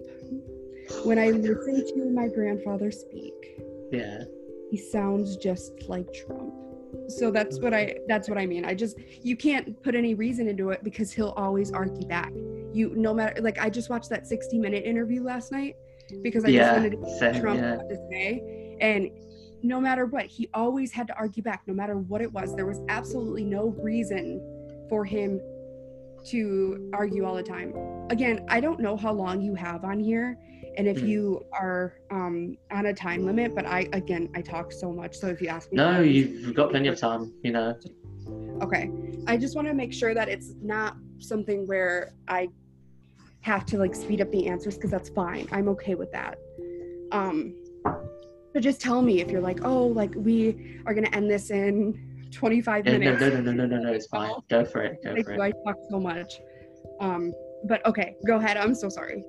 When 1.03 1.17
I 1.17 1.29
listen 1.29 1.85
to 1.95 2.09
my 2.11 2.27
grandfather 2.27 2.91
speak. 2.91 3.33
Yeah 3.91 4.23
he 4.71 4.77
sounds 4.77 5.35
just 5.35 5.73
like 5.89 6.11
Trump. 6.13 6.53
So 7.09 7.29
that's 7.29 7.59
what 7.59 7.73
I 7.73 7.97
that's 8.07 8.29
what 8.29 8.37
I 8.37 8.45
mean. 8.45 8.63
I 8.63 8.73
just 8.73 8.97
you 9.21 9.35
can't 9.35 9.81
put 9.83 9.95
any 9.95 10.13
reason 10.13 10.47
into 10.47 10.69
it 10.69 10.81
because 10.81 11.11
he'll 11.11 11.33
always 11.35 11.73
argue 11.73 12.07
back. 12.07 12.31
You 12.73 12.93
no 12.95 13.13
matter 13.13 13.41
like 13.41 13.59
I 13.59 13.69
just 13.69 13.89
watched 13.89 14.09
that 14.09 14.25
60 14.25 14.57
minute 14.57 14.85
interview 14.85 15.21
last 15.23 15.51
night 15.51 15.75
because 16.23 16.45
I 16.45 16.49
yeah, 16.49 16.59
just 16.59 16.73
wanted 16.77 17.01
to 17.01 17.19
same, 17.19 17.41
Trump 17.41 17.59
yeah. 17.59 17.75
to 17.77 18.07
say 18.09 18.77
and 18.81 19.09
no 19.63 19.79
matter 19.79 20.07
what, 20.07 20.25
he 20.25 20.49
always 20.55 20.91
had 20.91 21.05
to 21.07 21.15
argue 21.15 21.43
back 21.43 21.61
no 21.67 21.73
matter 21.73 21.95
what 21.95 22.21
it 22.21 22.31
was. 22.31 22.55
There 22.55 22.65
was 22.65 22.81
absolutely 22.89 23.43
no 23.43 23.75
reason 23.79 24.39
for 24.89 25.05
him 25.05 25.39
to 26.25 26.89
argue 26.93 27.25
all 27.25 27.35
the 27.35 27.43
time. 27.43 27.73
Again, 28.09 28.43
I 28.49 28.59
don't 28.59 28.79
know 28.79 28.97
how 28.97 29.13
long 29.13 29.39
you 29.41 29.53
have 29.55 29.83
on 29.83 29.99
here 29.99 30.37
and 30.77 30.87
if 30.87 30.97
mm. 30.97 31.07
you 31.07 31.45
are 31.51 31.93
um, 32.11 32.57
on 32.71 32.87
a 32.87 32.93
time 32.93 33.25
limit 33.25 33.53
but 33.53 33.65
i 33.65 33.87
again 33.93 34.29
i 34.35 34.41
talk 34.41 34.71
so 34.71 34.91
much 34.91 35.15
so 35.15 35.27
if 35.27 35.41
you 35.41 35.47
ask 35.47 35.71
me 35.71 35.77
no 35.77 35.99
you've 36.01 36.55
got 36.55 36.69
plenty 36.69 36.87
of 36.87 36.97
time 36.97 37.33
you 37.43 37.51
know 37.51 37.77
okay 38.61 38.89
i 39.27 39.35
just 39.35 39.55
want 39.55 39.67
to 39.67 39.73
make 39.73 39.93
sure 39.93 40.13
that 40.13 40.29
it's 40.29 40.53
not 40.61 40.95
something 41.19 41.67
where 41.67 42.13
i 42.27 42.47
have 43.41 43.65
to 43.65 43.77
like 43.77 43.95
speed 43.95 44.21
up 44.21 44.31
the 44.31 44.47
answers 44.47 44.75
because 44.75 44.91
that's 44.91 45.09
fine 45.09 45.47
i'm 45.51 45.67
okay 45.67 45.95
with 45.95 46.11
that 46.11 46.37
um 47.11 47.55
but 48.53 48.61
just 48.61 48.81
tell 48.81 49.01
me 49.01 49.21
if 49.21 49.29
you're 49.29 49.41
like 49.41 49.59
oh 49.63 49.87
like 49.87 50.11
we 50.15 50.79
are 50.85 50.93
gonna 50.93 51.09
end 51.09 51.29
this 51.29 51.49
in 51.49 52.27
25 52.31 52.85
yeah, 52.85 52.97
minutes 52.97 53.21
no, 53.21 53.29
no 53.29 53.41
no 53.41 53.51
no 53.51 53.65
no 53.65 53.77
no 53.77 53.91
it's 53.91 54.07
fine 54.07 54.31
go 54.49 54.63
for 54.63 54.83
it 54.83 54.97
go 55.03 55.15
for 55.23 55.33
it 55.33 55.39
i 55.39 55.51
talk 55.65 55.75
so 55.89 55.99
much 55.99 56.39
um 56.99 57.33
but 57.65 57.85
okay 57.85 58.15
go 58.25 58.37
ahead 58.37 58.57
i'm 58.57 58.73
so 58.73 58.89
sorry 58.89 59.23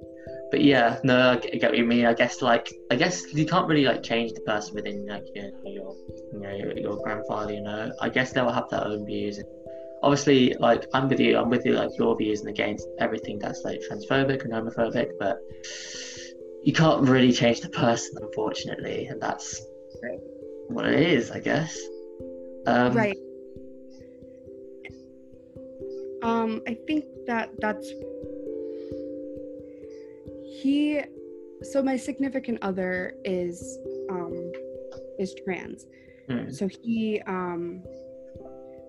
but 0.50 0.62
yeah, 0.62 1.00
no, 1.02 1.30
I 1.30 1.36
get 1.36 1.70
what 1.70 1.78
you 1.78 1.84
mean. 1.86 2.04
I 2.04 2.12
guess 2.12 2.42
like 2.42 2.70
I 2.90 2.96
guess 2.96 3.32
you 3.32 3.46
can't 3.46 3.66
really 3.66 3.84
like 3.84 4.02
change 4.02 4.32
the 4.34 4.42
person 4.42 4.74
within 4.74 5.06
like 5.06 5.24
your 5.34 5.46
your 5.64 5.96
you 6.32 6.40
know 6.40 6.54
your, 6.54 6.78
your 6.78 7.02
grandfather. 7.02 7.54
You 7.54 7.62
know, 7.62 7.90
I 8.02 8.10
guess 8.10 8.32
they'll 8.32 8.52
have 8.52 8.68
their 8.68 8.86
own 8.86 9.06
views. 9.06 9.38
And 9.38 9.48
obviously, 10.02 10.54
like 10.54 10.86
I'm 10.94 11.08
with 11.08 11.20
you. 11.20 11.38
I'm 11.38 11.50
with 11.50 11.64
you. 11.64 11.74
Like 11.74 11.90
your 11.98 12.16
views 12.16 12.40
and 12.40 12.48
against 12.48 12.86
everything 12.98 13.38
that's 13.38 13.62
like 13.64 13.80
transphobic 13.90 14.44
and 14.44 14.52
homophobic, 14.52 15.10
but 15.18 15.38
you 16.62 16.72
can't 16.72 17.08
really 17.08 17.32
change 17.32 17.60
the 17.60 17.68
person, 17.70 18.18
unfortunately, 18.20 19.06
and 19.06 19.20
that's 19.20 19.60
what 20.68 20.86
it 20.86 21.00
is, 21.00 21.30
I 21.30 21.40
guess. 21.40 21.78
Um, 22.66 22.92
right. 22.92 23.16
Um, 26.22 26.62
I 26.68 26.76
think 26.86 27.04
that 27.26 27.50
that's 27.58 27.88
he 30.62 31.02
so 31.62 31.82
my 31.82 31.96
significant 31.96 32.58
other 32.62 33.14
is 33.24 33.78
um 34.10 34.52
is 35.18 35.34
trans 35.44 35.86
mm. 36.28 36.52
so 36.54 36.68
he 36.68 37.20
um 37.26 37.82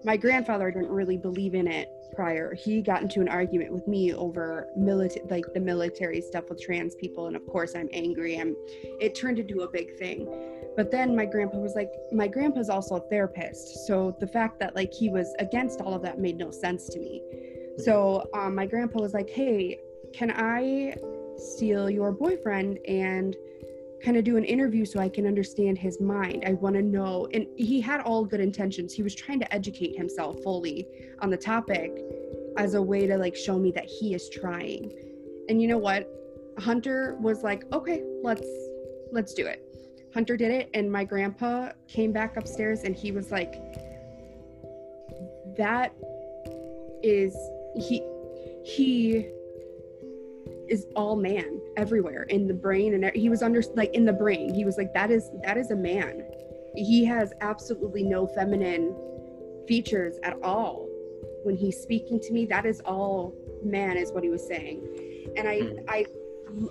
my 0.04 0.18
grandfather 0.18 0.72
didn't 0.72 0.89
really 0.89 1.18
believe 1.18 1.56
in 1.56 1.68
it 1.68 1.89
prior. 2.14 2.54
He 2.54 2.82
got 2.82 3.01
into 3.01 3.22
an 3.22 3.28
argument 3.28 3.72
with 3.72 3.88
me 3.88 4.14
over 4.14 4.68
military 4.76 5.26
like 5.30 5.45
the 5.54 5.60
military 5.60 6.22
stuff 6.22 6.49
with 6.49 6.62
trans 6.62 6.95
people 6.95 7.28
and 7.28 7.36
of 7.36 7.45
course 7.47 7.74
i'm 7.76 7.89
angry. 7.91 8.36
And 8.36 8.56
it 8.99 9.16
turned 9.16 9.39
into 9.39 9.62
a 9.62 9.70
big 9.70 9.97
thing. 9.97 10.28
But 10.76 10.91
then 10.91 11.16
my 11.16 11.26
grandpa 11.26 11.58
was 11.58 11.76
like 11.76 11.91
my 12.12 12.28
grandpa's 12.28 12.70
also 12.70 12.95
a 12.95 13.10
therapist 13.10 13.88
so 13.88 14.16
the 14.20 14.28
fact 14.28 14.60
that 14.60 14.76
like 14.76 14.93
he 14.93 15.10
was 15.10 15.34
against 15.39 15.82
all 15.82 15.93
of 15.93 16.01
that 16.04 16.20
made 16.20 16.38
no 16.38 16.51
sense 16.51 16.88
to 16.89 16.99
me. 16.99 17.22
So 17.78 18.30
um, 18.34 18.56
my 18.56 18.66
grandpa 18.66 19.01
was 19.01 19.14
like 19.14 19.30
hey 19.30 19.80
can 20.14 20.32
i 20.36 20.95
steal 21.38 21.89
your 21.89 22.12
boyfriend 22.12 22.78
and 22.88 23.36
kind 24.04 24.18
of 24.18 24.24
do 24.24 24.38
an 24.38 24.43
interview 24.43 24.86
so 24.86 24.99
I 24.99 25.10
can 25.10 25.26
understand 25.26 25.78
his 25.78 26.01
mind. 26.01 26.43
I 26.45 26.54
want 26.54 26.76
to 26.76 26.82
know. 26.82 27.28
And 27.34 27.47
he 27.56 27.80
had 27.80 28.01
all 28.01 28.26
good 28.26 28.39
intentions. 28.39 28.93
He 28.93 29.01
was 29.01 29.16
trying 29.16 29.39
to 29.39 29.54
educate 29.54 29.97
himself 29.97 30.41
fully 30.43 30.88
on 31.22 31.30
the 31.30 31.38
topic 31.38 31.91
as 32.58 32.74
a 32.74 32.82
way 32.82 33.08
to 33.08 33.18
like 33.18 33.36
show 33.36 33.58
me 33.58 33.72
that 33.72 33.86
he 33.86 34.14
is 34.14 34.30
trying. 34.30 34.91
And 35.49 35.62
you 35.62 35.68
know 35.68 35.78
what? 35.78 36.10
Hunter 36.60 37.18
was 37.20 37.43
like, 37.43 37.64
"Okay, 37.74 38.04
let's 38.22 38.47
let's 39.12 39.34
do 39.34 39.45
it." 39.47 39.74
Hunter 40.14 40.38
did 40.38 40.51
it 40.51 40.70
and 40.76 40.91
my 40.91 41.04
grandpa 41.04 41.70
came 41.88 42.12
back 42.12 42.38
upstairs 42.38 42.84
and 42.84 42.95
he 42.95 43.12
was 43.12 43.32
like 43.32 43.56
that 45.58 45.93
is 47.01 47.36
he 47.76 48.04
he 48.64 49.28
is 50.70 50.88
all 50.95 51.16
man 51.16 51.59
everywhere 51.78 52.24
in 52.24 52.47
the 52.47 52.53
brain 52.53 52.93
and 52.93 53.16
he 53.16 53.30
was 53.30 53.41
under 53.41 53.61
like 53.76 53.93
in 53.93 54.05
the 54.05 54.14
brain. 54.14 54.53
He 54.53 54.66
was 54.66 54.78
like 54.78 54.93
that 54.93 55.11
is 55.11 55.30
that 55.43 55.57
is 55.57 55.72
a 55.72 55.76
man. 55.76 56.24
He 56.76 57.05
has 57.05 57.34
absolutely 57.41 58.03
no 58.03 58.28
feminine 58.28 58.95
features 59.68 60.18
at 60.24 60.41
all. 60.41 60.88
When 61.43 61.55
he's 61.55 61.78
speaking 61.78 62.20
to 62.22 62.34
me 62.34 62.45
that 62.47 62.66
is 62.66 62.82
all 62.82 63.36
man 63.64 63.97
is 63.97 64.11
what 64.11 64.24
he 64.24 64.30
was 64.30 64.45
saying. 64.45 65.34
And 65.38 65.47
i 65.47 65.59
hmm. 65.59 65.78
i 65.88 66.05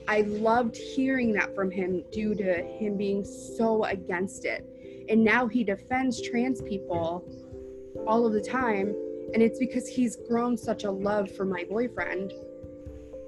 i 0.09 0.21
loved 0.23 0.77
hearing 0.77 1.33
that 1.33 1.55
from 1.55 1.71
him 1.71 2.05
due 2.13 2.35
to 2.35 2.63
him 2.63 2.97
being 2.97 3.25
so 3.25 3.85
against 3.85 4.45
it. 4.45 4.67
And 5.09 5.23
now 5.23 5.47
he 5.47 5.65
defends 5.65 6.23
trans 6.23 6.63
people 6.63 7.25
all 8.07 8.25
of 8.25 8.33
the 8.33 8.41
time. 8.41 8.95
And 9.35 9.43
it's 9.43 9.59
because 9.59 9.89
he's 9.89 10.17
grown 10.29 10.57
such 10.57 10.85
a 10.85 10.91
love 10.91 11.31
for 11.31 11.45
my 11.45 11.65
boyfriend 11.65 12.33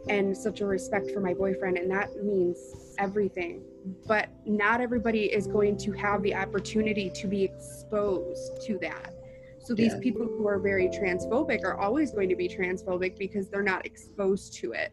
and 0.08 0.36
such 0.36 0.60
a 0.60 0.66
respect 0.66 1.10
for 1.10 1.20
my 1.20 1.32
boyfriend 1.32 1.78
and 1.78 1.90
that 1.90 2.10
means 2.22 2.94
everything 2.98 3.62
but 4.06 4.28
not 4.46 4.80
everybody 4.80 5.24
is 5.24 5.46
going 5.46 5.76
to 5.76 5.92
have 5.92 6.22
the 6.22 6.34
opportunity 6.34 7.10
to 7.10 7.26
be 7.26 7.42
exposed 7.42 8.62
to 8.66 8.78
that 8.78 9.14
so 9.60 9.74
these 9.74 9.94
yeah. 9.94 10.00
people 10.00 10.26
who 10.26 10.46
are 10.46 10.58
very 10.58 10.88
transphobic 10.88 11.64
are 11.64 11.78
always 11.78 12.10
going 12.10 12.28
to 12.28 12.36
be 12.36 12.48
transphobic 12.48 13.18
because 13.18 13.48
they're 13.48 13.62
not 13.62 13.84
exposed 13.86 14.52
to 14.52 14.72
it 14.72 14.92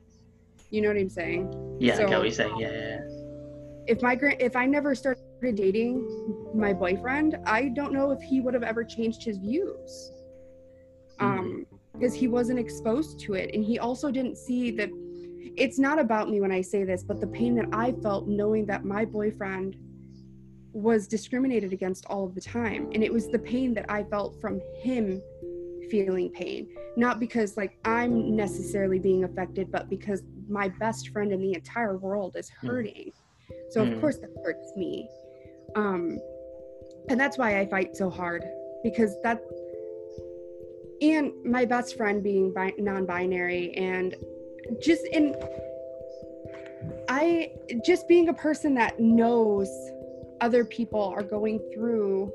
you 0.70 0.82
know 0.82 0.88
what 0.88 0.98
i'm 0.98 1.10
saying 1.10 1.78
yeah 1.80 1.96
so, 1.96 2.06
i 2.06 2.10
get 2.10 2.18
what 2.18 2.24
you're 2.24 2.32
saying 2.32 2.58
yeah, 2.58 2.72
yeah. 2.72 3.00
if 3.88 4.02
my 4.02 4.16
grand 4.16 4.42
if 4.42 4.56
i 4.56 4.66
never 4.66 4.96
started 4.96 5.22
dating 5.56 6.08
my 6.56 6.72
boyfriend 6.72 7.38
i 7.46 7.68
don't 7.70 7.92
know 7.92 8.12
if 8.12 8.22
he 8.22 8.40
would 8.40 8.54
have 8.54 8.64
ever 8.64 8.84
changed 8.84 9.24
his 9.24 9.38
views 9.38 10.12
mm-hmm. 11.20 11.26
um 11.26 11.66
because 11.94 12.14
he 12.14 12.28
wasn't 12.28 12.58
exposed 12.58 13.20
to 13.20 13.34
it 13.34 13.54
and 13.54 13.64
he 13.64 13.78
also 13.78 14.10
didn't 14.10 14.38
see 14.38 14.72
that 14.72 14.90
it's 15.58 15.80
not 15.80 16.00
about 16.00 16.30
me 16.30 16.42
when 16.42 16.52
I 16.52 16.62
say 16.62 16.84
this, 16.84 17.04
but 17.04 17.20
the 17.20 17.28
pain 17.28 17.56
that 17.56 17.68
I 17.74 17.92
felt 17.92 18.28
knowing 18.28 18.66
that 18.68 18.86
my 18.86 19.06
boyfriend 19.06 19.76
was 20.74 21.08
discriminated 21.08 21.74
against 21.74 22.06
all 22.06 22.26
of 22.26 22.36
the 22.36 22.42
time. 22.42 22.90
And 22.94 23.04
it 23.04 23.12
was 23.12 23.28
the 23.28 23.40
pain 23.40 23.74
that 23.74 23.86
I 23.90 24.04
felt 24.04 24.40
from 24.40 24.62
him 24.82 25.22
feeling 25.90 26.30
pain. 26.30 26.70
Not 26.96 27.20
because 27.20 27.58
like 27.58 27.78
I'm 27.84 28.36
necessarily 28.36 29.00
being 29.00 29.26
affected, 29.26 29.72
but 29.72 29.90
because 29.90 30.24
my 30.48 30.70
best 30.70 31.10
friend 31.10 31.32
in 31.32 31.42
the 31.42 31.54
entire 31.54 31.98
world 31.98 32.36
is 32.38 32.50
hmm. 32.62 32.68
hurting. 32.68 33.12
So 33.70 33.86
mm. 33.86 33.94
of 33.94 34.00
course 34.00 34.18
that 34.18 34.30
hurts 34.44 34.72
me. 34.76 35.10
Um 35.76 36.20
and 37.10 37.20
that's 37.20 37.38
why 37.38 37.60
I 37.60 37.66
fight 37.66 37.96
so 37.96 38.10
hard 38.10 38.46
because 38.84 39.16
that 39.24 39.42
and 41.02 41.34
my 41.44 41.66
best 41.66 41.98
friend 41.98 42.22
being 42.22 42.54
bi- 42.54 42.74
non-binary 42.78 43.74
and 43.74 44.16
just 44.80 45.06
in 45.08 45.36
I 47.10 47.52
just 47.86 48.08
being 48.08 48.30
a 48.30 48.34
person 48.34 48.74
that 48.76 49.00
knows 49.00 49.70
other 50.40 50.66
people 50.66 51.14
are 51.16 51.24
going 51.24 51.60
through 51.74 52.32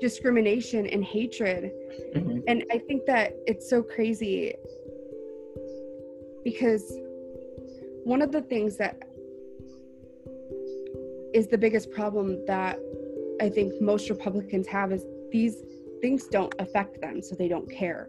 discrimination 0.00 0.86
and 0.86 1.04
hatred. 1.04 1.72
Mm-hmm. 2.14 2.40
And 2.46 2.64
I 2.72 2.78
think 2.78 3.04
that 3.06 3.34
it's 3.46 3.68
so 3.68 3.82
crazy 3.82 4.54
because 6.44 6.82
one 8.04 8.22
of 8.22 8.32
the 8.32 8.42
things 8.42 8.76
that 8.78 9.02
is 11.34 11.48
the 11.48 11.58
biggest 11.58 11.90
problem 11.90 12.44
that 12.46 12.78
I 13.40 13.48
think 13.48 13.80
most 13.80 14.08
Republicans 14.08 14.66
have 14.68 14.92
is 14.92 15.04
these 15.30 15.62
things 16.00 16.26
don't 16.28 16.54
affect 16.58 17.00
them, 17.00 17.20
so 17.22 17.34
they 17.34 17.48
don't 17.48 17.70
care. 17.70 18.08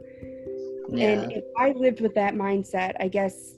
Yeah. 0.92 1.10
And 1.10 1.32
if 1.32 1.44
I 1.58 1.72
lived 1.72 2.02
with 2.02 2.16
that 2.16 2.34
mindset, 2.34 2.94
I 3.00 3.08
guess 3.08 3.56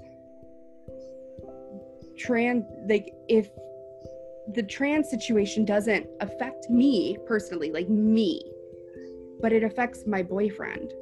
trans 2.17 2.65
like 2.87 3.13
if 3.27 3.49
the 4.53 4.63
trans 4.63 5.09
situation 5.09 5.65
doesn't 5.65 6.07
affect 6.19 6.69
me 6.69 7.17
personally, 7.25 7.71
like 7.71 7.89
me, 7.89 8.43
but 9.39 9.53
it 9.53 9.63
affects 9.63 10.05
my 10.05 10.21
boyfriend. 10.21 10.93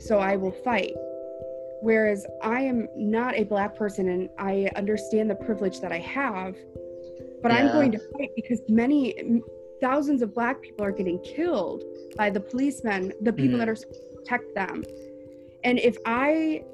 So 0.00 0.18
I 0.18 0.36
will 0.36 0.52
fight. 0.52 0.92
Whereas 1.82 2.26
I 2.42 2.62
am 2.62 2.88
not 2.96 3.34
a 3.34 3.44
black 3.44 3.76
person 3.76 4.08
and 4.08 4.28
I 4.38 4.68
understand 4.76 5.30
the 5.30 5.34
privilege 5.34 5.80
that 5.80 5.92
I 5.92 5.98
have, 5.98 6.54
but 7.42 7.52
yeah. 7.52 7.58
I'm 7.58 7.68
going 7.68 7.92
to 7.92 7.98
fight 8.12 8.30
because 8.34 8.60
many 8.68 9.42
thousands 9.80 10.22
of 10.22 10.34
black 10.34 10.62
people 10.62 10.84
are 10.84 10.92
getting 10.92 11.20
killed 11.22 11.84
by 12.16 12.30
the 12.30 12.40
policemen, 12.40 13.12
the 13.22 13.32
people 13.32 13.56
mm. 13.56 13.58
that 13.58 13.68
are 13.68 13.76
supposed 13.76 14.02
to 14.02 14.16
protect 14.16 14.54
them. 14.54 14.82
And 15.64 15.78
if 15.78 15.96
I, 16.06 16.64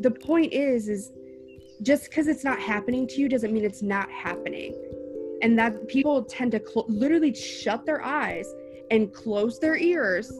the 0.00 0.10
point 0.10 0.52
is, 0.52 0.88
is 0.88 1.12
just 1.82 2.04
because 2.04 2.28
it's 2.28 2.44
not 2.44 2.58
happening 2.58 3.06
to 3.08 3.20
you 3.20 3.28
doesn't 3.28 3.52
mean 3.52 3.64
it's 3.64 3.82
not 3.82 4.10
happening. 4.10 4.74
And 5.42 5.58
that 5.58 5.88
people 5.88 6.24
tend 6.24 6.52
to 6.52 6.60
cl- 6.64 6.86
literally 6.88 7.34
shut 7.34 7.86
their 7.86 8.02
eyes 8.02 8.52
and 8.90 9.12
close 9.12 9.58
their 9.58 9.76
ears 9.76 10.32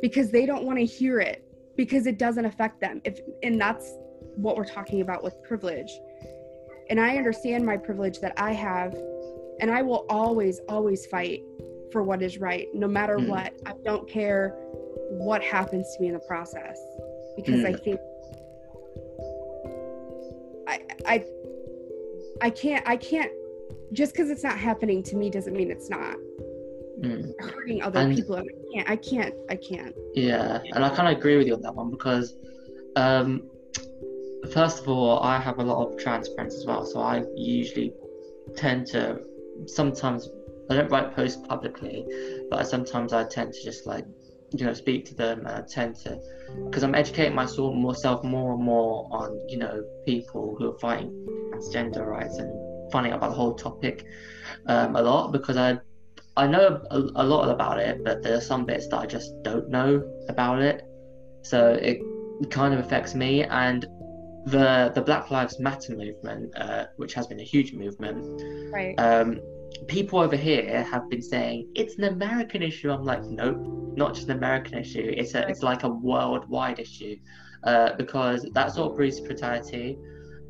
because 0.00 0.30
they 0.30 0.46
don't 0.46 0.64
want 0.64 0.78
to 0.78 0.84
hear 0.84 1.20
it 1.20 1.44
because 1.76 2.06
it 2.06 2.18
doesn't 2.18 2.44
affect 2.44 2.80
them. 2.80 3.00
If 3.04 3.20
and 3.42 3.60
that's 3.60 3.92
what 4.36 4.56
we're 4.56 4.64
talking 4.64 5.02
about 5.02 5.22
with 5.22 5.34
privilege. 5.42 5.90
And 6.90 7.00
i 7.00 7.16
understand 7.16 7.64
my 7.64 7.76
privilege 7.76 8.18
that 8.20 8.32
i 8.36 8.52
have 8.52 8.94
and 9.60 9.70
i 9.70 9.82
will 9.82 10.04
always 10.10 10.60
always 10.68 11.06
fight 11.06 11.40
for 11.92 12.02
what 12.02 12.22
is 12.22 12.38
right 12.38 12.68
no 12.74 12.88
matter 12.88 13.18
mm. 13.18 13.28
what. 13.28 13.54
I 13.66 13.74
don't 13.84 14.08
care 14.08 14.56
what 15.10 15.42
happens 15.42 15.94
to 15.94 16.02
me 16.02 16.08
in 16.08 16.14
the 16.14 16.20
process 16.20 16.78
because 17.36 17.60
mm. 17.60 17.66
i 17.66 17.72
think 17.72 18.00
i 20.68 20.80
i 21.06 21.24
i 22.42 22.50
can't 22.50 22.86
i 22.88 22.96
can't 22.96 23.30
just 23.92 24.12
because 24.12 24.30
it's 24.30 24.42
not 24.42 24.58
happening 24.58 25.02
to 25.02 25.16
me 25.16 25.30
doesn't 25.30 25.54
mean 25.54 25.70
it's 25.70 25.90
not 25.90 26.16
mm. 27.02 27.32
hurting 27.40 27.82
other 27.82 28.00
and, 28.00 28.16
people. 28.16 28.36
I 28.36 28.44
can't, 28.72 28.90
I 28.90 28.96
can't, 28.96 29.34
I 29.50 29.56
can't. 29.56 29.94
Yeah, 30.14 30.60
and 30.72 30.84
I 30.84 30.94
kind 30.94 31.08
of 31.08 31.18
agree 31.18 31.36
with 31.36 31.46
you 31.46 31.54
on 31.54 31.62
that 31.62 31.74
one 31.74 31.90
because, 31.90 32.34
um, 32.96 33.50
first 34.52 34.80
of 34.80 34.88
all, 34.88 35.20
I 35.20 35.38
have 35.38 35.58
a 35.58 35.62
lot 35.62 35.86
of 35.86 35.98
trans 35.98 36.28
friends 36.34 36.54
as 36.54 36.66
well, 36.66 36.84
so 36.84 37.00
I 37.00 37.24
usually 37.34 37.92
tend 38.56 38.86
to 38.88 39.20
sometimes 39.66 40.28
I 40.70 40.76
don't 40.76 40.90
write 40.90 41.14
posts 41.14 41.40
publicly, 41.46 42.06
but 42.50 42.66
sometimes 42.66 43.12
I 43.12 43.24
tend 43.24 43.52
to 43.52 43.62
just 43.62 43.86
like 43.86 44.06
you 44.54 44.66
know 44.66 44.74
speak 44.74 45.04
to 45.06 45.14
them 45.14 45.40
and 45.40 45.48
I 45.48 45.62
tend 45.62 45.96
to 45.96 46.18
because 46.66 46.82
I'm 46.82 46.94
educating 46.94 47.34
myself 47.34 47.74
myself 47.74 48.24
more 48.24 48.54
and 48.54 48.62
more 48.62 49.08
on 49.10 49.38
you 49.48 49.58
know 49.58 49.82
people 50.04 50.56
who 50.58 50.70
are 50.70 50.78
fighting 50.78 51.10
transgender 51.52 52.06
rights 52.06 52.38
and 52.38 52.50
finding 52.92 53.12
out 53.12 53.18
about 53.18 53.30
the 53.30 53.36
whole 53.36 53.54
topic 53.54 54.04
um, 54.66 54.96
a 54.96 55.02
lot 55.02 55.32
because 55.32 55.56
I 55.56 55.78
I 56.36 56.46
know 56.46 56.82
a, 56.90 56.98
a, 56.98 57.24
lot 57.24 57.50
about 57.50 57.78
it, 57.78 58.02
but 58.02 58.22
there 58.22 58.34
are 58.34 58.40
some 58.40 58.64
bits 58.64 58.88
that 58.88 58.98
I 58.98 59.06
just 59.06 59.30
don't 59.42 59.68
know 59.68 60.02
about 60.30 60.62
it. 60.62 60.82
So 61.42 61.74
it 61.74 62.00
kind 62.50 62.72
of 62.72 62.80
affects 62.80 63.14
me 63.14 63.44
and 63.44 63.86
the 64.46 64.90
the 64.94 65.02
Black 65.02 65.30
Lives 65.30 65.60
Matter 65.60 65.94
movement, 65.94 66.56
uh, 66.56 66.86
which 66.96 67.12
has 67.14 67.26
been 67.26 67.40
a 67.40 67.44
huge 67.44 67.74
movement. 67.74 68.24
Right. 68.72 68.94
Um, 68.98 69.40
people 69.88 70.18
over 70.18 70.36
here 70.36 70.82
have 70.84 71.08
been 71.08 71.22
saying 71.22 71.68
it's 71.74 71.96
an 71.98 72.04
American 72.04 72.62
issue. 72.62 72.90
I'm 72.90 73.04
like, 73.04 73.22
nope, 73.24 73.58
not 73.96 74.14
just 74.14 74.28
an 74.28 74.36
American 74.36 74.78
issue. 74.78 75.12
It's 75.16 75.34
a 75.34 75.46
it's 75.48 75.62
like 75.62 75.82
a 75.82 75.88
worldwide 75.88 76.78
issue 76.78 77.16
uh, 77.64 77.94
because 77.96 78.46
that 78.54 78.72
sort 78.72 78.90
of 78.90 78.96
police 78.96 79.20
brutality. 79.20 79.98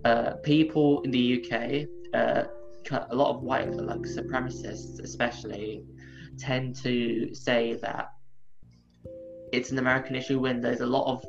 Uh, 0.04 0.32
people 0.42 1.00
in 1.02 1.12
the 1.12 1.44
UK 1.44 1.86
uh, 2.12 2.44
a 2.90 3.14
lot 3.14 3.36
of 3.36 3.42
white 3.42 3.72
like 3.72 4.00
supremacists 4.00 5.00
especially 5.00 5.84
tend 6.38 6.74
to 6.74 7.32
say 7.32 7.74
that 7.74 8.10
it's 9.52 9.70
an 9.70 9.78
American 9.78 10.16
issue 10.16 10.40
when 10.40 10.60
there's 10.60 10.80
a 10.80 10.86
lot 10.86 11.06
of 11.06 11.24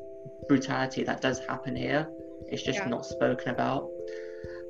brutality 0.48 1.04
that 1.04 1.22
does 1.22 1.40
happen 1.40 1.76
here. 1.76 2.08
It's 2.48 2.64
just 2.64 2.80
yeah. 2.80 2.88
not 2.88 3.06
spoken 3.06 3.50
about. 3.50 3.90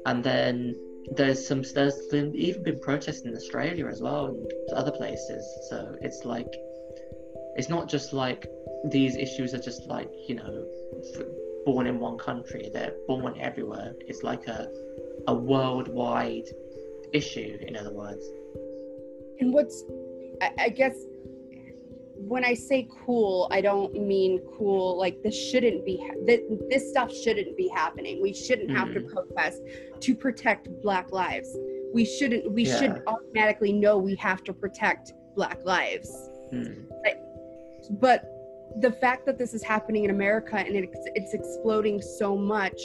And 0.06 0.24
then 0.24 0.76
there's 1.12 1.46
some 1.46 1.64
there's 1.74 2.08
been, 2.08 2.34
even 2.36 2.64
been 2.64 2.80
protests 2.80 3.22
in 3.22 3.36
Australia 3.36 3.88
as 3.88 4.02
well 4.02 4.28
and 4.28 4.48
other 4.74 4.92
places. 4.92 5.46
So 5.70 5.96
it's 6.02 6.26
like 6.26 6.54
it's 7.56 7.70
not 7.70 7.90
just 7.90 8.14
like 8.14 8.48
these 8.86 9.16
issues 9.16 9.54
are 9.54 9.60
just 9.60 9.88
like 9.88 10.10
you 10.28 10.36
know 10.36 10.66
born 11.66 11.88
in 11.88 12.00
one 12.00 12.18
country. 12.18 12.70
They're 12.74 12.96
born 13.08 13.40
everywhere. 13.40 13.94
It's 14.02 14.24
like 14.24 14.48
a 14.48 14.68
a 15.28 15.34
worldwide 15.34 16.50
issue, 17.14 17.58
in 17.62 17.78
other 17.78 17.94
words. 17.94 18.26
And 19.40 19.54
what's, 19.54 19.84
I, 20.42 20.52
I 20.58 20.70
guess, 20.70 20.96
when 22.28 22.46
I 22.46 22.54
say 22.54 22.88
cool, 23.06 23.48
I 23.52 23.62
don't 23.62 23.94
mean 23.94 24.42
cool 24.58 24.98
like 24.98 25.22
this 25.24 25.36
shouldn't 25.36 25.86
be 25.86 25.98
this, 26.26 26.42
this 26.70 26.90
stuff 26.90 27.14
shouldn't 27.14 27.56
be 27.58 27.68
happening. 27.70 28.22
We 28.22 28.34
shouldn't 28.34 28.70
mm. 28.70 28.78
have 28.78 28.94
to 28.94 29.02
hmm. 29.02 29.14
protest 29.14 29.62
to 30.00 30.16
protect 30.16 30.70
black 30.82 31.12
lives. 31.12 31.56
We 31.94 32.06
shouldn't 32.06 32.52
we 32.52 32.66
yeah. 32.66 32.80
should 32.80 33.04
automatically 33.08 33.74
know 33.74 33.98
we 33.98 34.16
have 34.16 34.44
to 34.46 34.54
protect 34.54 35.14
black 35.36 35.60
lives. 35.66 36.30
Mm. 36.54 36.86
But, 37.04 38.00
but 38.00 38.30
the 38.80 38.92
fact 38.92 39.26
that 39.26 39.38
this 39.38 39.54
is 39.54 39.64
happening 39.64 40.06
in 40.06 40.10
America 40.10 40.58
and 40.58 40.76
it's, 40.76 40.98
it's 41.16 41.34
exploding 41.34 42.02
so 42.02 42.38
much 42.38 42.80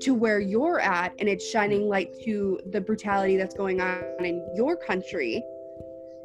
to 0.00 0.14
where 0.14 0.40
you're 0.40 0.80
at 0.80 1.12
and 1.18 1.28
it's 1.28 1.48
shining 1.48 1.88
light 1.88 2.14
to 2.24 2.60
the 2.70 2.80
brutality 2.80 3.36
that's 3.36 3.54
going 3.54 3.80
on 3.80 4.02
in 4.20 4.46
your 4.54 4.76
country 4.76 5.42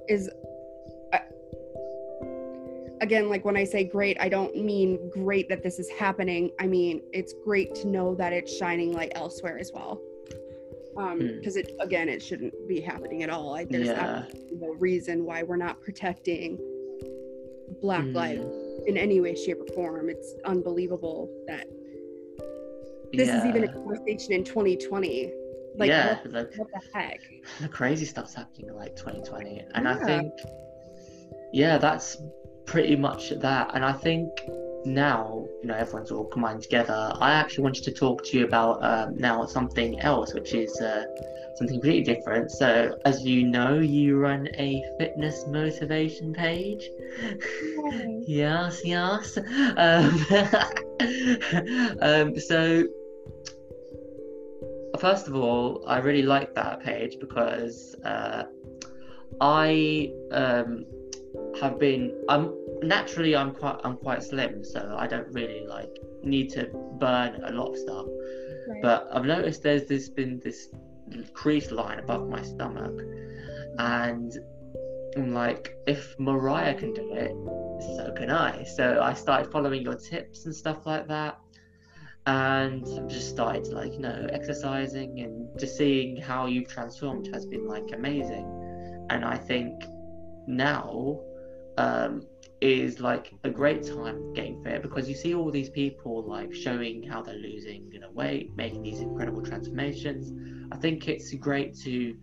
is 0.08 0.30
again 3.04 3.30
like 3.30 3.44
when 3.44 3.58
i 3.58 3.64
say 3.64 3.84
great 3.84 4.18
i 4.20 4.30
don't 4.30 4.56
mean 4.56 5.10
great 5.12 5.50
that 5.50 5.62
this 5.62 5.78
is 5.78 5.90
happening 5.90 6.50
i 6.60 6.66
mean 6.66 7.02
it's 7.12 7.34
great 7.44 7.76
to 7.76 7.88
know 7.88 8.16
that 8.16 8.32
it's 8.32 8.56
shining 8.58 8.94
light 8.94 9.12
elsewhere 9.14 9.60
as 9.60 9.72
well 9.74 10.02
um 10.98 11.20
because 11.20 11.56
hmm. 11.56 11.62
mm. 11.62 11.66
it 11.66 11.76
again 11.82 12.08
it 12.08 12.22
shouldn't 12.22 12.54
be 12.68 12.80
happening 12.80 13.22
at 13.22 13.30
all 13.30 13.52
like 13.52 13.70
there's 13.70 13.88
yeah. 13.88 14.24
no 14.60 14.74
reason 14.80 15.26
why 15.26 15.44
we're 15.44 15.58
not 15.58 15.82
protecting 15.82 16.58
black 17.82 18.04
mm. 18.04 18.16
lives 18.16 18.46
in 18.88 18.96
any 18.98 19.20
way 19.20 19.36
shape 19.36 19.58
or 19.60 19.74
form 19.74 20.10
it's 20.10 20.36
unbelievable 20.46 21.30
that 21.48 21.68
this 23.12 23.28
yeah. 23.28 23.40
is 23.40 23.46
even 23.46 23.64
a 23.66 23.74
conversation 23.74 24.32
in 24.32 24.44
2020 24.44 25.34
like 25.76 25.90
yeah 25.90 26.20
what, 26.22 26.32
the, 26.32 26.50
what 26.58 26.68
the 26.72 26.82
heck 26.94 27.20
the 27.60 27.68
crazy 27.68 28.06
stuff's 28.06 28.34
happening 28.34 28.70
in 28.70 28.76
like 28.76 28.96
2020 28.96 29.66
and 29.74 29.86
yeah. 29.86 29.92
i 29.92 30.06
think 30.06 30.32
yeah 31.52 31.78
that's 31.78 32.18
pretty 32.66 32.96
much 32.96 33.30
that. 33.30 33.72
And 33.74 33.84
i 33.84 33.94
think 33.94 34.30
now 34.86 35.46
you 35.62 35.68
know 35.68 35.76
everyone's 35.76 36.12
all 36.12 36.26
combined 36.26 36.62
together. 36.62 37.14
I 37.20 37.34
actually 37.34 37.64
wanted 37.64 37.84
to 37.86 37.92
talk 37.92 38.24
to 38.26 38.38
you 38.38 38.46
about 38.46 38.84
um, 38.84 39.18
now 39.18 39.46
something 39.46 40.00
else 40.02 40.34
which 40.34 40.54
is 40.54 40.80
uh, 40.82 41.06
something 41.56 41.76
completely 41.76 42.14
different. 42.14 42.52
So 42.52 42.98
as 43.06 43.24
you 43.24 43.48
know 43.48 43.80
you 43.80 44.18
run 44.18 44.48
a 44.56 44.84
fitness 45.00 45.46
motivation 45.48 46.34
page. 46.34 46.90
Yes 48.26 48.82
yes. 48.86 49.38
Um, 49.38 50.26
um, 52.02 52.40
so 52.40 52.88
first 55.00 55.28
of 55.28 55.36
all, 55.36 55.84
I 55.88 55.98
really 56.00 56.22
like 56.22 56.56
that 56.56 56.82
page 56.82 57.18
because 57.20 57.96
uh, 58.06 58.44
I 59.42 60.12
um, 60.32 60.86
have 61.60 61.80
been. 61.80 62.14
I'm 62.30 62.54
naturally 62.82 63.36
I'm 63.36 63.54
quite 63.54 63.80
I'm 63.84 63.98
quite 63.98 64.24
slim, 64.24 64.64
so 64.64 64.96
I 64.98 65.08
don't 65.08 65.28
really 65.34 65.66
like 65.68 65.90
need 66.24 66.50
to 66.52 66.70
burn 67.00 67.42
a 67.46 67.52
lot 67.52 67.70
of 67.72 67.78
stuff. 67.78 68.06
Right. 68.68 68.82
But 68.82 69.10
I've 69.12 69.26
noticed 69.26 69.64
there's 69.64 69.88
this 69.88 70.10
been 70.10 70.40
this 70.44 70.70
crease 71.34 71.72
line 71.72 72.00
above 72.00 72.28
my 72.28 72.42
stomach, 72.42 73.00
and 73.78 74.32
I'm 75.16 75.34
like, 75.34 75.76
if 75.86 76.18
Marriah 76.20 76.74
can 76.74 76.94
do 76.94 77.14
it, 77.14 77.34
so 77.96 78.14
can 78.16 78.32
I. 78.32 78.64
So 78.64 79.02
I 79.02 79.14
started 79.14 79.52
following 79.52 79.82
your 79.82 79.96
tips 79.96 80.46
and 80.46 80.56
stuff 80.56 80.86
like 80.86 81.08
that. 81.08 81.40
And 82.26 82.88
I've 82.98 83.10
just 83.10 83.30
started 83.30 83.68
like, 83.68 83.94
you 83.94 84.00
know, 84.00 84.28
exercising 84.32 85.20
and 85.20 85.60
just 85.60 85.78
seeing 85.78 86.16
how 86.16 86.46
you've 86.46 86.70
transformed 86.70 87.28
has 87.34 87.46
been 87.46 87.68
like 87.68 87.92
amazing. 87.94 88.48
And 89.10 89.26
I 89.26 89.36
think 89.36 89.84
now 90.48 91.20
um, 91.78 92.26
is 92.62 93.00
like 93.00 93.34
a 93.44 93.50
great 93.50 93.84
time 93.84 94.34
getting 94.34 94.64
fit 94.64 94.82
because 94.82 95.10
you 95.10 95.16
see 95.16 95.34
all 95.34 95.52
these 95.52 95.70
people 95.70 96.24
like 96.28 96.54
showing 96.54 97.04
how 97.04 97.22
they're 97.22 97.36
losing, 97.36 97.90
you 97.92 98.00
know, 98.00 98.12
weight, 98.12 98.56
making 98.56 98.84
these 98.84 99.00
incredible 99.00 99.42
transformations. 99.42 100.32
I 100.72 100.78
think 100.78 101.08
it's 101.08 101.34
great 101.34 101.76
to 101.80 102.16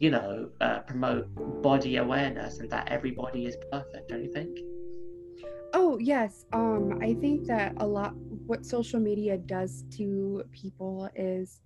you 0.00 0.10
know, 0.10 0.48
uh, 0.62 0.78
promote 0.80 1.28
body 1.62 1.96
awareness 1.98 2.58
and 2.58 2.70
that 2.70 2.88
everybody 2.88 3.44
is 3.44 3.56
perfect, 3.70 4.08
don't 4.08 4.24
you 4.24 4.32
think? 4.32 4.58
Oh, 5.74 5.98
yes. 5.98 6.46
Um, 6.52 6.98
I 7.02 7.14
think 7.14 7.46
that 7.46 7.74
a 7.76 7.86
lot 7.86 8.14
what 8.46 8.66
social 8.66 8.98
media 8.98 9.36
does 9.36 9.84
to 9.98 10.42
people 10.50 11.08
is 11.14 11.60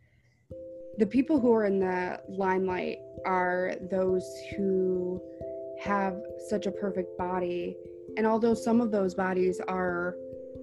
the 0.99 1.07
people 1.07 1.41
who 1.41 1.53
are 1.53 1.65
in 1.65 1.79
the 1.79 2.21
limelight 2.29 2.99
are 3.25 3.75
those 3.91 4.29
who 4.57 5.23
have 5.85 6.17
such 6.49 6.67
a 6.67 6.71
perfect 6.71 7.17
body. 7.19 7.77
And 8.17 8.27
although 8.27 8.55
some 8.55 8.81
of 8.81 8.91
those 8.91 9.15
bodies 9.15 9.61
are 9.69 10.17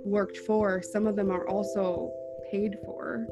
worked 0.04 0.38
for, 0.38 0.82
some 0.82 1.08
of 1.08 1.16
them 1.16 1.32
are 1.32 1.48
also 1.48 2.12
paid 2.50 2.78
for, 2.86 3.28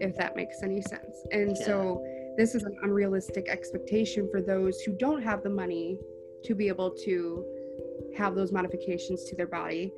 if 0.00 0.16
that 0.16 0.34
makes 0.34 0.62
any 0.62 0.80
sense. 0.80 1.16
And 1.30 1.56
yeah. 1.58 1.66
so 1.66 2.04
this 2.36 2.54
is 2.54 2.62
an 2.62 2.76
unrealistic 2.82 3.48
expectation 3.48 4.28
for 4.30 4.40
those 4.40 4.80
who 4.80 4.92
don't 4.92 5.22
have 5.22 5.42
the 5.42 5.50
money 5.50 5.98
to 6.44 6.54
be 6.54 6.68
able 6.68 6.90
to 7.04 7.44
have 8.16 8.34
those 8.34 8.50
modifications 8.50 9.24
to 9.24 9.36
their 9.36 9.46
body. 9.46 9.92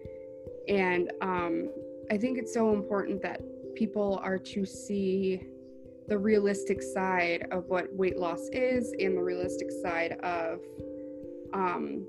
And 0.69 1.13
um, 1.21 1.71
I 2.11 2.19
think 2.19 2.39
it's 2.39 2.53
so 2.53 2.73
important 2.73 3.23
that 3.23 3.41
people 3.75 4.21
are 4.23 4.39
to 4.39 4.65
see 4.67 5.47
the 6.09 6.19
realistic 6.19 6.83
side 6.83 7.47
of 7.53 7.67
what 7.69 7.95
weight 7.95 8.19
loss 8.19 8.49
is 8.53 8.93
and 8.99 9.17
the 9.17 9.23
realistic 9.23 9.71
side 9.83 10.13
of 10.23 10.59
um, 11.53 12.07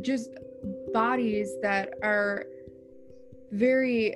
just 0.00 0.30
bodies 0.92 1.54
that 1.62 1.94
are 2.02 2.44
very 3.50 4.14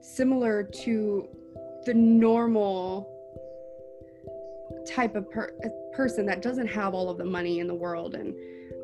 similar 0.00 0.62
to 0.62 1.28
the 1.86 1.94
normal 1.94 3.10
type 4.86 5.14
of 5.14 5.30
per- 5.30 5.54
person 5.94 6.26
that 6.26 6.42
doesn't 6.42 6.66
have 6.66 6.94
all 6.94 7.08
of 7.08 7.16
the 7.16 7.24
money 7.24 7.60
in 7.60 7.66
the 7.66 7.74
world. 7.74 8.14
And 8.14 8.34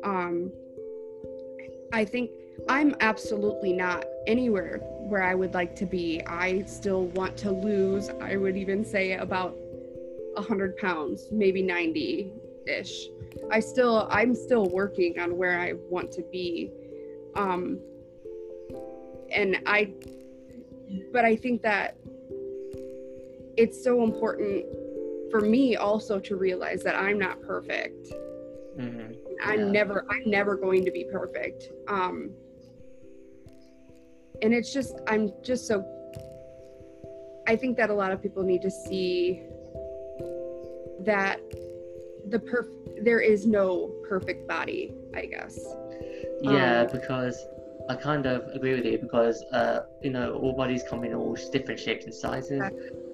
um, 0.03 0.51
i 1.93 2.05
think 2.05 2.29
i'm 2.69 2.95
absolutely 3.01 3.73
not 3.73 4.05
anywhere 4.27 4.79
where 5.09 5.23
i 5.23 5.35
would 5.35 5.53
like 5.53 5.75
to 5.75 5.85
be. 5.85 6.21
I 6.25 6.63
still 6.63 7.05
want 7.07 7.37
to 7.37 7.51
lose 7.51 8.09
i 8.21 8.35
would 8.35 8.55
even 8.57 8.85
say 8.85 9.13
about 9.13 9.55
100 10.33 10.77
pounds 10.77 11.27
maybe 11.31 11.61
90 11.61 12.31
ish 12.67 13.07
i 13.51 13.59
still 13.59 14.07
i'm 14.11 14.35
still 14.35 14.69
working 14.69 15.19
on 15.19 15.37
where 15.37 15.59
i 15.59 15.73
want 15.89 16.11
to 16.11 16.21
be 16.31 16.71
um 17.35 17.79
and 19.31 19.57
i 19.65 19.91
but 21.13 21.25
i 21.25 21.35
think 21.35 21.61
that 21.61 21.95
it's 23.57 23.83
so 23.83 24.03
important 24.03 24.65
for 25.29 25.41
me 25.41 25.75
also 25.75 26.19
to 26.19 26.35
realize 26.35 26.83
that 26.83 26.95
I'm 26.95 27.17
not 27.17 27.41
perfect. 27.41 28.11
Mm-hmm. 28.77 29.13
I'm 29.43 29.59
yeah. 29.59 29.71
never 29.71 30.05
I'm 30.09 30.29
never 30.29 30.55
going 30.55 30.85
to 30.85 30.91
be 30.91 31.05
perfect. 31.05 31.69
Um 31.87 32.31
and 34.41 34.53
it's 34.53 34.73
just 34.73 34.95
I'm 35.07 35.31
just 35.43 35.67
so 35.67 35.85
I 37.47 37.55
think 37.55 37.77
that 37.77 37.89
a 37.89 37.93
lot 37.93 38.11
of 38.11 38.21
people 38.21 38.43
need 38.43 38.61
to 38.61 38.71
see 38.71 39.41
that 41.01 41.39
the 42.29 42.39
perf 42.39 42.67
there 43.03 43.19
is 43.19 43.45
no 43.45 43.91
perfect 44.07 44.47
body, 44.47 44.93
I 45.15 45.25
guess. 45.25 45.59
Yeah, 46.41 46.81
um, 46.81 46.87
because 46.91 47.45
I 47.89 47.95
kind 47.95 48.25
of 48.25 48.47
agree 48.53 48.75
with 48.75 48.85
you 48.85 48.97
because 48.99 49.43
uh, 49.51 49.81
you 50.01 50.11
know 50.11 50.33
all 50.33 50.53
bodies 50.53 50.83
come 50.89 51.03
in 51.03 51.13
all 51.13 51.35
different 51.51 51.79
shapes 51.79 52.05
and 52.05 52.13
sizes. 52.13 52.63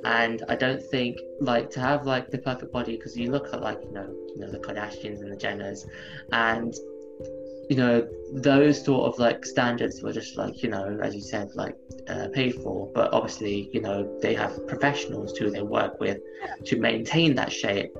And 0.04 0.44
I 0.48 0.56
don't 0.56 0.82
think 0.82 1.18
like 1.42 1.70
to 1.72 1.80
have 1.80 2.06
like 2.06 2.30
the 2.30 2.38
perfect 2.38 2.72
body 2.72 2.96
because 2.96 3.18
you 3.18 3.32
look 3.32 3.54
at 3.54 3.62
like 3.62 3.80
you 3.84 3.92
know 3.92 4.08
you 4.36 4.42
know 4.42 4.52
the 4.52 4.60
Kardashians 4.60 5.22
and 5.22 5.32
the 5.32 5.38
Jenners, 5.38 5.86
and 6.32 6.74
you 7.70 7.76
know 7.76 8.08
those 8.34 8.84
sort 8.84 9.12
of 9.12 9.20
like 9.20 9.46
standards 9.46 10.02
were 10.02 10.14
just 10.14 10.38
like 10.38 10.64
you 10.64 10.70
know 10.70 11.00
as 11.02 11.16
you 11.16 11.22
said 11.22 11.50
like 11.56 11.76
uh, 12.10 12.28
paid 12.34 12.56
for, 12.56 12.92
but 12.94 13.14
obviously 13.14 13.70
you 13.74 13.82
know 13.82 14.18
they 14.22 14.34
have 14.34 14.66
professionals 14.68 15.38
who 15.38 15.50
they 15.50 15.62
work 15.62 16.00
with 16.00 16.20
to 16.66 16.80
maintain 16.80 17.36
that 17.36 17.52
shape, 17.52 17.92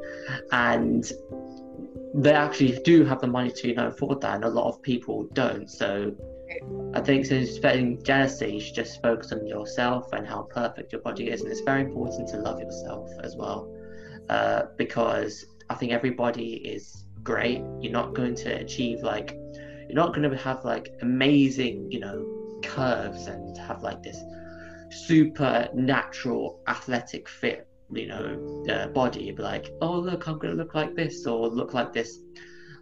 and 0.52 1.12
they 2.14 2.34
actually 2.34 2.80
do 2.84 3.04
have 3.04 3.20
the 3.22 3.28
money 3.28 3.52
to 3.52 3.68
you 3.68 3.76
know 3.76 3.88
afford 3.88 4.22
that, 4.22 4.36
and 4.36 4.44
a 4.44 4.50
lot 4.50 4.68
of 4.68 4.82
people 4.82 5.28
don't. 5.34 5.70
So 5.70 6.16
I 6.94 7.02
think 7.02 7.26
since 7.26 7.52
spreading 7.52 8.02
jealousy, 8.04 8.54
you 8.54 8.62
should 8.62 8.76
just 8.76 9.02
focus 9.02 9.32
on 9.32 9.46
yourself 9.46 10.12
and 10.14 10.26
how 10.26 10.44
perfect 10.44 10.92
your 10.92 11.02
body 11.02 11.30
is. 11.30 11.42
And 11.42 11.52
it's 11.52 11.62
very 11.62 11.82
important 11.82 12.30
to 12.30 12.38
love 12.38 12.60
yourself 12.60 13.10
as 13.24 13.36
well. 13.36 13.72
Uh, 14.30 14.64
because 14.78 15.46
I 15.70 15.76
think 15.76 15.92
everybody 15.92 16.56
is 16.56 17.06
great. 17.24 17.62
You're 17.82 17.94
not 17.94 18.14
going 18.14 18.36
to 18.36 18.60
achieve 18.60 19.02
like, 19.02 19.38
you're 19.88 19.96
not 19.96 20.14
going 20.14 20.30
to 20.30 20.38
have 20.38 20.64
like 20.66 20.94
amazing, 21.02 21.92
you 21.92 22.00
know, 22.00 22.26
curves 22.64 23.28
and 23.28 23.58
have 23.58 23.84
like 23.84 24.04
this 24.04 24.22
super 24.90 25.68
natural 25.74 26.62
athletic 26.68 27.28
fit, 27.28 27.68
you 27.92 28.08
know, 28.08 28.66
uh, 28.70 28.88
body. 28.88 29.24
You'd 29.24 29.38
be 29.38 29.44
like, 29.44 29.70
oh, 29.82 30.00
look, 30.00 30.28
I'm 30.28 30.38
going 30.38 30.56
to 30.56 30.58
look 30.58 30.74
like 30.74 30.96
this 30.96 31.26
or 31.26 31.48
look 31.48 31.74
like 31.74 31.94
this 31.94 32.20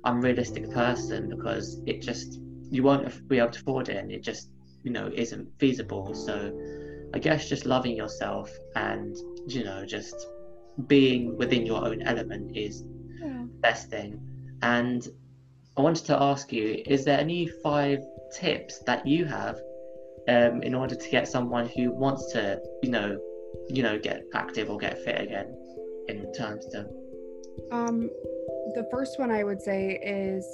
unrealistic 0.06 0.70
person 0.72 1.30
because 1.30 1.82
it 1.86 2.02
just 2.02 2.40
you 2.70 2.84
won't 2.84 3.28
be 3.28 3.40
able 3.40 3.50
to 3.50 3.60
afford 3.60 3.90
it 3.90 3.98
and 3.98 4.12
it 4.12 4.24
just 4.24 4.50
you 4.84 4.92
know 4.92 5.10
isn't 5.14 5.48
feasible 5.60 6.14
so 6.14 6.52
i 7.14 7.20
guess 7.20 7.50
just 7.50 7.66
loving 7.66 7.96
yourself 7.96 8.52
and 8.76 9.16
you 9.48 9.64
know 9.64 9.86
just 9.86 10.28
being 10.88 11.36
within 11.38 11.66
your 11.66 11.86
own 11.86 12.02
element 12.04 12.56
is 12.56 12.84
yeah. 13.20 13.28
the 13.28 13.60
best 13.62 13.90
thing 13.90 14.20
and 14.62 15.08
i 15.78 15.82
wanted 15.82 16.06
to 16.06 16.22
ask 16.22 16.52
you 16.52 16.82
is 16.86 17.06
there 17.06 17.20
any 17.20 17.48
five 17.64 18.00
tips 18.34 18.80
that 18.80 19.06
you 19.06 19.26
have 19.26 19.60
um, 20.28 20.64
in 20.64 20.74
order 20.74 20.96
to 20.96 21.10
get 21.10 21.28
someone 21.28 21.68
who 21.70 21.92
wants 21.92 22.32
to 22.34 22.60
you 22.82 22.90
know 22.90 23.18
you 23.70 23.84
know 23.84 23.98
get 23.98 24.24
active 24.34 24.70
or 24.70 24.78
get 24.78 24.98
fit 25.04 25.22
again 25.22 25.56
in 26.08 26.32
terms 26.34 26.66
to 26.68 26.80
um 27.72 28.10
the 28.76 28.88
first 28.92 29.20
one 29.20 29.32
i 29.32 29.44
would 29.44 29.62
say 29.62 30.00
is 30.04 30.46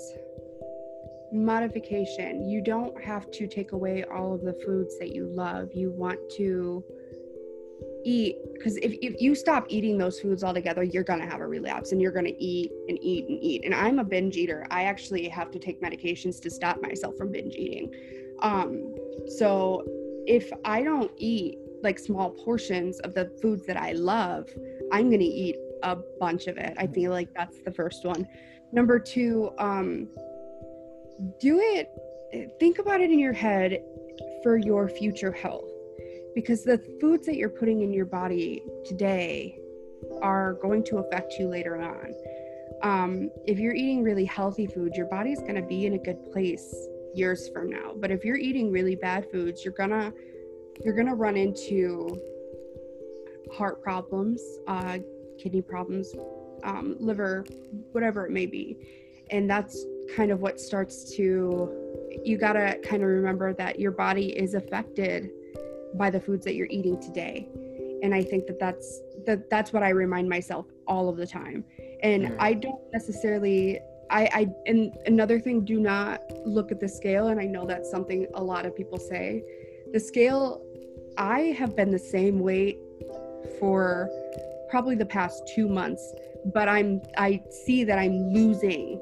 modification. 1.31 2.47
You 2.47 2.61
don't 2.61 3.01
have 3.01 3.31
to 3.31 3.47
take 3.47 3.71
away 3.71 4.03
all 4.03 4.33
of 4.33 4.41
the 4.41 4.53
foods 4.65 4.97
that 4.99 5.13
you 5.13 5.27
love. 5.27 5.69
You 5.73 5.91
want 5.91 6.19
to 6.37 6.83
eat 8.03 8.37
because 8.53 8.77
if, 8.77 8.93
if 9.01 9.21
you 9.21 9.35
stop 9.35 9.65
eating 9.69 9.97
those 9.97 10.19
foods 10.19 10.43
altogether 10.43 10.83
you're 10.83 11.03
going 11.03 11.19
to 11.19 11.25
have 11.25 11.41
a 11.41 11.47
relapse 11.47 11.91
and 11.91 12.01
you're 12.01 12.11
going 12.11 12.25
to 12.25 12.43
eat 12.43 12.71
and 12.87 12.97
eat 13.01 13.27
and 13.27 13.37
eat. 13.41 13.63
And 13.65 13.73
i'm 13.73 13.99
a 13.99 14.03
binge 14.03 14.37
eater. 14.37 14.65
I 14.69 14.83
actually 14.83 15.27
have 15.29 15.51
to 15.51 15.59
take 15.59 15.81
medications 15.81 16.41
to 16.41 16.49
stop 16.49 16.81
myself 16.81 17.15
from 17.17 17.31
binge 17.31 17.55
eating. 17.55 17.93
Um, 18.41 18.95
so 19.27 19.83
if 20.27 20.51
i 20.65 20.83
don't 20.83 21.11
eat 21.17 21.57
like 21.81 21.97
small 21.97 22.29
portions 22.29 22.99
of 22.99 23.15
the 23.15 23.25
foods 23.41 23.65
that 23.65 23.75
i 23.75 23.91
love 23.91 24.47
i'm 24.91 25.09
going 25.09 25.19
to 25.19 25.25
eat 25.25 25.55
a 25.83 25.97
bunch 26.19 26.47
of 26.47 26.57
it. 26.57 26.73
I 26.77 26.87
feel 26.87 27.11
like 27.11 27.33
that's 27.33 27.57
the 27.63 27.71
first 27.71 28.05
one. 28.05 28.27
Number 28.71 28.99
two 28.99 29.51
um, 29.57 30.07
do 31.39 31.59
it, 31.59 31.89
think 32.59 32.79
about 32.79 33.01
it 33.01 33.11
in 33.11 33.19
your 33.19 33.33
head 33.33 33.83
for 34.43 34.57
your 34.57 34.89
future 34.89 35.31
health 35.31 35.70
because 36.35 36.63
the 36.63 36.77
foods 36.99 37.25
that 37.25 37.35
you're 37.35 37.49
putting 37.49 37.81
in 37.81 37.93
your 37.93 38.05
body 38.05 38.63
today 38.85 39.57
are 40.21 40.53
going 40.55 40.83
to 40.85 40.97
affect 40.97 41.33
you 41.39 41.47
later 41.47 41.81
on. 41.81 42.13
Um, 42.83 43.29
if 43.45 43.59
you're 43.59 43.75
eating 43.75 44.03
really 44.03 44.25
healthy 44.25 44.65
foods, 44.65 44.97
your 44.97 45.07
body's 45.07 45.39
going 45.39 45.55
to 45.55 45.61
be 45.61 45.85
in 45.85 45.93
a 45.93 45.99
good 45.99 46.31
place 46.31 46.73
years 47.13 47.49
from 47.49 47.69
now. 47.69 47.93
But 47.95 48.11
if 48.11 48.23
you're 48.23 48.37
eating 48.37 48.71
really 48.71 48.95
bad 48.95 49.29
foods, 49.31 49.63
you're 49.63 49.73
gonna 49.73 50.13
you're 50.83 50.95
gonna 50.95 51.15
run 51.15 51.35
into 51.35 52.19
heart 53.53 53.81
problems, 53.81 54.41
uh, 54.67 54.99
kidney 55.37 55.61
problems, 55.61 56.13
um, 56.63 56.95
liver, 56.99 57.45
whatever 57.91 58.25
it 58.25 58.31
may 58.31 58.45
be. 58.45 58.77
And 59.29 59.49
that's 59.49 59.85
kind 60.15 60.31
of 60.31 60.41
what 60.41 60.59
starts 60.59 61.15
to, 61.15 62.09
you 62.23 62.37
gotta 62.37 62.79
kind 62.83 63.03
of 63.03 63.09
remember 63.09 63.53
that 63.53 63.79
your 63.79 63.91
body 63.91 64.29
is 64.37 64.53
affected 64.53 65.31
by 65.95 66.09
the 66.09 66.19
foods 66.19 66.45
that 66.45 66.55
you're 66.55 66.67
eating 66.69 67.01
today. 67.01 67.47
And 68.03 68.13
I 68.13 68.23
think 68.23 68.47
that 68.47 68.59
that's 68.59 69.01
that 69.25 69.49
that's 69.49 69.71
what 69.73 69.83
I 69.83 69.89
remind 69.89 70.27
myself 70.27 70.65
all 70.87 71.09
of 71.09 71.17
the 71.17 71.27
time. 71.27 71.63
And 72.01 72.23
mm. 72.23 72.35
I 72.39 72.53
don't 72.53 72.81
necessarily 72.91 73.79
I, 74.11 74.29
I 74.33 74.47
and 74.65 74.93
another 75.05 75.39
thing, 75.39 75.63
do 75.63 75.79
not 75.79 76.21
look 76.45 76.71
at 76.71 76.79
the 76.79 76.89
scale. 76.89 77.27
And 77.27 77.39
I 77.39 77.45
know 77.45 77.65
that's 77.65 77.89
something 77.89 78.27
a 78.33 78.43
lot 78.43 78.65
of 78.65 78.75
people 78.75 78.97
say. 78.97 79.43
The 79.93 79.99
scale, 79.99 80.63
I 81.17 81.55
have 81.57 81.75
been 81.75 81.91
the 81.91 81.99
same 81.99 82.39
weight 82.39 82.77
for 83.59 84.09
probably 84.69 84.95
the 84.95 85.05
past 85.05 85.49
two 85.53 85.67
months, 85.67 86.13
but 86.53 86.67
I'm 86.67 87.01
I 87.17 87.41
see 87.65 87.83
that 87.83 87.97
I'm 87.97 88.33
losing 88.33 89.01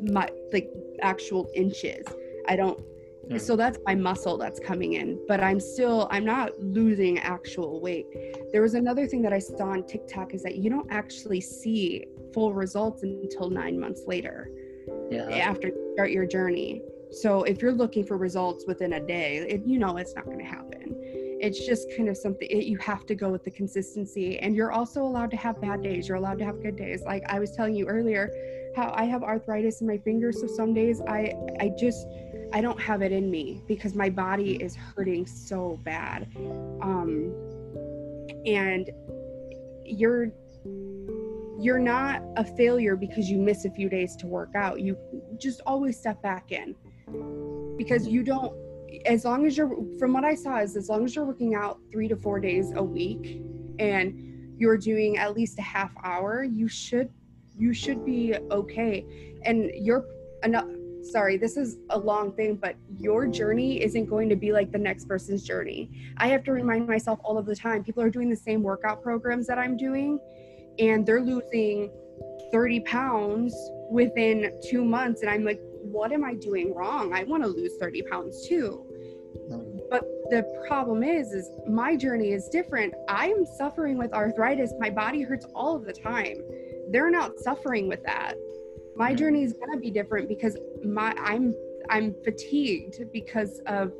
my 0.00 0.28
like 0.52 0.70
actual 1.02 1.50
inches. 1.54 2.04
I 2.48 2.56
don't 2.56 2.80
mm. 3.28 3.40
so 3.40 3.56
that's 3.56 3.78
my 3.84 3.94
muscle 3.94 4.38
that's 4.38 4.60
coming 4.60 4.94
in, 4.94 5.18
but 5.28 5.40
I'm 5.40 5.60
still 5.60 6.08
I'm 6.10 6.24
not 6.24 6.58
losing 6.58 7.18
actual 7.18 7.80
weight. 7.80 8.06
There 8.52 8.62
was 8.62 8.74
another 8.74 9.06
thing 9.06 9.22
that 9.22 9.32
I 9.32 9.38
saw 9.38 9.70
on 9.70 9.86
TikTok 9.86 10.34
is 10.34 10.42
that 10.42 10.56
you 10.56 10.70
don't 10.70 10.90
actually 10.90 11.40
see 11.40 12.06
full 12.32 12.52
results 12.52 13.02
until 13.02 13.50
nine 13.50 13.78
months 13.78 14.02
later 14.06 14.50
yeah. 15.10 15.28
after 15.30 15.68
you 15.68 15.90
start 15.94 16.10
your 16.10 16.26
journey. 16.26 16.82
So 17.10 17.42
if 17.44 17.62
you're 17.62 17.72
looking 17.72 18.04
for 18.04 18.16
results 18.16 18.64
within 18.66 18.94
a 18.94 19.00
day, 19.00 19.38
it, 19.38 19.62
you 19.64 19.78
know 19.78 19.96
it's 19.96 20.14
not 20.14 20.26
going 20.26 20.38
to 20.38 20.44
happen. 20.44 20.94
It's 21.40 21.64
just 21.66 21.88
kind 21.96 22.08
of 22.08 22.16
something 22.16 22.48
it, 22.50 22.64
you 22.64 22.76
have 22.78 23.06
to 23.06 23.14
go 23.14 23.30
with 23.30 23.44
the 23.44 23.50
consistency. 23.50 24.38
And 24.40 24.54
you're 24.54 24.72
also 24.72 25.02
allowed 25.02 25.30
to 25.30 25.36
have 25.36 25.60
bad 25.60 25.82
days. 25.82 26.08
You're 26.08 26.16
allowed 26.16 26.38
to 26.38 26.44
have 26.44 26.62
good 26.62 26.76
days. 26.76 27.02
Like 27.04 27.22
I 27.28 27.38
was 27.38 27.52
telling 27.52 27.74
you 27.74 27.86
earlier, 27.86 28.30
how 28.76 28.92
I 28.94 29.04
have 29.04 29.22
arthritis 29.22 29.80
in 29.80 29.86
my 29.86 29.98
fingers. 29.98 30.40
So 30.40 30.46
some 30.46 30.74
days 30.74 31.00
I 31.08 31.32
I 31.60 31.70
just 31.78 32.06
I 32.52 32.60
don't 32.60 32.80
have 32.80 33.02
it 33.02 33.12
in 33.12 33.30
me 33.30 33.62
because 33.66 33.94
my 33.94 34.08
body 34.08 34.56
is 34.62 34.74
hurting 34.74 35.26
so 35.26 35.78
bad. 35.84 36.28
Um, 36.80 37.34
and 38.46 38.90
you're 39.84 40.32
you're 41.60 41.78
not 41.78 42.22
a 42.36 42.44
failure 42.44 42.94
because 42.94 43.28
you 43.28 43.36
miss 43.36 43.64
a 43.64 43.70
few 43.70 43.88
days 43.88 44.14
to 44.16 44.26
work 44.26 44.54
out. 44.54 44.80
You 44.80 44.96
just 45.38 45.60
always 45.66 45.98
step 45.98 46.22
back 46.22 46.52
in 46.52 46.76
because 47.76 48.06
you 48.06 48.22
don't, 48.22 48.54
as 49.06 49.24
long 49.24 49.44
as 49.44 49.56
you're, 49.56 49.76
from 49.98 50.12
what 50.12 50.24
I 50.24 50.36
saw, 50.36 50.60
is 50.60 50.76
as 50.76 50.88
long 50.88 51.04
as 51.04 51.16
you're 51.16 51.24
working 51.24 51.56
out 51.56 51.80
three 51.90 52.06
to 52.06 52.16
four 52.16 52.38
days 52.38 52.72
a 52.76 52.82
week 52.82 53.42
and 53.80 54.54
you're 54.56 54.76
doing 54.76 55.18
at 55.18 55.34
least 55.34 55.58
a 55.58 55.62
half 55.62 55.90
hour, 56.04 56.44
you 56.44 56.68
should, 56.68 57.10
you 57.56 57.72
should 57.74 58.04
be 58.04 58.36
okay. 58.52 59.04
And 59.42 59.72
you're, 59.74 60.04
sorry, 61.10 61.36
this 61.36 61.56
is 61.56 61.76
a 61.90 61.98
long 61.98 62.32
thing, 62.32 62.56
but 62.56 62.76
your 62.96 63.26
journey 63.26 63.82
isn't 63.82 64.06
going 64.06 64.28
to 64.28 64.36
be 64.36 64.52
like 64.52 64.72
the 64.72 64.78
next 64.78 65.08
person's 65.08 65.42
journey. 65.42 65.90
I 66.18 66.28
have 66.28 66.44
to 66.44 66.52
remind 66.52 66.86
myself 66.86 67.18
all 67.24 67.38
of 67.38 67.46
the 67.46 67.56
time 67.56 67.84
people 67.84 68.02
are 68.02 68.10
doing 68.10 68.28
the 68.28 68.36
same 68.36 68.62
workout 68.62 69.02
programs 69.02 69.46
that 69.46 69.58
I'm 69.58 69.76
doing 69.76 70.18
and 70.78 71.04
they're 71.04 71.20
losing 71.20 71.90
30 72.52 72.80
pounds 72.80 73.54
within 73.90 74.58
two 74.68 74.84
months. 74.84 75.22
And 75.22 75.30
I'm 75.30 75.44
like, 75.44 75.60
what 75.82 76.12
am 76.12 76.24
I 76.24 76.34
doing 76.34 76.74
wrong? 76.74 77.12
I 77.12 77.24
want 77.24 77.42
to 77.42 77.48
lose 77.48 77.72
30 77.80 78.02
pounds 78.02 78.46
too. 78.46 78.84
But 79.90 80.04
the 80.30 80.44
problem 80.66 81.02
is, 81.02 81.32
is 81.32 81.50
my 81.66 81.96
journey 81.96 82.32
is 82.32 82.48
different. 82.48 82.94
I'm 83.08 83.46
suffering 83.56 83.96
with 83.96 84.12
arthritis. 84.12 84.72
My 84.78 84.90
body 84.90 85.22
hurts 85.22 85.46
all 85.54 85.76
of 85.76 85.84
the 85.84 85.92
time. 85.92 86.36
They're 86.90 87.10
not 87.10 87.38
suffering 87.38 87.88
with 87.88 88.02
that. 88.04 88.34
My 88.98 89.14
journey 89.14 89.44
is 89.44 89.52
gonna 89.52 89.78
be 89.78 89.90
different 89.90 90.28
because 90.28 90.56
my 90.84 91.14
I'm 91.18 91.54
I'm 91.88 92.14
fatigued 92.24 93.12
because 93.12 93.60
of 93.66 93.92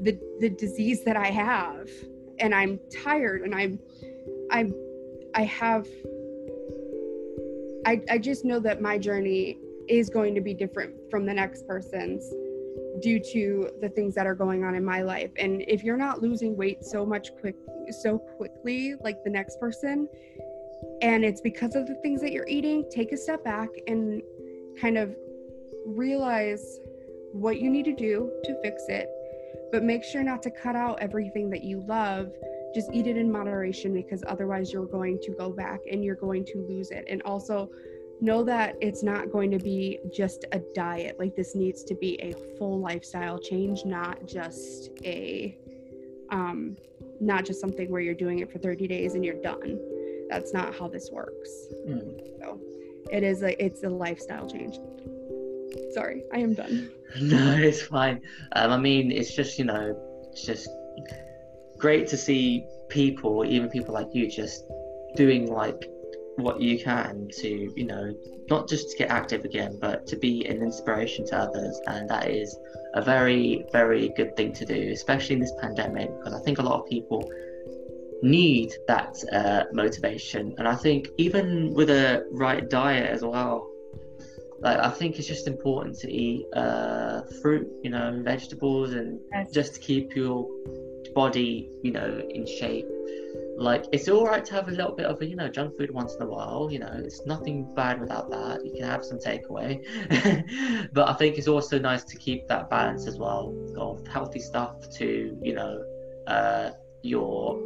the 0.00 0.18
the 0.40 0.50
disease 0.50 1.04
that 1.04 1.16
I 1.16 1.28
have, 1.28 1.88
and 2.38 2.54
I'm 2.54 2.80
tired, 3.04 3.42
and 3.42 3.54
I'm 3.54 3.78
I'm 4.50 4.74
I 5.34 5.42
have 5.44 5.86
I 7.86 8.02
I 8.10 8.18
just 8.18 8.44
know 8.44 8.58
that 8.60 8.82
my 8.82 8.98
journey 8.98 9.58
is 9.88 10.10
going 10.10 10.34
to 10.34 10.40
be 10.40 10.52
different 10.52 10.94
from 11.10 11.24
the 11.24 11.32
next 11.32 11.66
person's 11.66 12.28
due 13.00 13.20
to 13.20 13.70
the 13.80 13.88
things 13.88 14.14
that 14.14 14.26
are 14.26 14.34
going 14.34 14.64
on 14.64 14.74
in 14.74 14.84
my 14.84 15.02
life. 15.02 15.30
And 15.38 15.62
if 15.68 15.84
you're 15.84 15.96
not 15.96 16.20
losing 16.20 16.56
weight 16.56 16.84
so 16.84 17.06
much 17.06 17.28
quick 17.40 17.54
so 18.02 18.18
quickly 18.18 18.94
like 19.00 19.22
the 19.24 19.30
next 19.30 19.58
person 19.60 20.08
and 21.02 21.24
it's 21.24 21.40
because 21.40 21.74
of 21.74 21.86
the 21.86 21.94
things 21.96 22.20
that 22.20 22.32
you're 22.32 22.48
eating, 22.48 22.84
take 22.90 23.12
a 23.12 23.16
step 23.16 23.44
back 23.44 23.68
and 23.86 24.22
kind 24.80 24.98
of 24.98 25.14
realize 25.86 26.80
what 27.32 27.60
you 27.60 27.70
need 27.70 27.84
to 27.84 27.94
do 27.94 28.30
to 28.44 28.60
fix 28.62 28.84
it, 28.88 29.08
but 29.70 29.82
make 29.82 30.02
sure 30.02 30.22
not 30.22 30.42
to 30.42 30.50
cut 30.50 30.76
out 30.76 30.98
everything 31.00 31.50
that 31.50 31.62
you 31.62 31.84
love 31.86 32.32
just 32.74 32.90
eat 32.92 33.06
it 33.06 33.16
in 33.16 33.30
moderation 33.30 33.94
because 33.94 34.22
otherwise 34.26 34.72
you're 34.72 34.86
going 34.86 35.18
to 35.22 35.32
go 35.32 35.50
back 35.50 35.80
and 35.90 36.04
you're 36.04 36.14
going 36.14 36.44
to 36.44 36.66
lose 36.68 36.90
it. 36.90 37.04
And 37.08 37.22
also 37.22 37.70
know 38.20 38.42
that 38.44 38.76
it's 38.80 39.02
not 39.02 39.30
going 39.30 39.50
to 39.50 39.58
be 39.58 39.98
just 40.12 40.44
a 40.52 40.60
diet. 40.74 41.18
Like 41.18 41.34
this 41.34 41.54
needs 41.54 41.82
to 41.84 41.94
be 41.94 42.20
a 42.20 42.34
full 42.58 42.80
lifestyle 42.80 43.38
change, 43.38 43.84
not 43.84 44.26
just 44.26 44.90
a 45.04 45.56
um 46.30 46.76
not 47.20 47.44
just 47.44 47.60
something 47.60 47.90
where 47.90 48.00
you're 48.00 48.14
doing 48.14 48.40
it 48.40 48.52
for 48.52 48.58
30 48.58 48.86
days 48.86 49.14
and 49.14 49.24
you're 49.24 49.40
done. 49.42 49.78
That's 50.28 50.52
not 50.52 50.74
how 50.74 50.88
this 50.88 51.10
works. 51.10 51.50
Mm. 51.86 52.38
So 52.38 52.60
it 53.10 53.22
is 53.22 53.42
a 53.42 53.62
it's 53.62 53.82
a 53.84 53.88
lifestyle 53.88 54.48
change. 54.48 54.78
Sorry, 55.92 56.24
I 56.32 56.38
am 56.38 56.54
done. 56.54 56.90
No, 57.22 57.56
it's 57.56 57.80
fine. 57.80 58.20
Um, 58.52 58.70
I 58.70 58.76
mean, 58.76 59.10
it's 59.10 59.34
just 59.34 59.58
you 59.58 59.64
know, 59.64 59.96
it's 60.30 60.44
just 60.44 60.68
great 61.78 62.06
to 62.08 62.18
see 62.18 62.66
people, 62.90 63.46
even 63.46 63.70
people 63.70 63.94
like 63.94 64.08
you, 64.12 64.30
just 64.30 64.64
doing 65.16 65.50
like 65.50 65.90
what 66.36 66.60
you 66.60 66.78
can 66.78 67.28
to, 67.38 67.72
you 67.76 67.84
know, 67.84 68.14
not 68.48 68.68
just 68.68 68.90
to 68.90 68.96
get 68.96 69.10
active 69.10 69.44
again, 69.44 69.76
but 69.80 70.06
to 70.06 70.16
be 70.16 70.46
an 70.46 70.62
inspiration 70.62 71.26
to 71.26 71.36
others. 71.36 71.80
And 71.86 72.08
that 72.08 72.30
is 72.30 72.56
a 72.94 73.02
very, 73.02 73.64
very 73.72 74.10
good 74.10 74.36
thing 74.36 74.52
to 74.54 74.64
do, 74.64 74.90
especially 74.92 75.34
in 75.34 75.40
this 75.40 75.52
pandemic, 75.60 76.16
because 76.18 76.34
I 76.34 76.42
think 76.44 76.58
a 76.58 76.62
lot 76.62 76.80
of 76.80 76.86
people 76.86 77.28
need 78.22 78.72
that 78.86 79.16
uh, 79.32 79.64
motivation. 79.72 80.54
And 80.58 80.66
I 80.66 80.74
think 80.74 81.08
even 81.18 81.72
with 81.74 81.90
a 81.90 82.26
right 82.30 82.68
diet 82.68 83.10
as 83.10 83.22
well, 83.22 83.68
like 84.60 84.78
I 84.78 84.90
think 84.90 85.18
it's 85.18 85.28
just 85.28 85.46
important 85.46 85.98
to 86.00 86.12
eat 86.12 86.46
uh, 86.54 87.22
fruit, 87.40 87.68
you 87.82 87.90
know, 87.90 88.08
and 88.08 88.24
vegetables, 88.24 88.92
and 88.92 89.20
yes. 89.32 89.52
just 89.52 89.74
to 89.74 89.80
keep 89.80 90.16
your 90.16 90.48
body, 91.14 91.70
you 91.82 91.92
know, 91.92 92.22
in 92.28 92.44
shape. 92.46 92.86
Like 93.56 93.86
it's 93.92 94.08
all 94.08 94.24
right 94.24 94.44
to 94.44 94.54
have 94.54 94.68
a 94.68 94.70
little 94.70 94.94
bit 94.94 95.06
of 95.06 95.20
a, 95.20 95.26
you 95.26 95.36
know, 95.36 95.48
junk 95.48 95.76
food 95.76 95.92
once 95.92 96.14
in 96.14 96.22
a 96.22 96.26
while. 96.26 96.68
You 96.70 96.80
know, 96.80 96.92
it's 96.92 97.24
nothing 97.24 97.72
bad 97.74 98.00
without 98.00 98.30
that. 98.30 98.64
You 98.64 98.72
can 98.72 98.84
have 98.84 99.04
some 99.04 99.18
takeaway, 99.18 99.80
but 100.92 101.08
I 101.08 101.12
think 101.14 101.38
it's 101.38 101.48
also 101.48 101.78
nice 101.78 102.04
to 102.04 102.16
keep 102.16 102.46
that 102.48 102.68
balance 102.68 103.06
as 103.06 103.18
well 103.18 103.54
of 103.76 104.06
healthy 104.06 104.40
stuff 104.40 104.90
to, 104.98 105.38
you 105.42 105.54
know, 105.54 105.84
uh, 106.26 106.70
your 107.02 107.60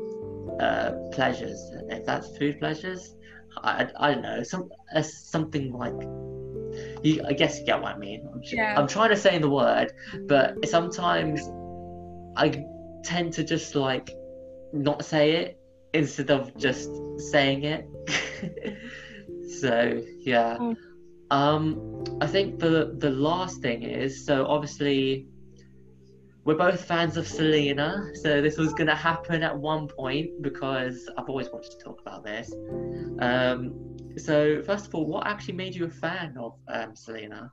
uh, 0.61 0.93
pleasures. 1.13 1.59
If 1.89 2.05
that's 2.05 2.37
food 2.37 2.59
pleasures, 2.59 3.15
I, 3.59 3.89
I 3.99 4.13
don't 4.13 4.23
know, 4.23 4.43
some 4.43 4.69
uh, 4.95 5.03
something 5.03 5.73
like 5.73 5.95
you, 7.03 7.23
I 7.27 7.33
guess 7.33 7.59
you 7.59 7.67
get 7.67 7.81
what 7.81 7.95
I 7.95 7.99
mean. 7.99 8.29
I'm, 8.33 8.41
yeah. 8.45 8.79
I'm 8.79 8.89
trying 8.89 9.11
to 9.11 9.17
say 9.17 9.39
the 9.39 9.51
word, 9.51 9.93
but 10.27 10.67
sometimes 10.67 11.41
I 12.37 12.65
tend 13.05 13.35
to 13.35 13.45
just 13.45 13.75
like 13.75 14.11
not 14.73 15.05
say 15.05 15.33
it 15.33 15.59
instead 15.93 16.31
of 16.31 16.57
just 16.57 16.91
saying 17.19 17.65
it. 17.65 17.87
so 19.61 20.03
yeah. 20.21 20.57
Oh. 20.61 20.77
Um 21.31 22.05
I 22.21 22.27
think 22.27 22.59
the 22.59 22.95
the 22.99 23.11
last 23.11 23.61
thing 23.61 23.83
is 23.83 24.25
so 24.25 24.47
obviously 24.47 25.27
we're 26.45 26.57
both 26.57 26.84
fans 26.84 27.16
of 27.16 27.26
Selena, 27.26 28.11
so 28.14 28.43
this 28.43 28.57
was 28.59 28.72
gonna 28.74 28.97
happen 28.97 29.43
at 29.43 29.57
one 29.57 29.88
point 29.88 30.43
because 30.43 31.09
I've 31.16 31.28
always 31.28 31.49
wanted 31.51 31.70
to 31.72 31.78
talk 31.78 32.01
about 32.01 32.24
this. 32.24 32.53
Um, 33.20 33.97
so 34.16 34.62
first 34.62 34.86
of 34.86 34.95
all, 34.95 35.07
what 35.07 35.26
actually 35.26 35.55
made 35.55 35.74
you 35.74 35.84
a 35.86 35.90
fan 35.90 36.36
of 36.38 36.55
um, 36.68 36.97
Selena? 36.97 37.53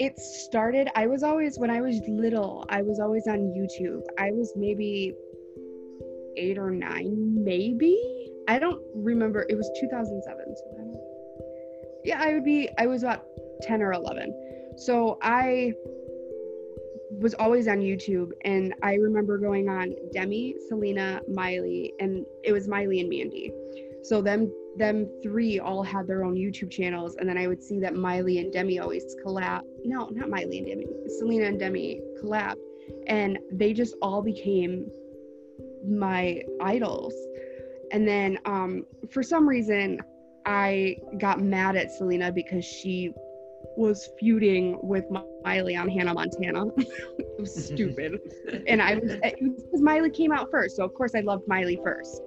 it 0.00 0.18
started 0.18 0.88
i 0.96 1.06
was 1.06 1.22
always 1.22 1.58
when 1.58 1.70
i 1.70 1.78
was 1.78 2.00
little 2.08 2.64
i 2.70 2.80
was 2.80 2.98
always 2.98 3.26
on 3.28 3.38
youtube 3.54 4.00
i 4.18 4.30
was 4.32 4.50
maybe 4.56 5.12
eight 6.38 6.56
or 6.56 6.70
nine 6.70 7.44
maybe 7.44 7.94
i 8.48 8.58
don't 8.58 8.80
remember 8.94 9.44
it 9.50 9.54
was 9.54 9.70
2007 9.78 10.56
so 10.56 12.00
yeah 12.02 12.18
i 12.22 12.32
would 12.32 12.44
be 12.44 12.70
i 12.78 12.86
was 12.86 13.02
about 13.02 13.26
10 13.60 13.82
or 13.82 13.92
11 13.92 14.32
so 14.78 15.18
i 15.22 15.70
was 17.10 17.34
always 17.34 17.66
on 17.66 17.78
YouTube, 17.78 18.30
and 18.44 18.74
I 18.82 18.94
remember 18.94 19.38
going 19.38 19.68
on 19.68 19.94
Demi, 20.12 20.56
Selena, 20.68 21.20
Miley, 21.28 21.92
and 21.98 22.24
it 22.44 22.52
was 22.52 22.68
Miley 22.68 23.00
and 23.00 23.08
Mandy. 23.08 23.52
So 24.02 24.22
them 24.22 24.52
them 24.76 25.10
three 25.22 25.58
all 25.58 25.82
had 25.82 26.06
their 26.06 26.24
own 26.24 26.36
YouTube 26.36 26.70
channels, 26.70 27.16
and 27.16 27.28
then 27.28 27.36
I 27.36 27.48
would 27.48 27.62
see 27.62 27.80
that 27.80 27.94
Miley 27.94 28.38
and 28.38 28.52
Demi 28.52 28.78
always 28.78 29.16
collab. 29.24 29.62
No, 29.84 30.08
not 30.10 30.30
Miley 30.30 30.58
and 30.58 30.66
Demi. 30.68 30.86
Selena 31.18 31.46
and 31.46 31.58
Demi 31.58 32.00
collab, 32.22 32.54
and 33.08 33.38
they 33.52 33.72
just 33.72 33.96
all 34.00 34.22
became 34.22 34.86
my 35.86 36.42
idols. 36.62 37.14
And 37.92 38.06
then 38.06 38.38
um, 38.44 38.86
for 39.10 39.22
some 39.22 39.48
reason, 39.48 39.98
I 40.46 40.96
got 41.18 41.40
mad 41.40 41.76
at 41.76 41.90
Selena 41.90 42.30
because 42.30 42.64
she 42.64 43.12
was 43.76 44.10
feuding 44.18 44.78
with 44.82 45.04
Miley 45.44 45.76
on 45.76 45.88
Hannah 45.88 46.14
Montana. 46.14 46.66
it 46.76 47.40
was 47.40 47.66
stupid. 47.66 48.20
and 48.66 48.82
I 48.82 48.96
was 48.96 49.16
because 49.16 49.80
Miley 49.80 50.10
came 50.10 50.32
out 50.32 50.50
first, 50.50 50.76
so 50.76 50.84
of 50.84 50.94
course 50.94 51.14
I 51.14 51.20
loved 51.20 51.46
Miley 51.48 51.78
first. 51.82 52.22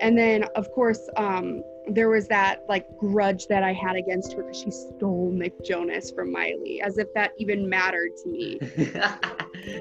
And 0.00 0.16
then 0.16 0.44
of 0.56 0.70
course 0.72 1.08
um, 1.16 1.62
there 1.88 2.08
was 2.08 2.28
that 2.28 2.64
like 2.68 2.86
grudge 2.98 3.46
that 3.48 3.62
I 3.62 3.72
had 3.72 3.96
against 3.96 4.32
her 4.34 4.42
because 4.42 4.60
she 4.60 4.70
stole 4.70 5.30
Nick 5.32 5.64
Jonas 5.64 6.10
from 6.10 6.32
Miley, 6.32 6.80
as 6.82 6.98
if 6.98 7.12
that 7.14 7.32
even 7.38 7.68
mattered 7.68 8.10
to 8.22 8.28
me. 8.28 8.58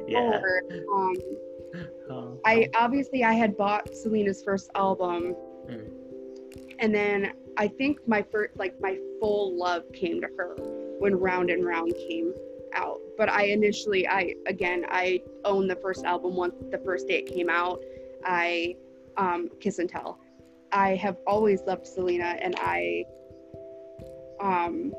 yeah. 0.07 0.39
Or, 0.41 0.61
um, 0.95 1.15
oh, 2.09 2.39
I 2.45 2.69
obviously 2.75 3.23
I 3.23 3.33
had 3.33 3.55
bought 3.55 3.95
Selena's 3.95 4.43
first 4.43 4.69
album, 4.75 5.35
mm. 5.69 5.91
and 6.79 6.93
then 6.93 7.33
I 7.57 7.67
think 7.67 7.99
my 8.07 8.21
first 8.21 8.57
like 8.57 8.79
my 8.79 8.97
full 9.19 9.57
love 9.57 9.83
came 9.93 10.21
to 10.21 10.27
her 10.37 10.55
when 10.99 11.15
Round 11.15 11.49
and 11.49 11.65
Round 11.65 11.93
came 11.95 12.33
out. 12.73 12.99
But 13.17 13.29
I 13.29 13.45
initially 13.45 14.07
I 14.07 14.33
again 14.47 14.85
I 14.89 15.21
owned 15.45 15.69
the 15.69 15.75
first 15.75 16.05
album 16.05 16.35
once 16.35 16.55
the 16.71 16.77
first 16.79 17.07
day 17.07 17.19
it 17.19 17.33
came 17.33 17.49
out. 17.49 17.79
I 18.25 18.75
um, 19.17 19.49
Kiss 19.59 19.79
and 19.79 19.89
Tell. 19.89 20.19
I 20.71 20.95
have 20.95 21.17
always 21.25 21.61
loved 21.67 21.87
Selena 21.87 22.37
and 22.41 22.55
I 22.59 23.05
um 24.41 24.93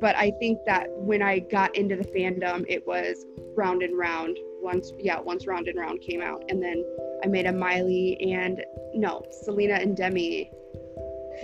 but 0.00 0.14
I 0.14 0.30
think 0.38 0.60
that 0.66 0.86
when 0.90 1.20
I 1.20 1.40
got 1.40 1.74
into 1.74 1.96
the 1.96 2.04
fandom 2.04 2.64
it 2.68 2.86
was 2.86 3.26
round 3.56 3.82
and 3.82 3.98
round 3.98 4.38
once 4.62 4.92
yeah 4.98 5.18
once 5.18 5.46
round 5.46 5.66
and 5.68 5.78
round 5.78 6.00
came 6.00 6.22
out 6.22 6.44
and 6.48 6.62
then 6.62 6.84
I 7.24 7.26
made 7.26 7.46
a 7.46 7.52
Miley 7.52 8.16
and 8.32 8.62
no 8.94 9.24
Selena 9.42 9.74
and 9.74 9.96
Demi 9.96 10.50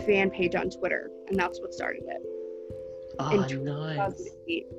fan 0.04 0.30
page 0.30 0.54
on 0.54 0.70
Twitter 0.70 1.10
and 1.28 1.38
that's 1.38 1.60
what 1.60 1.72
started 1.72 2.02
it. 2.06 2.22
Oh, 3.18 3.46
in 3.48 3.64
nice. 3.64 4.28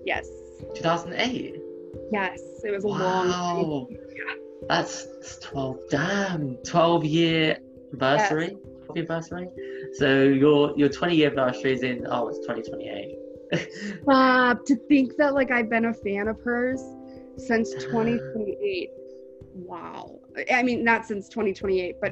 Yes. 0.06 0.30
2008. 0.76 1.56
Yes, 2.12 2.42
it 2.64 2.72
was 2.72 2.84
a 2.84 2.88
wow. 2.88 3.26
long. 3.26 3.88
Yeah. 3.90 4.34
That's 4.70 5.40
12. 5.40 5.80
Damn, 5.90 6.58
12 6.58 7.06
year 7.06 7.58
anniversary. 7.94 8.52
Yes. 8.52 8.86
12 8.86 8.98
year 8.98 9.06
anniversary. 9.06 9.50
So 9.94 10.24
your 10.24 10.78
your 10.78 10.90
20 10.90 11.16
year 11.16 11.28
anniversary 11.32 11.74
is 11.74 11.84
in 11.84 12.08
oh 12.10 12.28
it's 12.28 12.40
2028. 12.40 13.18
uh, 14.08 14.56
to 14.66 14.76
think 14.88 15.16
that 15.18 15.34
like 15.34 15.52
I've 15.52 15.70
been 15.70 15.86
a 15.86 15.94
fan 15.94 16.28
of 16.28 16.40
hers 16.42 16.82
since 17.38 17.74
2028. 17.74 18.90
Wow. 19.54 20.20
I 20.52 20.64
mean 20.64 20.84
not 20.84 21.06
since 21.06 21.30
2028, 21.30 21.96
but 22.02 22.12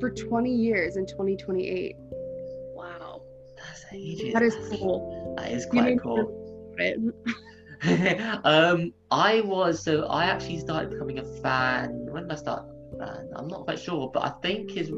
for 0.00 0.10
20 0.10 0.54
years 0.54 0.96
in 0.96 1.06
2028. 1.06 1.96
Wow. 3.94 4.00
That's 4.00 4.22
ages. 4.22 4.32
That 4.34 4.42
is 4.42 4.54
cool. 4.78 5.34
That 5.36 5.52
is 5.52 5.66
quite 5.66 6.00
cool. 6.00 6.40
um, 8.44 8.92
I 9.10 9.42
was 9.42 9.82
so 9.82 10.06
I 10.06 10.24
actually 10.24 10.58
started 10.60 10.90
becoming 10.90 11.18
a 11.18 11.24
fan. 11.24 12.06
When 12.10 12.24
did 12.24 12.32
I 12.32 12.36
start? 12.36 12.64
Fan? 12.98 13.30
I'm 13.36 13.48
not 13.48 13.64
quite 13.64 13.78
sure, 13.78 14.10
but 14.12 14.24
I 14.24 14.30
think 14.42 14.70
his. 14.70 14.90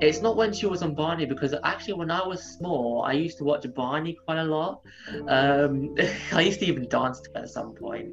It's 0.00 0.22
not 0.22 0.36
when 0.36 0.54
she 0.54 0.64
was 0.64 0.82
on 0.82 0.94
Barney 0.94 1.26
because 1.26 1.54
actually 1.62 1.92
when 1.94 2.10
I 2.10 2.26
was 2.26 2.42
small, 2.42 3.02
I 3.02 3.12
used 3.12 3.36
to 3.38 3.44
watch 3.44 3.66
Barney 3.74 4.16
quite 4.24 4.38
a 4.38 4.44
lot. 4.44 4.80
Um, 5.28 5.94
I 6.32 6.40
used 6.40 6.60
to 6.60 6.66
even 6.66 6.88
dance 6.88 7.20
to 7.20 7.30
it 7.32 7.36
at 7.36 7.50
some 7.50 7.74
point. 7.74 8.08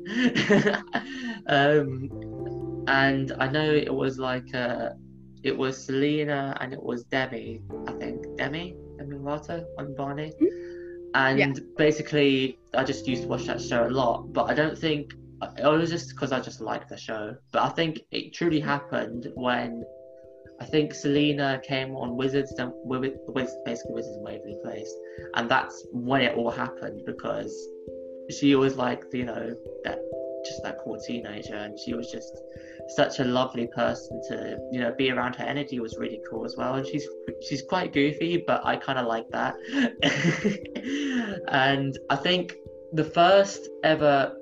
um, 1.47 2.09
and 2.87 3.31
I 3.39 3.47
know 3.47 3.71
it 3.71 3.93
was 3.93 4.19
like 4.19 4.53
uh, 4.53 4.89
it 5.43 5.57
was 5.57 5.85
Selena 5.85 6.57
and 6.59 6.73
it 6.73 6.83
was 6.83 7.05
Demi. 7.05 7.61
I 7.87 7.93
think 7.93 8.35
Demi 8.37 8.75
Demi 9.09 9.65
on 9.77 9.95
Barney. 9.95 10.33
Mm-hmm 10.41 10.67
and 11.13 11.39
yeah. 11.39 11.53
basically 11.77 12.59
I 12.75 12.83
just 12.83 13.07
used 13.07 13.23
to 13.23 13.27
watch 13.27 13.45
that 13.45 13.61
show 13.61 13.87
a 13.87 13.89
lot. 13.89 14.33
But 14.33 14.49
I 14.49 14.53
don't 14.53 14.77
think 14.77 15.13
it 15.41 15.65
was 15.65 15.89
just 15.89 16.09
because 16.09 16.31
I 16.31 16.39
just 16.39 16.61
liked 16.61 16.89
the 16.89 16.97
show. 16.97 17.35
But 17.51 17.63
I 17.63 17.69
think 17.69 18.01
it 18.11 18.33
truly 18.33 18.59
happened 18.59 19.27
when 19.35 19.83
I 20.59 20.65
think 20.65 20.93
Selena 20.93 21.61
came 21.63 21.95
on 21.95 22.17
Wizards, 22.17 22.51
basically 22.51 22.73
Wizards 22.85 24.15
and 24.15 24.23
Waverly 24.23 24.57
Place, 24.63 24.93
and 25.35 25.49
that's 25.49 25.85
when 25.91 26.21
it 26.21 26.35
all 26.35 26.51
happened 26.51 27.01
because 27.05 27.53
she 28.29 28.55
was 28.55 28.75
like 28.75 29.03
you 29.13 29.25
know 29.25 29.55
that 29.83 29.99
just 30.45 30.63
that 30.63 30.79
cool 30.83 30.99
teenager, 30.99 31.55
and 31.55 31.77
she 31.79 31.93
was 31.93 32.11
just 32.11 32.41
such 32.89 33.19
a 33.19 33.23
lovely 33.23 33.67
person 33.67 34.21
to 34.29 34.57
you 34.71 34.79
know 34.79 34.93
be 34.97 35.11
around. 35.11 35.35
Her 35.35 35.45
energy 35.45 35.79
was 35.79 35.97
really 35.97 36.21
cool 36.29 36.45
as 36.45 36.55
well, 36.57 36.75
and 36.75 36.85
she's 36.85 37.07
she's 37.47 37.61
quite 37.61 37.93
goofy, 37.93 38.43
but 38.45 38.65
I 38.65 38.77
kind 38.77 38.99
of 38.99 39.07
like 39.07 39.27
that. 39.29 39.55
and 41.49 41.97
I 42.09 42.15
think 42.15 42.55
the 42.93 43.03
first 43.03 43.69
ever 43.83 44.33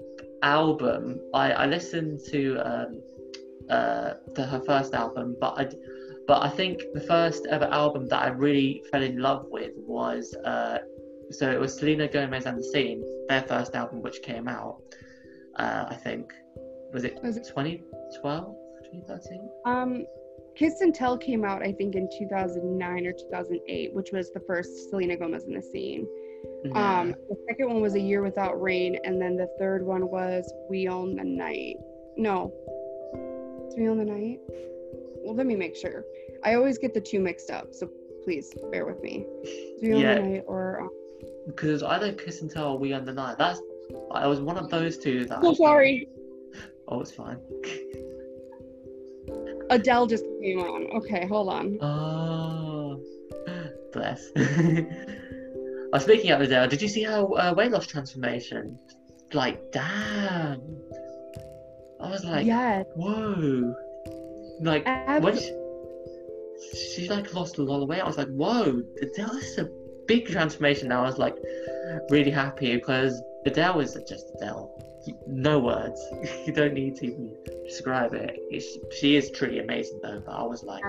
album 0.43 1.19
I, 1.33 1.51
I 1.51 1.65
listened 1.65 2.19
to 2.29 2.57
um, 2.59 3.01
uh, 3.69 4.13
to 4.35 4.45
her 4.45 4.61
first 4.65 4.93
album, 4.93 5.35
but 5.39 5.59
I 5.59 5.69
but 6.27 6.41
I 6.41 6.49
think 6.49 6.81
the 6.93 7.01
first 7.01 7.45
ever 7.49 7.65
album 7.65 8.07
that 8.07 8.21
I 8.21 8.27
really 8.29 8.83
fell 8.91 9.03
in 9.03 9.17
love 9.17 9.45
with 9.49 9.73
was 9.77 10.35
uh, 10.45 10.79
so 11.31 11.51
it 11.51 11.59
was 11.59 11.77
Selena 11.77 12.07
Gomez 12.07 12.45
and 12.45 12.57
the 12.57 12.63
Scene, 12.63 13.03
their 13.27 13.41
first 13.41 13.75
album, 13.75 14.01
which 14.01 14.21
came 14.21 14.47
out. 14.47 14.77
Uh, 15.57 15.85
I 15.89 15.95
think 15.95 16.31
was 16.93 17.03
it, 17.03 17.21
was 17.23 17.37
it 17.37 17.45
2012, 18.13 18.55
2013? 18.83 19.49
Um, 19.65 20.05
Kiss 20.55 20.79
and 20.81 20.95
Tell 20.95 21.17
came 21.17 21.43
out, 21.43 21.61
I 21.61 21.73
think, 21.73 21.95
in 21.95 22.09
2009 22.17 23.07
or 23.07 23.11
2008, 23.11 23.93
which 23.93 24.11
was 24.11 24.31
the 24.31 24.39
first 24.41 24.89
Selena 24.89 25.17
Gomez 25.17 25.43
in 25.43 25.53
the 25.53 25.61
scene. 25.61 26.07
Yeah. 26.63 26.99
Um, 26.99 27.15
the 27.29 27.37
second 27.47 27.67
one 27.67 27.81
was 27.81 27.95
A 27.95 27.99
Year 27.99 28.23
Without 28.23 28.61
Rain, 28.61 28.97
and 29.03 29.21
then 29.21 29.35
the 29.35 29.49
third 29.59 29.85
one 29.85 30.09
was 30.09 30.51
We 30.69 30.87
Own 30.87 31.15
the 31.15 31.23
Night. 31.23 31.77
No, 32.15 32.53
it's 33.65 33.75
We 33.75 33.89
Own 33.89 33.97
the 33.97 34.05
Night. 34.05 34.39
Well, 35.23 35.35
let 35.35 35.45
me 35.45 35.55
make 35.55 35.75
sure. 35.75 36.05
I 36.43 36.53
always 36.53 36.77
get 36.77 36.93
the 36.93 37.01
two 37.01 37.19
mixed 37.19 37.51
up, 37.51 37.73
so 37.73 37.89
please 38.23 38.53
bear 38.71 38.85
with 38.85 39.01
me. 39.01 39.25
We 39.81 39.93
Own 39.93 39.99
yeah. 39.99 40.15
the 40.15 40.21
Night 40.21 40.43
or. 40.47 40.81
Um... 40.81 40.89
Because 41.47 41.69
it 41.69 41.73
was 41.73 41.83
either 41.83 42.13
Kiss 42.13 42.41
and 42.41 42.49
Tell 42.49 42.73
or 42.73 42.79
We 42.79 42.93
Own 42.93 43.05
the 43.05 43.13
Night. 43.13 43.37
That's. 43.37 43.61
I 44.11 44.25
was 44.25 44.39
one 44.39 44.57
of 44.57 44.69
those 44.69 44.97
two 44.97 45.25
that. 45.25 45.39
Oh, 45.41 45.53
sorry. 45.53 46.07
Oh, 46.87 47.01
it's 47.01 47.11
fine. 47.11 47.37
Adele 49.69 50.07
just 50.07 50.25
came 50.41 50.59
on. 50.59 50.87
Okay, 50.97 51.25
hold 51.27 51.49
on. 51.49 51.77
Oh, 51.81 52.99
bless. 53.91 54.29
oh, 55.93 55.99
speaking 55.99 56.31
of 56.31 56.41
Adele, 56.41 56.67
did 56.67 56.81
you 56.81 56.87
see 56.87 57.03
her 57.03 57.25
uh, 57.37 57.53
weight 57.53 57.71
loss 57.71 57.87
transformation? 57.87 58.77
Like, 59.33 59.71
damn. 59.71 60.61
I 61.99 62.09
was 62.09 62.23
like, 62.23 62.45
yes. 62.45 62.85
whoa. 62.95 63.73
Like, 64.61 64.85
when 65.21 65.37
she, 65.37 65.51
she 66.95 67.09
like 67.09 67.33
lost 67.33 67.57
a 67.57 67.63
lot 67.63 67.81
of 67.81 67.89
weight, 67.89 68.01
I 68.01 68.07
was 68.07 68.17
like, 68.17 68.29
whoa, 68.29 68.81
Adele 69.01 69.37
is 69.37 69.57
a 69.57 69.69
big 70.07 70.27
transformation. 70.27 70.89
Now 70.89 71.03
I 71.03 71.07
was 71.07 71.17
like, 71.17 71.35
really 72.09 72.31
happy 72.31 72.75
because 72.75 73.21
Adele 73.45 73.79
is 73.79 73.97
just 74.07 74.31
Adele 74.35 74.85
no 75.27 75.59
words. 75.59 76.01
you 76.45 76.53
don't 76.53 76.73
need 76.73 76.95
to 76.97 77.07
even 77.07 77.35
describe 77.65 78.13
it. 78.13 78.37
It's, 78.49 78.77
she 78.99 79.15
is 79.15 79.31
truly 79.31 79.59
amazing, 79.59 79.99
though. 80.01 80.21
But 80.25 80.31
I 80.31 80.43
was 80.43 80.63
like, 80.63 80.83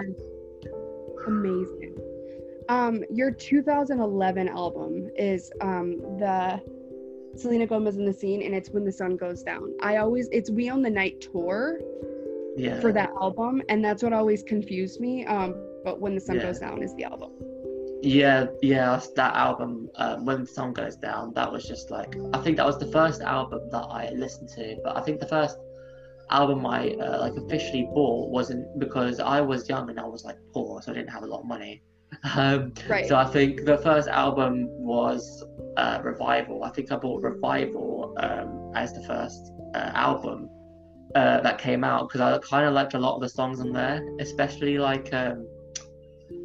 amazing. 1.26 1.96
Um, 2.68 3.04
your 3.10 3.30
2011 3.30 4.48
album 4.48 5.10
is 5.16 5.52
um 5.60 5.98
the 6.18 6.60
Selena 7.36 7.66
Gomez 7.66 7.96
in 7.96 8.04
the 8.04 8.12
scene, 8.12 8.42
and 8.42 8.54
it's 8.54 8.70
when 8.70 8.84
the 8.84 8.92
sun 8.92 9.16
goes 9.16 9.42
down. 9.42 9.74
I 9.82 9.96
always 9.96 10.28
it's 10.32 10.50
We 10.50 10.70
Own 10.70 10.82
the 10.82 10.90
Night 10.90 11.20
tour. 11.20 11.80
Yeah. 12.56 12.80
For 12.80 12.90
that 12.90 13.10
album, 13.20 13.60
and 13.68 13.84
that's 13.84 14.02
what 14.02 14.14
always 14.14 14.42
confused 14.42 14.98
me. 14.98 15.26
Um, 15.26 15.54
but 15.84 16.00
when 16.00 16.14
the 16.14 16.20
sun 16.22 16.36
yeah. 16.36 16.42
goes 16.44 16.58
down 16.58 16.82
is 16.82 16.94
the 16.94 17.04
album. 17.04 17.32
Yeah, 18.06 18.46
yeah, 18.62 19.00
that 19.16 19.34
album, 19.34 19.90
uh, 19.96 20.16
When 20.18 20.42
the 20.42 20.46
Sun 20.46 20.74
Goes 20.74 20.94
Down, 20.94 21.32
that 21.34 21.50
was 21.50 21.66
just 21.66 21.90
like, 21.90 22.14
I 22.32 22.38
think 22.38 22.56
that 22.58 22.64
was 22.64 22.78
the 22.78 22.86
first 22.86 23.20
album 23.20 23.68
that 23.72 23.82
I 23.82 24.10
listened 24.10 24.48
to, 24.50 24.76
but 24.84 24.96
I 24.96 25.00
think 25.00 25.18
the 25.18 25.26
first 25.26 25.58
album 26.30 26.64
I 26.66 26.90
uh, 26.90 27.18
like 27.18 27.34
officially 27.34 27.88
bought 27.92 28.30
wasn't 28.30 28.78
because 28.78 29.18
I 29.18 29.40
was 29.40 29.68
young 29.68 29.90
and 29.90 29.98
I 29.98 30.04
was 30.06 30.24
like 30.24 30.38
poor, 30.52 30.80
so 30.82 30.92
I 30.92 30.94
didn't 30.94 31.10
have 31.10 31.24
a 31.24 31.26
lot 31.26 31.40
of 31.40 31.46
money. 31.46 31.82
Um, 32.36 32.72
right. 32.88 33.06
So 33.06 33.16
I 33.16 33.24
think 33.24 33.64
the 33.64 33.78
first 33.78 34.08
album 34.08 34.68
was 34.70 35.44
uh, 35.76 36.00
Revival. 36.04 36.62
I 36.62 36.70
think 36.70 36.92
I 36.92 36.96
bought 36.96 37.22
Revival 37.22 38.14
um, 38.20 38.72
as 38.76 38.92
the 38.92 39.02
first 39.02 39.52
uh, 39.74 39.90
album 39.94 40.48
uh, 41.16 41.40
that 41.40 41.58
came 41.58 41.82
out 41.82 42.08
because 42.08 42.20
I 42.20 42.38
kind 42.38 42.66
of 42.66 42.72
liked 42.72 42.94
a 42.94 43.00
lot 43.00 43.16
of 43.16 43.20
the 43.20 43.28
songs 43.28 43.58
on 43.60 43.72
there, 43.72 44.00
especially 44.20 44.78
like 44.78 45.12
um, 45.12 45.46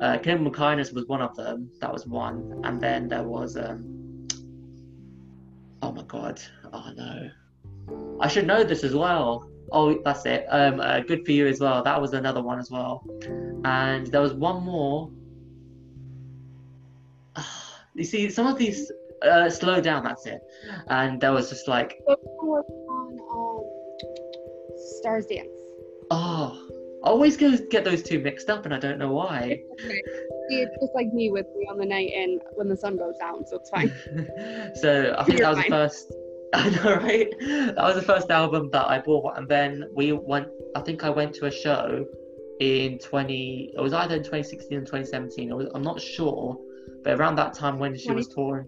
uh, 0.02 0.18
Kill 0.18 0.38
Em 0.38 0.43
with 0.43 0.54
Kindness 0.54 0.91
was 0.91 1.06
one 1.06 1.22
of 1.22 1.36
them. 1.36 1.70
That 1.80 1.93
was 1.93 2.06
one, 2.08 2.62
and 2.64 2.82
then 2.82 3.08
there 3.08 3.24
was 3.24 3.56
um, 3.56 4.28
oh 5.82 5.91
my 5.91 6.04
god, 6.04 6.41
oh 6.74 6.91
no, 6.95 7.30
I 8.20 8.28
should 8.28 8.47
know 8.47 8.64
this 8.64 8.84
as 8.84 8.95
well. 8.95 9.47
Oh, 9.72 10.02
that's 10.04 10.26
it. 10.26 10.45
Um, 10.49 10.80
uh, 10.82 10.99
good 10.99 11.26
for 11.26 11.32
you 11.32 11.47
as 11.47 11.60
well. 11.60 11.84
That 11.84 12.02
was 12.02 12.14
another 12.14 12.41
one 12.41 12.60
as 12.60 12.70
well, 12.70 13.06
and 13.64 14.08
there 14.08 14.22
was 14.22 14.34
one 14.34 14.64
more. 14.64 15.10
You 17.93 18.06
see, 18.06 18.30
some 18.30 18.47
of 18.47 18.58
these 18.58 18.89
uh, 19.22 19.49
slow 19.49 19.82
down. 19.82 20.04
That's 20.04 20.26
it. 20.26 20.41
And 20.88 21.20
there 21.20 21.34
was 21.34 21.49
just 21.49 21.68
like, 21.68 21.99
on 22.08 23.20
um, 23.30 23.64
Stars 24.99 25.26
Dance. 25.26 25.49
oh, 26.10 26.70
always 27.04 27.38
go 27.38 27.58
get 27.70 27.84
those 27.84 28.04
two 28.04 28.20
mixed 28.20 28.49
up, 28.49 28.66
and 28.66 28.74
I 28.74 28.80
don't 28.80 28.97
know 28.97 29.12
why. 29.12 29.62
Okay. 29.86 30.02
It's 30.49 30.76
just 30.82 30.93
like 30.93 31.12
me 31.14 31.32
with 31.32 31.45
me 31.58 31.68
on 31.70 31.78
the 31.78 31.86
night 31.86 32.12
and 32.14 32.41
when 32.54 32.68
the 32.68 32.76
sun 32.76 32.97
goes 32.97 33.18
down, 33.18 33.45
so 33.45 33.58
it's 33.58 33.70
fine. 33.70 33.91
so 34.76 35.16
I 35.18 35.24
think 35.24 35.39
You're 35.39 35.47
that 35.47 35.56
was 35.56 35.60
fine. 35.60 35.70
the 35.70 35.78
first. 35.78 36.14
I 36.54 36.70
know, 36.70 36.95
right? 36.95 37.30
That 37.39 37.78
was 37.78 37.95
the 37.95 38.02
first 38.02 38.30
album 38.30 38.70
that 38.72 38.86
I 38.86 38.99
bought, 38.99 39.38
and 39.38 39.47
then 39.47 39.86
we 39.93 40.12
went. 40.12 40.47
I 40.76 40.82
think 40.82 41.04
I 41.04 41.10
went 41.10 41.34
to 41.36 41.45
a 41.45 41.52
show 41.52 42.06
in 42.60 42.99
20. 42.99 43.72
It 43.76 43.80
was 43.80 43.93
either 43.93 44.16
in 44.16 44.24
2016 44.24 44.78
or 44.78 44.82
2017. 44.82 45.49
It 45.49 45.56
was, 45.56 45.68
I'm 45.74 45.82
not 45.82 46.02
sure, 46.02 46.58
but 47.06 47.18
around 47.18 47.38
that 47.38 47.54
time 47.54 47.80
when 47.80 47.97
she 47.97 48.12
was 48.12 48.28
touring. 48.28 48.68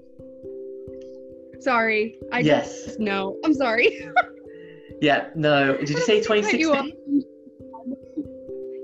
Sorry, 1.60 2.18
I 2.32 2.40
yes. 2.40 2.86
just 2.86 3.00
no. 3.00 3.38
I'm 3.44 3.54
sorry. 3.54 4.10
Yeah. 5.02 5.32
No. 5.36 5.76
Did 5.76 5.90
you 5.90 6.00
say 6.00 6.22
2016? 6.22 7.26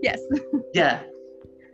Yes. 0.02 0.20
Yeah. 0.74 1.02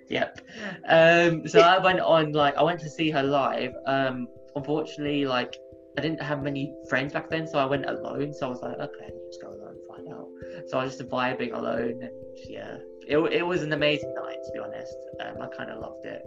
Yep. 0.09 0.39
Um, 0.87 1.47
so 1.47 1.59
I 1.59 1.79
went 1.79 1.99
on 1.99 2.31
like 2.31 2.55
I 2.55 2.63
went 2.63 2.79
to 2.81 2.89
see 2.89 3.09
her 3.11 3.23
live. 3.23 3.73
Um, 3.85 4.27
unfortunately, 4.55 5.25
like 5.25 5.57
I 5.97 6.01
didn't 6.01 6.21
have 6.21 6.43
many 6.43 6.73
friends 6.89 7.13
back 7.13 7.29
then, 7.29 7.47
so 7.47 7.57
I 7.57 7.65
went 7.65 7.85
alone. 7.85 8.33
So 8.33 8.47
I 8.47 8.49
was 8.49 8.61
like, 8.61 8.77
okay, 8.77 9.09
let's 9.23 9.37
go 9.37 9.49
alone 9.49 9.75
and 9.75 9.87
find 9.87 10.07
out. 10.13 10.27
So 10.67 10.77
I 10.77 10.83
was 10.85 10.97
just 10.97 11.09
vibing 11.09 11.53
alone, 11.53 11.99
and 12.01 12.11
yeah, 12.47 12.77
it 13.07 13.17
it 13.17 13.45
was 13.45 13.63
an 13.63 13.73
amazing 13.73 14.13
night 14.15 14.37
to 14.45 14.51
be 14.53 14.59
honest. 14.59 14.95
Um, 15.21 15.41
I 15.41 15.47
kind 15.47 15.71
of 15.71 15.79
loved 15.79 16.05
it, 16.05 16.21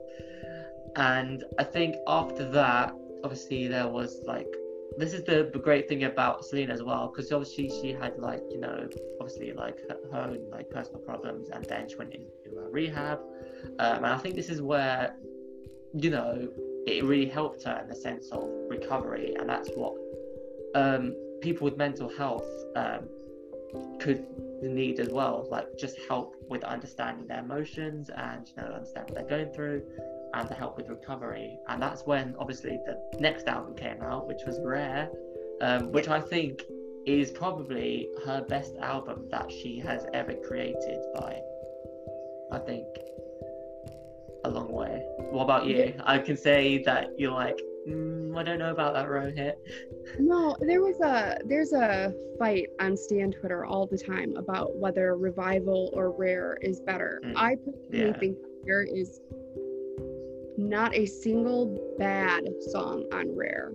and 0.97 1.45
I 1.59 1.65
think 1.65 1.97
after 2.07 2.51
that, 2.51 2.93
obviously 3.25 3.69
there 3.69 3.89
was 3.89 4.21
like. 4.27 4.49
This 4.97 5.13
is 5.13 5.23
the, 5.25 5.51
great 5.63 5.89
thing 5.89 6.05
about 6.05 6.45
Selena 6.45 6.73
as 6.73 6.83
well, 6.83 7.09
because 7.09 7.31
obviously 7.31 7.69
she 7.69 7.93
had 7.93 8.19
like 8.19 8.43
you 8.51 8.59
know 8.59 8.89
obviously 9.21 9.53
like 9.53 9.79
her, 9.89 9.97
her 10.11 10.31
own 10.31 10.51
like 10.51 10.71
personal 10.71 11.01
problems, 11.01 11.51
and 11.51 11.65
then 11.65 11.89
she 11.89 11.97
went 11.97 12.15
into 12.15 12.59
uh, 12.59 12.69
rehab, 12.71 13.21
um, 13.79 14.05
and 14.05 14.07
I 14.07 14.19
think 14.19 14.35
this 14.35 14.49
is 14.49 14.61
where, 14.61 15.15
you 15.95 16.11
know, 16.11 16.49
it 16.87 17.05
really 17.05 17.29
helped 17.29 17.65
her 17.65 17.79
in 17.83 17.89
the 17.89 17.95
sense 17.95 18.29
of 18.29 18.49
recovery, 18.69 19.35
and 19.39 19.49
that's 19.49 19.71
what 19.75 19.95
um, 20.75 21.15
people 21.41 21.65
with 21.65 21.77
mental 21.77 22.09
health 22.09 22.49
um, 22.77 23.09
could 24.01 24.27
need 24.63 24.99
as 25.01 25.11
well. 25.11 25.47
Like 25.51 25.77
just 25.79 25.99
help 26.09 26.35
with 26.49 26.65
understanding 26.65 27.27
their 27.27 27.41
emotions 27.41 28.11
and 28.17 28.49
you 28.49 28.63
know 28.63 28.69
understand 28.71 29.11
what 29.11 29.15
they're 29.15 29.39
going 29.39 29.53
through, 29.53 29.83
and 30.35 30.49
to 30.49 30.55
help 30.55 30.77
with 30.77 30.89
recovery. 30.89 31.59
And 31.69 31.83
that's 31.83 32.07
when 32.07 32.35
obviously 32.39 32.79
the 32.87 33.19
next 33.21 33.47
album 33.47 33.75
came 33.75 34.03
out, 34.03 34.27
which 34.27 34.43
was 34.47 34.59
Rare, 34.63 35.11
um, 35.61 35.93
which 35.93 36.09
I 36.09 36.21
think 36.21 36.63
is 37.07 37.31
probably 37.31 38.09
her 38.25 38.43
best 38.43 38.77
album 38.77 39.27
that 39.31 39.51
she 39.51 39.79
has 39.79 40.07
ever 40.13 40.35
created 40.35 41.01
by 41.15 41.41
I 42.51 42.59
think 42.59 42.87
a 44.45 44.51
long 44.51 44.73
way. 44.73 45.03
What 45.31 45.45
about 45.45 45.67
you? 45.67 45.95
I 46.05 46.19
can 46.19 46.37
say 46.37 46.83
that 46.85 47.11
you're 47.19 47.33
like, 47.33 47.61
mm, 47.89 48.39
I 48.39 48.43
don't 48.43 48.59
know 48.59 48.71
about 48.71 48.95
that 48.95 49.07
Rohit. 49.07 49.55
No, 50.19 50.57
there 50.61 50.81
was 50.81 51.01
a 51.01 51.39
there's 51.45 51.73
a 51.73 52.15
fight 52.39 52.69
on 52.81 52.97
Stan 52.97 53.33
Twitter 53.33 53.67
all 53.67 53.87
the 53.87 53.99
time 53.99 54.37
about 54.37 54.77
whether 54.77 55.17
revival 55.17 55.91
or 55.93 56.13
rare 56.13 56.59
is 56.63 56.81
better. 56.81 57.21
Mm, 57.25 57.33
I 57.37 57.57
personally 57.57 58.11
yeah. 58.11 58.19
think 58.19 58.39
rare 58.67 58.85
is 58.85 59.21
not 60.59 60.95
a 60.95 61.07
single 61.07 61.95
bad 61.99 62.45
song 62.73 63.05
on 63.13 63.35
rare. 63.35 63.73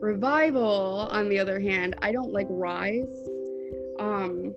Revival, 0.00 1.08
on 1.10 1.28
the 1.28 1.38
other 1.38 1.60
hand, 1.60 1.94
I 2.00 2.12
don't 2.12 2.32
like 2.32 2.46
Rise. 2.50 3.28
Um, 4.00 4.54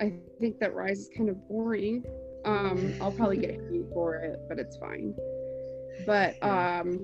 I 0.00 0.14
think 0.40 0.58
that 0.60 0.74
Rise 0.74 1.00
is 1.00 1.10
kind 1.16 1.28
of 1.28 1.36
boring. 1.48 2.04
Um, 2.44 2.94
I'll 3.00 3.12
probably 3.12 3.36
get 3.38 3.50
hate 3.50 3.84
for 3.92 4.14
it, 4.16 4.38
but 4.48 4.58
it's 4.58 4.76
fine. 4.76 5.14
But 6.06 6.42
um, 6.42 6.98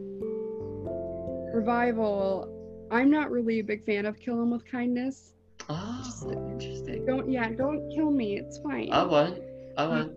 Revival, 1.52 2.88
I'm 2.90 3.10
not 3.10 3.30
really 3.30 3.58
a 3.58 3.64
big 3.64 3.84
fan 3.84 4.06
of 4.06 4.18
Kill 4.18 4.40
'Em 4.40 4.50
with 4.50 4.64
Kindness. 4.64 5.34
Oh, 5.68 6.00
Just, 6.04 6.24
interesting. 6.24 7.04
Don't 7.04 7.30
yeah, 7.30 7.50
don't 7.50 7.90
kill 7.90 8.10
me. 8.10 8.38
It's 8.38 8.58
fine. 8.58 8.90
I 8.92 9.04
won't. 9.04 9.42
I 9.76 9.86
won't. 9.86 10.12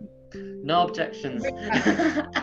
No 0.63 0.87
objections. 0.87 1.43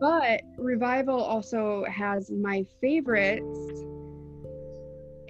But 0.00 0.40
Revival 0.58 1.20
also 1.20 1.84
has 1.84 2.30
my 2.30 2.64
favorites, 2.80 3.46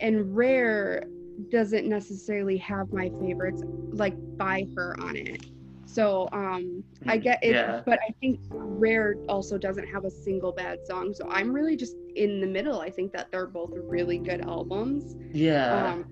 and 0.00 0.34
Rare 0.36 1.02
doesn't 1.50 1.86
necessarily 1.86 2.56
have 2.58 2.92
my 2.92 3.10
favorites 3.20 3.62
like 3.92 4.16
by 4.38 4.66
her 4.76 4.94
on 5.00 5.16
it. 5.16 5.44
So 5.86 6.28
um 6.32 6.84
I 7.08 7.18
Mm, 7.18 7.22
get 7.24 7.42
it, 7.42 7.52
yeah. 7.54 7.82
but 7.84 7.98
I 8.08 8.12
think 8.20 8.38
Rare 8.52 9.16
also 9.28 9.58
doesn't 9.58 9.86
have 9.88 10.04
a 10.04 10.10
single 10.10 10.52
bad 10.52 10.78
song. 10.86 11.12
So 11.14 11.26
I'm 11.28 11.52
really 11.52 11.76
just 11.76 11.96
in 12.14 12.40
the 12.40 12.46
middle. 12.46 12.80
I 12.80 12.90
think 12.90 13.12
that 13.12 13.28
they're 13.32 13.46
both 13.48 13.72
really 13.88 14.18
good 14.18 14.40
albums. 14.42 15.16
yeah. 15.32 15.92
Um, 15.94 16.04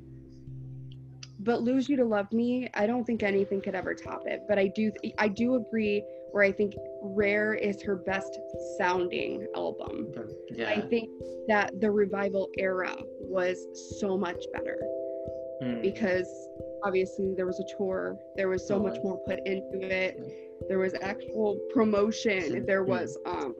but 1.48 1.62
lose 1.62 1.88
you 1.88 1.96
to 1.96 2.04
love 2.04 2.30
me 2.32 2.68
i 2.74 2.86
don't 2.86 3.04
think 3.04 3.22
anything 3.22 3.60
could 3.60 3.74
ever 3.74 3.94
top 3.94 4.22
it 4.26 4.42
but 4.48 4.58
i 4.58 4.66
do 4.68 4.92
i 5.16 5.26
do 5.26 5.54
agree 5.54 6.04
where 6.32 6.44
i 6.44 6.52
think 6.52 6.74
rare 7.02 7.54
is 7.54 7.80
her 7.82 7.96
best 7.96 8.38
sounding 8.76 9.46
album. 9.56 10.12
Yeah. 10.50 10.68
i 10.76 10.80
think 10.92 11.08
that 11.48 11.80
the 11.80 11.90
revival 11.90 12.50
era 12.58 12.94
was 13.20 13.56
so 14.00 14.16
much 14.16 14.42
better 14.52 14.78
Mm, 15.60 15.82
because 15.82 16.28
obviously 16.84 17.34
there 17.36 17.46
was 17.46 17.58
a 17.58 17.76
tour 17.76 18.16
there 18.36 18.48
was 18.48 18.62
so 18.68 18.74
There 18.78 18.88
much 18.88 18.98
more 19.02 19.18
put 19.26 19.40
into 19.44 19.78
it. 19.92 20.12
There 20.68 20.78
was 20.78 20.94
actual 21.00 21.58
promotion. 21.74 22.64
There 22.64 22.84
Mm. 22.84 22.88
was 22.94 23.18
um 23.26 23.56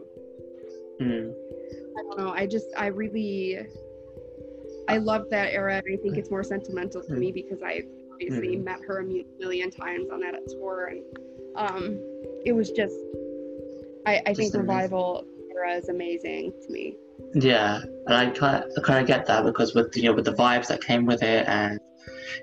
mm, 1.00 1.32
I 1.98 2.02
don't 2.04 2.18
know. 2.18 2.30
I 2.30 2.46
just, 2.46 2.68
I 2.76 2.86
really, 2.86 3.58
I 4.88 4.96
love 4.96 5.26
that 5.30 5.52
era. 5.52 5.76
I 5.76 5.96
think 6.02 6.16
it's 6.16 6.30
more 6.30 6.42
sentimental 6.42 7.02
to 7.02 7.12
me 7.14 7.30
because 7.30 7.62
I 7.62 7.82
obviously 8.12 8.56
Mhm. 8.56 8.64
met 8.64 8.80
her 8.86 8.98
a 9.00 9.04
million 9.38 9.70
times 9.70 10.08
on 10.10 10.20
that 10.20 10.34
tour, 10.48 10.86
and 10.86 11.02
um, 11.56 11.98
it 12.44 12.52
was 12.52 12.70
just, 12.70 12.96
I, 14.06 14.20
I 14.26 14.34
think 14.34 14.54
amazing. 14.54 14.60
revival 14.60 15.24
era 15.54 15.74
is 15.74 15.88
amazing 15.88 16.52
to 16.66 16.72
me. 16.72 16.96
Yeah, 17.34 17.80
and 18.06 18.14
I 18.14 18.30
kind 18.30 18.64
of, 18.64 18.82
kind 18.82 19.00
of 19.00 19.06
get 19.06 19.26
that 19.26 19.44
because 19.44 19.74
with 19.74 19.94
you 19.96 20.04
know 20.04 20.14
with 20.14 20.24
the 20.24 20.32
vibes 20.32 20.68
that 20.68 20.80
came 20.82 21.04
with 21.04 21.22
it 21.22 21.46
and 21.46 21.78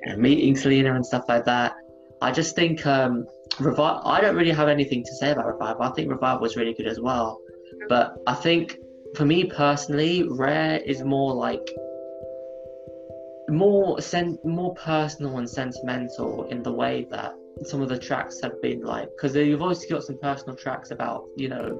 you 0.05 0.11
know, 0.11 0.17
meeting 0.17 0.55
Selena 0.55 0.93
and 0.93 1.05
stuff 1.05 1.25
like 1.27 1.45
that, 1.45 1.73
I 2.21 2.31
just 2.31 2.55
think 2.55 2.85
um, 2.85 3.25
revival. 3.59 4.01
I 4.05 4.21
don't 4.21 4.35
really 4.35 4.51
have 4.51 4.67
anything 4.67 5.03
to 5.03 5.15
say 5.15 5.31
about 5.31 5.47
revival. 5.47 5.83
I 5.83 5.91
think 5.91 6.11
revival 6.11 6.41
was 6.41 6.55
really 6.55 6.73
good 6.73 6.87
as 6.87 6.99
well, 6.99 7.39
but 7.89 8.17
I 8.27 8.35
think 8.35 8.77
for 9.15 9.25
me 9.25 9.45
personally, 9.45 10.23
Rare 10.29 10.79
is 10.79 11.03
more 11.03 11.33
like 11.33 11.65
more 13.49 14.01
sen- 14.01 14.39
more 14.43 14.73
personal 14.75 15.37
and 15.37 15.49
sentimental 15.49 16.45
in 16.45 16.63
the 16.63 16.71
way 16.71 17.05
that 17.11 17.33
some 17.63 17.81
of 17.81 17.89
the 17.89 17.97
tracks 17.97 18.41
have 18.41 18.61
been 18.61 18.81
like 18.81 19.07
because 19.15 19.35
you've 19.35 19.61
obviously 19.61 19.87
got 19.87 20.03
some 20.03 20.17
personal 20.17 20.55
tracks 20.55 20.91
about 20.91 21.25
you 21.37 21.47
know 21.47 21.79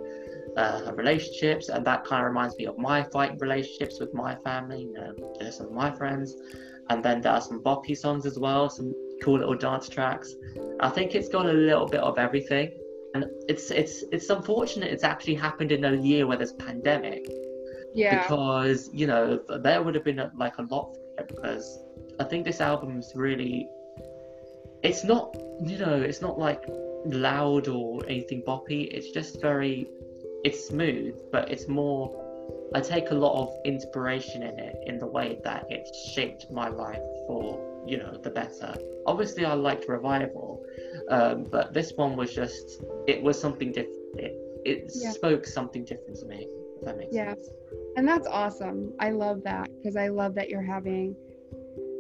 uh, 0.58 0.92
relationships, 0.96 1.70
and 1.70 1.86
that 1.86 2.06
kind 2.06 2.22
of 2.22 2.28
reminds 2.28 2.56
me 2.58 2.66
of 2.66 2.78
my 2.78 3.04
fighting 3.04 3.38
relationships 3.40 4.00
with 4.00 4.14
my 4.14 4.36
family, 4.36 4.84
you 4.84 4.94
know, 4.94 5.52
some 5.52 5.66
of 5.68 5.74
my 5.74 5.92
friends, 5.92 6.34
and 6.90 7.04
then 7.04 7.20
there 7.20 7.34
are 7.34 7.42
some 7.42 7.62
boppy 7.62 7.98
songs 7.98 8.26
as 8.26 8.40
well, 8.40 8.70
some 8.70 8.94
cool 9.22 9.38
little 9.38 9.56
dance 9.56 9.90
tracks. 9.90 10.34
I 10.80 10.90
think 10.90 11.14
it's 11.14 11.28
got 11.28 11.46
a 11.46 11.52
little 11.52 11.88
bit 11.88 12.00
of 12.00 12.18
everything, 12.18 12.72
and 13.16 13.26
it's 13.50 13.70
it's 13.72 14.04
it's 14.12 14.30
unfortunate 14.30 14.92
it's 14.92 15.04
actually 15.04 15.36
happened 15.36 15.72
in 15.72 15.84
a 15.84 15.96
year 15.96 16.26
where 16.26 16.38
there's 16.38 16.54
pandemic 16.54 17.26
Yeah. 17.94 18.22
because 18.22 18.90
you 18.94 19.08
know 19.08 19.42
there 19.62 19.84
would 19.84 19.96
have 19.96 20.06
been 20.06 20.20
a, 20.20 20.32
like 20.38 20.58
a 20.58 20.64
lot 20.64 20.96
because 21.18 21.80
I 22.20 22.24
think 22.24 22.46
this 22.46 22.62
album's 22.62 23.14
really 23.16 23.70
it's 24.84 25.04
not 25.04 25.36
you 25.64 25.78
know 25.78 25.96
it's 25.96 26.22
not 26.22 26.38
like 26.38 26.64
loud 27.06 27.68
or 27.68 28.04
anything 28.08 28.42
boppy 28.44 28.88
it's 28.92 29.12
just 29.12 29.42
very 29.42 29.88
it's 30.44 30.68
smooth 30.68 31.16
but 31.32 31.52
it's 31.52 31.68
more 31.68 32.22
I 32.74 32.82
take 32.82 33.12
a 33.12 33.16
lot 33.16 33.42
of 33.42 33.56
inspiration 33.64 34.44
in 34.44 34.60
it 34.60 34.76
in 34.86 35.00
the 35.00 35.06
way 35.06 35.40
that 35.44 35.66
it 35.70 35.88
shaped 36.14 36.52
my 36.52 36.68
life 36.68 37.02
for 37.28 37.84
you 37.86 37.98
know 37.98 38.18
the 38.18 38.30
better. 38.30 38.76
Obviously, 39.06 39.46
I 39.46 39.54
liked 39.54 39.88
revival, 39.88 40.66
um, 41.10 41.44
but 41.44 41.74
this 41.74 41.94
one 41.96 42.16
was 42.16 42.34
just 42.34 42.84
it 43.08 43.22
was 43.22 43.40
something 43.40 43.72
different. 43.72 44.00
It, 44.16 44.36
it 44.66 44.92
yeah. 44.96 45.12
spoke 45.12 45.46
something 45.46 45.86
different 45.86 46.18
to 46.20 46.26
me. 46.26 46.48
If 46.78 46.86
that 46.86 46.98
makes 46.98 47.14
yeah. 47.14 47.36
sense. 47.36 47.50
And 47.96 48.08
that's 48.08 48.28
awesome. 48.28 48.94
I 49.00 49.12
love 49.12 49.44
that 49.44 49.70
because 49.78 49.96
I 49.96 50.10
love 50.10 50.36
that 50.36 50.50
you're 50.50 50.62
having 50.62 51.16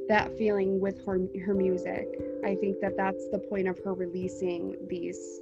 that 0.07 0.37
feeling 0.37 0.79
with 0.79 1.03
her 1.05 1.19
her 1.45 1.53
music. 1.53 2.07
I 2.43 2.55
think 2.55 2.79
that 2.81 2.95
that's 2.97 3.29
the 3.31 3.39
point 3.39 3.67
of 3.67 3.79
her 3.83 3.93
releasing 3.93 4.75
these 4.87 5.41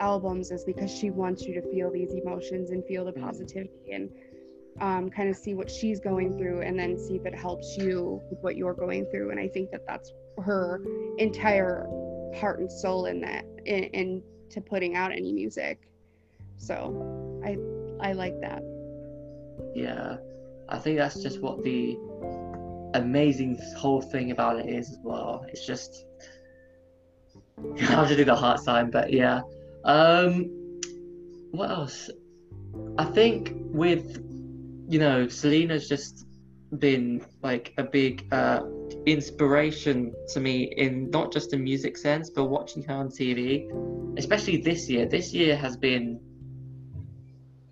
albums 0.00 0.50
is 0.50 0.64
because 0.64 0.90
she 0.90 1.10
wants 1.10 1.42
you 1.42 1.54
to 1.54 1.62
feel 1.70 1.90
these 1.90 2.12
emotions 2.14 2.70
and 2.70 2.84
feel 2.84 3.04
the 3.04 3.12
mm. 3.12 3.22
positivity 3.22 3.92
and 3.92 4.10
um, 4.80 5.10
kind 5.10 5.28
of 5.28 5.36
see 5.36 5.54
what 5.54 5.70
she's 5.70 5.98
going 5.98 6.36
through 6.38 6.60
and 6.60 6.78
then 6.78 6.96
see 6.96 7.16
if 7.16 7.26
it 7.26 7.34
helps 7.34 7.76
you 7.76 8.20
with 8.30 8.38
what 8.42 8.56
you're 8.56 8.74
going 8.74 9.06
through. 9.06 9.30
And 9.30 9.40
I 9.40 9.48
think 9.48 9.70
that 9.72 9.86
that's 9.86 10.12
her 10.44 10.80
entire 11.18 11.86
heart 12.36 12.60
and 12.60 12.70
soul 12.70 13.06
in 13.06 13.20
that, 13.22 13.44
in, 13.66 13.84
in 13.84 14.22
to 14.50 14.60
putting 14.60 14.94
out 14.94 15.10
any 15.10 15.32
music. 15.32 15.80
So 16.56 17.40
I, 17.44 17.56
I 18.08 18.12
like 18.12 18.40
that. 18.40 18.62
Yeah, 19.74 20.16
I 20.68 20.78
think 20.78 20.98
that's 20.98 21.22
just 21.22 21.40
what 21.40 21.62
the 21.62 21.96
amazing 22.94 23.58
whole 23.76 24.00
thing 24.00 24.30
about 24.30 24.58
it 24.58 24.68
is 24.68 24.90
as 24.90 24.98
well. 25.02 25.44
It's 25.48 25.66
just, 25.66 26.04
have 27.80 28.08
to 28.08 28.16
do 28.16 28.24
the 28.24 28.36
heart 28.36 28.60
sign, 28.60 28.90
but 28.90 29.12
yeah. 29.12 29.42
Um, 29.84 30.50
what 31.50 31.70
else? 31.70 32.10
I 32.98 33.04
think 33.04 33.52
with 33.54 34.24
you 34.88 34.98
know, 34.98 35.28
Selena's 35.28 35.88
just 35.88 36.26
been 36.78 37.24
like 37.42 37.74
a 37.76 37.82
big 37.82 38.26
uh, 38.32 38.62
inspiration 39.06 40.14
to 40.32 40.40
me 40.40 40.72
in 40.76 41.10
not 41.10 41.30
just 41.30 41.52
a 41.52 41.58
music 41.58 41.96
sense, 41.96 42.30
but 42.30 42.46
watching 42.46 42.82
her 42.84 42.94
on 42.94 43.08
TV, 43.08 43.68
especially 44.18 44.56
this 44.62 44.88
year. 44.88 45.06
This 45.06 45.32
year 45.32 45.56
has 45.56 45.76
been 45.76 46.20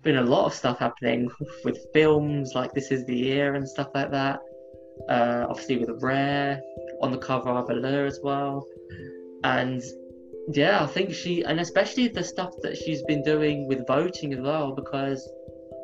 been 0.03 0.17
a 0.17 0.23
lot 0.23 0.45
of 0.45 0.53
stuff 0.53 0.79
happening 0.79 1.29
with 1.63 1.77
films 1.93 2.53
like 2.55 2.73
This 2.73 2.91
Is 2.91 3.05
the 3.05 3.15
Year 3.15 3.55
and 3.55 3.67
stuff 3.67 3.89
like 3.93 4.11
that. 4.11 4.39
Uh, 5.09 5.45
obviously 5.49 5.77
with 5.77 6.01
Rare 6.01 6.61
on 7.01 7.11
the 7.11 7.17
cover 7.17 7.49
of 7.49 7.69
Allure 7.69 8.05
as 8.05 8.19
well, 8.23 8.65
and 9.43 9.81
yeah, 10.53 10.83
I 10.83 10.87
think 10.87 11.13
she 11.13 11.43
and 11.43 11.59
especially 11.59 12.07
the 12.07 12.23
stuff 12.23 12.51
that 12.63 12.75
she's 12.75 13.03
been 13.03 13.21
doing 13.23 13.67
with 13.67 13.85
voting 13.87 14.33
as 14.33 14.39
well 14.39 14.73
because. 14.73 15.29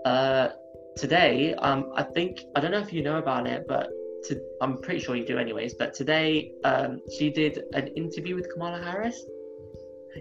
Uh, 0.06 0.50
today, 0.96 1.54
um, 1.56 1.92
I 1.96 2.04
think 2.04 2.42
I 2.56 2.60
don't 2.60 2.72
know 2.72 2.80
if 2.80 2.94
you 2.94 3.04
know 3.04 3.18
about 3.18 3.48
it, 3.48 3.66
but 3.68 3.90
to, 4.26 4.42
I'm 4.62 4.80
pretty 4.80 5.00
sure 5.00 5.16
you 5.16 5.26
do, 5.26 5.38
anyways. 5.38 5.74
But 5.74 5.94
today, 5.94 6.54
um, 6.64 7.02
she 7.18 7.30
did 7.30 7.64
an 7.74 7.88
interview 7.88 8.36
with 8.36 8.52
Kamala 8.52 8.82
Harris. 8.82 9.22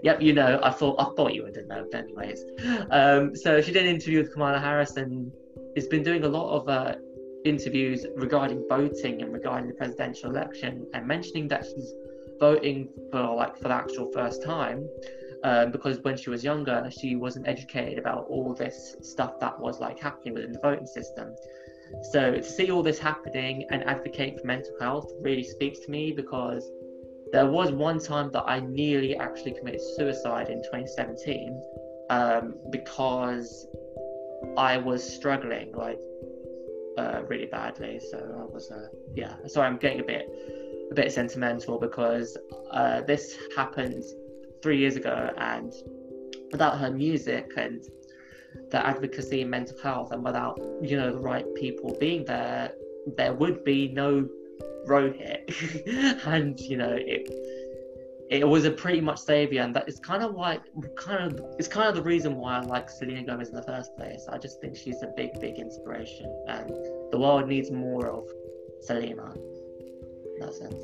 Yep, 0.03 0.23
you 0.23 0.33
know. 0.33 0.61
I 0.63 0.71
thought 0.71 0.97
I 0.99 1.05
thought 1.15 1.35
you 1.35 1.43
would 1.45 1.57
know, 1.69 1.87
but 1.91 1.99
anyways. 1.99 2.45
Um, 2.91 3.37
so 3.37 3.61
she 3.61 3.73
did 3.73 3.85
an 3.85 3.95
interview 3.95 4.23
with 4.23 4.33
Kamala 4.33 4.59
Harris, 4.59 4.97
and 4.97 5.33
has 5.77 5.87
been 5.87 6.03
doing 6.03 6.25
a 6.25 6.29
lot 6.29 6.57
of 6.57 6.69
uh, 6.69 6.95
interviews 7.45 8.07
regarding 8.17 8.65
voting 8.69 9.23
and 9.23 9.33
regarding 9.33 9.69
the 9.69 9.75
presidential 9.75 10.31
election, 10.31 10.87
and 10.95 11.07
mentioning 11.07 11.49
that 11.49 11.65
she's 11.65 11.95
voting 12.41 12.89
for 13.11 13.35
like 13.35 13.57
for 13.57 13.69
the 13.69 13.75
actual 13.75 14.11
first 14.13 14.43
time 14.43 14.89
um, 15.45 15.71
because 15.73 15.99
when 16.01 16.17
she 16.17 16.31
was 16.31 16.45
younger, 16.45 16.89
she 16.91 17.17
wasn't 17.17 17.49
educated 17.49 17.99
about 17.99 18.27
all 18.29 18.55
this 18.55 18.97
stuff 19.03 19.41
that 19.41 19.59
was 19.59 19.81
like 19.81 19.99
happening 19.99 20.35
within 20.35 20.53
the 20.53 20.61
voting 20.61 20.87
system. 20.87 21.35
So 22.13 22.37
to 22.37 22.43
see 22.43 22.71
all 22.71 22.83
this 22.83 22.99
happening 22.99 23.67
and 23.71 23.83
advocate 23.85 24.41
for 24.41 24.47
mental 24.47 24.75
health 24.81 25.13
really 25.21 25.43
speaks 25.43 25.81
to 25.81 25.91
me 25.91 26.13
because 26.13 26.71
there 27.33 27.47
was 27.47 27.73
one 27.73 27.99
time 27.99 28.31
that 28.33 28.45
I 28.47 28.61
nearly 28.61 29.17
actually 29.17 29.53
committed 29.53 29.81
suicide 29.97 30.49
in 30.51 30.63
2017 30.63 31.63
um, 32.11 32.55
because 32.71 33.67
I 34.57 34.77
was 34.77 35.03
struggling 35.03 35.73
like 35.73 35.99
uh, 36.99 37.23
really 37.27 37.47
badly. 37.47 38.01
So 38.11 38.19
I 38.19 38.53
was, 38.53 38.71
uh, 38.71 38.89
yeah. 39.15 39.35
Sorry, 39.47 39.67
I'm 39.67 39.79
getting 39.79 40.01
a 40.01 40.05
bit 40.05 40.29
a 40.91 40.95
bit 40.95 41.11
sentimental 41.11 41.79
because 41.79 42.37
uh, 42.71 43.01
this 43.03 43.39
happened 43.57 44.05
three 44.63 44.79
years 44.79 44.97
ago, 44.97 45.31
and 45.39 45.73
without 46.51 46.79
her 46.79 46.91
music 46.91 47.51
and 47.57 47.83
the 48.71 48.87
advocacy 48.87 49.41
in 49.41 49.49
mental 49.49 49.79
health, 49.83 50.13
and 50.13 50.23
without 50.23 50.61
you 50.83 50.99
know 50.99 51.13
the 51.13 51.19
right 51.19 51.47
people 51.55 51.97
being 51.99 52.27
there, 52.27 52.73
there 53.17 53.33
would 53.33 53.65
be 53.65 53.89
no 53.89 54.29
Rohit, 54.87 56.27
and 56.27 56.59
you 56.61 56.77
know 56.77 56.97
it. 56.99 57.31
It 58.31 58.49
was 58.49 58.65
a 58.65 58.71
pretty 58.71 59.03
much 59.03 59.19
savior, 59.19 59.61
and 59.61 59.77
that 59.77 59.87
is 59.87 60.01
kind 60.01 60.23
of 60.23 60.33
why, 60.33 60.59
kind 60.97 61.39
of, 61.39 61.55
it's 61.59 61.69
kind 61.69 61.91
of 61.91 61.95
the 61.95 62.03
reason 62.03 62.37
why 62.37 62.57
I 62.57 62.61
like 62.61 62.89
Selena 62.89 63.23
Gomez 63.25 63.51
in 63.51 63.57
the 63.57 63.63
first 63.63 63.95
place. 63.95 64.27
I 64.27 64.39
just 64.39 64.59
think 64.63 64.75
she's 64.75 65.03
a 65.03 65.13
big, 65.15 65.39
big 65.39 65.59
inspiration, 65.59 66.35
and 66.49 66.71
the 67.11 67.19
world 67.19 67.47
needs 67.47 67.71
more 67.71 68.07
of 68.07 68.25
Selena. 68.81 69.35
In 69.35 70.39
that 70.41 70.55
sense. 70.55 70.83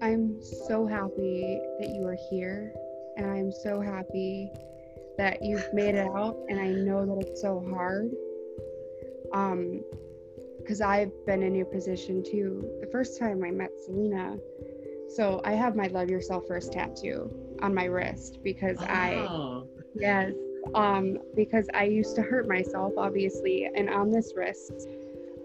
I'm 0.00 0.40
so 0.68 0.86
happy 0.86 1.60
that 1.80 1.88
you 1.88 2.06
are 2.06 2.16
here 2.30 2.72
and 3.16 3.28
I'm 3.30 3.50
so 3.50 3.80
happy 3.80 4.50
that 5.16 5.42
you've 5.42 5.66
made 5.74 5.96
it 5.96 6.06
out 6.06 6.36
and 6.48 6.60
I 6.60 6.68
know 6.68 7.04
that 7.04 7.26
it's 7.26 7.42
so 7.42 7.64
hard. 7.68 8.10
Um 9.32 9.82
because 10.68 10.82
I've 10.82 11.12
been 11.24 11.42
in 11.42 11.54
your 11.54 11.64
position 11.64 12.22
too. 12.22 12.62
The 12.82 12.86
first 12.88 13.18
time 13.18 13.42
I 13.42 13.50
met 13.50 13.70
Selena, 13.86 14.36
so 15.08 15.40
I 15.42 15.52
have 15.52 15.74
my 15.74 15.86
love 15.86 16.10
yourself 16.10 16.46
first 16.46 16.74
tattoo 16.74 17.30
on 17.62 17.74
my 17.74 17.86
wrist 17.86 18.40
because 18.44 18.76
oh. 18.80 18.86
I 18.86 19.62
yes, 19.94 20.34
um 20.74 21.16
because 21.34 21.70
I 21.72 21.84
used 21.84 22.14
to 22.16 22.22
hurt 22.22 22.46
myself 22.46 22.92
obviously 22.98 23.66
and 23.74 23.88
on 23.88 24.10
this 24.10 24.34
wrist. 24.36 24.88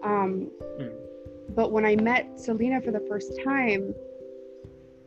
Um 0.02 0.50
mm. 0.78 0.92
but 1.54 1.72
when 1.72 1.86
I 1.86 1.96
met 1.96 2.38
Selena 2.38 2.82
for 2.82 2.90
the 2.90 3.06
first 3.08 3.32
time, 3.42 3.94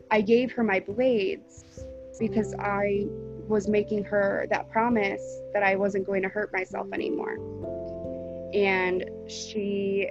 I 0.10 0.22
gave 0.22 0.52
her 0.54 0.64
my 0.64 0.80
blades 0.80 1.64
because 2.18 2.56
I 2.56 3.06
was 3.48 3.68
making 3.68 4.04
her 4.06 4.48
that 4.50 4.72
promise 4.72 5.22
that 5.54 5.62
I 5.62 5.76
wasn't 5.76 6.08
going 6.08 6.24
to 6.24 6.30
hurt 6.30 6.52
myself 6.52 6.88
anymore. 6.92 7.38
And 8.54 9.10
she 9.30 10.10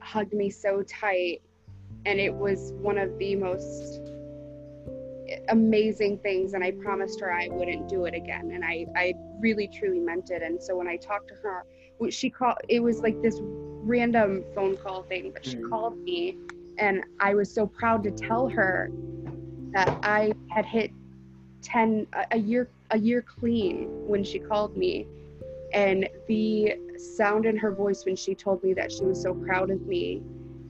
hugged 0.00 0.32
me 0.32 0.50
so 0.50 0.82
tight, 0.82 1.42
and 2.04 2.18
it 2.18 2.34
was 2.34 2.72
one 2.76 2.98
of 2.98 3.16
the 3.18 3.36
most 3.36 4.00
amazing 5.48 6.18
things 6.18 6.54
and 6.54 6.62
i 6.62 6.70
promised 6.70 7.20
her 7.20 7.32
i 7.32 7.48
wouldn't 7.48 7.88
do 7.88 8.04
it 8.04 8.14
again 8.14 8.50
and 8.52 8.64
i 8.64 8.84
i 8.96 9.14
really 9.40 9.68
truly 9.68 9.98
meant 9.98 10.30
it 10.30 10.42
and 10.42 10.62
so 10.62 10.76
when 10.76 10.86
i 10.86 10.96
talked 10.96 11.28
to 11.28 11.34
her 11.34 11.64
she 12.10 12.28
called 12.28 12.56
it 12.68 12.80
was 12.80 13.00
like 13.00 13.20
this 13.22 13.38
random 13.40 14.44
phone 14.54 14.76
call 14.76 15.02
thing 15.04 15.30
but 15.32 15.44
she 15.44 15.56
mm. 15.56 15.70
called 15.70 15.96
me 15.98 16.36
and 16.78 17.04
i 17.20 17.34
was 17.34 17.52
so 17.52 17.66
proud 17.66 18.02
to 18.02 18.10
tell 18.10 18.48
her 18.48 18.90
that 19.72 19.88
i 20.02 20.32
had 20.50 20.66
hit 20.66 20.90
10 21.62 22.06
a 22.32 22.38
year 22.38 22.68
a 22.90 22.98
year 22.98 23.22
clean 23.22 23.86
when 24.06 24.24
she 24.24 24.38
called 24.38 24.76
me 24.76 25.06
and 25.72 26.08
the 26.28 26.74
sound 27.16 27.46
in 27.46 27.56
her 27.56 27.72
voice 27.72 28.04
when 28.04 28.16
she 28.16 28.34
told 28.34 28.62
me 28.62 28.74
that 28.74 28.92
she 28.92 29.04
was 29.04 29.22
so 29.22 29.34
proud 29.34 29.70
of 29.70 29.80
me 29.86 30.22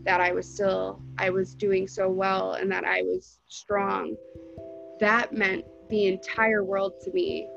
that 0.05 0.21
I 0.21 0.33
was 0.33 0.53
still 0.53 1.01
I 1.19 1.31
was 1.31 1.55
doing 1.55 1.87
so 1.87 2.09
well 2.09 2.55
and 2.55 2.71
that 2.73 2.85
I 2.85 3.03
was 3.03 3.39
strong 3.49 4.17
that 5.01 5.33
meant 5.33 5.65
the 5.91 6.07
entire 6.07 6.65
world 6.65 6.95
to 7.03 7.13
me 7.13 7.49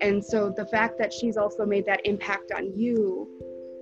and 0.00 0.24
so 0.24 0.52
the 0.56 0.66
fact 0.66 0.98
that 0.98 1.12
she's 1.12 1.36
also 1.36 1.66
made 1.66 1.84
that 1.86 2.00
impact 2.04 2.52
on 2.56 2.72
you 2.76 3.28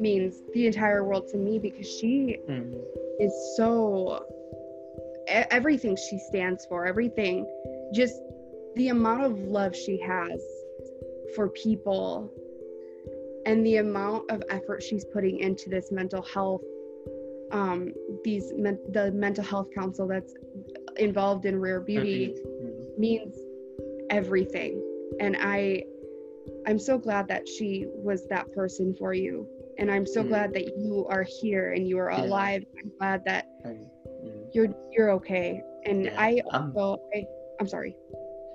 means 0.01 0.37
the 0.55 0.67
entire 0.67 1.05
world 1.05 1.29
to 1.29 1.37
me 1.37 1.59
because 1.59 1.87
she 1.87 2.39
mm. 2.49 2.81
is 3.21 3.55
so 3.57 4.25
everything 5.29 5.97
she 5.97 6.19
stands 6.19 6.65
for 6.67 6.87
everything 6.87 7.47
just 7.93 8.15
the 8.77 8.89
amount 8.89 9.25
of 9.25 9.39
love 9.39 9.75
she 9.75 10.01
has 10.01 10.41
for 11.35 11.49
people 11.51 12.33
and 13.47 13.65
the 13.65 13.77
amount 13.77 14.31
of 14.31 14.43
effort 14.51 14.83
she's 14.83 15.05
putting 15.05 15.39
into 15.41 15.69
this 15.69 15.91
mental 15.91 16.23
health 16.23 16.63
um 17.53 17.93
these 18.25 18.53
men- 18.57 18.79
the 18.91 19.11
mental 19.13 19.45
health 19.45 19.69
council 19.75 20.07
that's 20.07 20.35
involved 20.97 21.47
in 21.47 21.59
rare 21.59 21.81
beauty 21.81 22.35
mm-hmm. 22.47 23.01
means 23.01 23.37
everything 24.11 24.83
and 25.21 25.37
i 25.41 25.83
i'm 26.67 26.79
so 26.79 26.99
glad 26.99 27.27
that 27.29 27.49
she 27.49 27.87
was 27.89 28.27
that 28.29 28.53
person 28.53 28.95
for 28.99 29.15
you 29.15 29.47
and 29.79 29.91
i'm 29.91 30.07
so 30.07 30.21
mm-hmm. 30.21 30.31
glad 30.31 30.53
that 30.53 30.77
you 30.77 31.07
are 31.09 31.25
here 31.41 31.73
and 31.73 31.89
you 31.89 31.99
are 31.99 32.11
yeah. 32.11 32.23
alive 32.23 32.65
i'm 32.79 32.91
glad 32.99 33.25
that 33.25 33.47
mm-hmm. 33.67 33.83
you're 34.53 34.69
you're 34.91 35.11
okay 35.11 35.63
and 35.85 36.05
yeah. 36.05 36.21
i 36.21 36.41
also 36.53 37.01
I, 37.15 37.25
i'm 37.61 37.69
sorry 37.69 37.97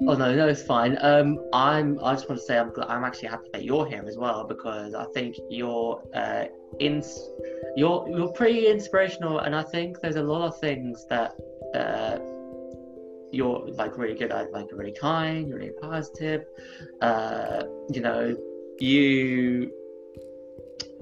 Oh 0.01 0.15
no, 0.15 0.35
no, 0.35 0.47
it's 0.47 0.63
fine. 0.63 0.97
Um, 1.01 1.39
I'm. 1.53 1.99
I 2.03 2.13
just 2.13 2.27
want 2.27 2.41
to 2.41 2.45
say 2.45 2.57
I'm. 2.57 2.71
gl- 2.71 2.89
I'm 2.89 3.03
actually 3.03 3.29
happy 3.29 3.49
that 3.53 3.63
you're 3.63 3.85
here 3.85 4.03
as 4.07 4.17
well 4.17 4.43
because 4.43 4.93
I 4.93 5.05
think 5.13 5.37
you're 5.49 6.01
uh, 6.13 6.45
in. 6.79 7.03
You're 7.75 8.07
you're 8.09 8.31
pretty 8.33 8.67
inspirational, 8.67 9.39
and 9.39 9.55
I 9.55 9.63
think 9.63 10.01
there's 10.01 10.15
a 10.15 10.23
lot 10.23 10.45
of 10.47 10.59
things 10.59 11.05
that 11.09 11.33
uh, 11.75 12.17
you're 13.31 13.65
like 13.73 13.97
really 13.97 14.15
good 14.15 14.31
at. 14.31 14.51
Like 14.51 14.67
you're 14.69 14.79
really 14.79 14.97
kind, 14.99 15.47
you're 15.47 15.59
really 15.59 15.73
positive. 15.81 16.45
Uh, 17.01 17.63
you 17.89 18.01
know, 18.01 18.35
you. 18.79 19.71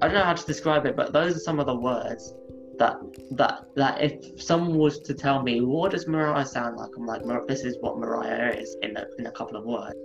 I 0.02 0.08
don't 0.08 0.16
know 0.16 0.24
how 0.24 0.34
to 0.34 0.46
describe 0.46 0.86
it, 0.86 0.96
but 0.96 1.14
those 1.14 1.36
are 1.36 1.40
some 1.40 1.60
of 1.60 1.66
the 1.66 1.76
words 1.76 2.34
that 2.78 2.98
that 3.32 3.66
that 3.76 4.02
if 4.02 4.42
someone 4.42 4.78
was 4.78 5.00
to 5.00 5.14
tell 5.14 5.42
me 5.42 5.62
what 5.62 5.92
does 5.92 6.08
Marriah 6.08 6.46
sound 6.46 6.78
like, 6.78 6.90
I'm 6.98 7.06
like, 7.06 7.22
this 7.48 7.64
is 7.64 7.78
what 7.82 8.00
Marriah 8.00 8.54
is 8.54 8.76
in 8.82 8.98
a, 8.98 9.06
in 9.20 9.28
a 9.28 9.32
couple 9.32 9.58
of 9.58 9.66
words. 9.66 9.96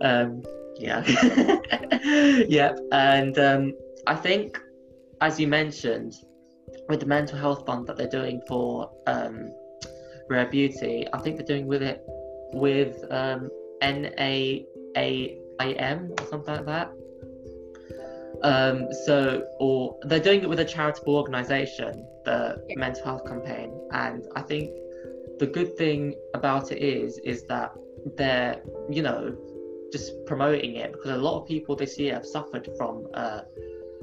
Um, 0.00 0.42
yeah, 0.78 1.04
yep. 2.48 2.78
And 2.92 3.38
um, 3.38 3.72
I 4.06 4.14
think, 4.14 4.58
as 5.20 5.38
you 5.38 5.46
mentioned, 5.46 6.14
with 6.88 7.00
the 7.00 7.06
mental 7.06 7.38
health 7.38 7.66
fund 7.66 7.86
that 7.86 7.96
they're 7.96 8.08
doing 8.08 8.40
for 8.48 8.90
um, 9.06 9.52
Rare 10.28 10.46
Beauty, 10.46 11.06
I 11.12 11.18
think 11.18 11.36
they're 11.36 11.46
doing 11.46 11.66
with 11.66 11.82
it 11.82 12.02
with 12.52 13.04
um, 13.10 13.50
NAMI 13.82 14.66
or 14.88 16.26
something 16.28 16.54
like 16.54 16.66
that. 16.66 16.92
Um, 18.44 18.92
so, 19.06 19.46
or 19.60 19.98
they're 20.02 20.20
doing 20.20 20.42
it 20.42 20.48
with 20.48 20.60
a 20.60 20.64
charitable 20.64 21.14
organisation, 21.14 22.06
the 22.24 22.62
Yeah. 22.68 22.78
mental 22.78 23.04
health 23.04 23.24
campaign, 23.24 23.72
and 23.92 24.26
I 24.34 24.42
think 24.42 24.70
the 25.38 25.46
good 25.46 25.76
thing 25.76 26.14
about 26.34 26.72
it 26.72 26.78
is, 26.82 27.18
is 27.18 27.44
that 27.44 27.72
they're, 28.16 28.60
you 28.90 29.02
know, 29.02 29.36
just 29.92 30.24
promoting 30.26 30.76
it 30.76 30.92
because 30.92 31.10
a 31.10 31.16
lot 31.16 31.40
of 31.40 31.46
people 31.46 31.76
this 31.76 31.98
year 31.98 32.14
have 32.14 32.26
suffered 32.26 32.68
from 32.76 33.06
uh, 33.14 33.42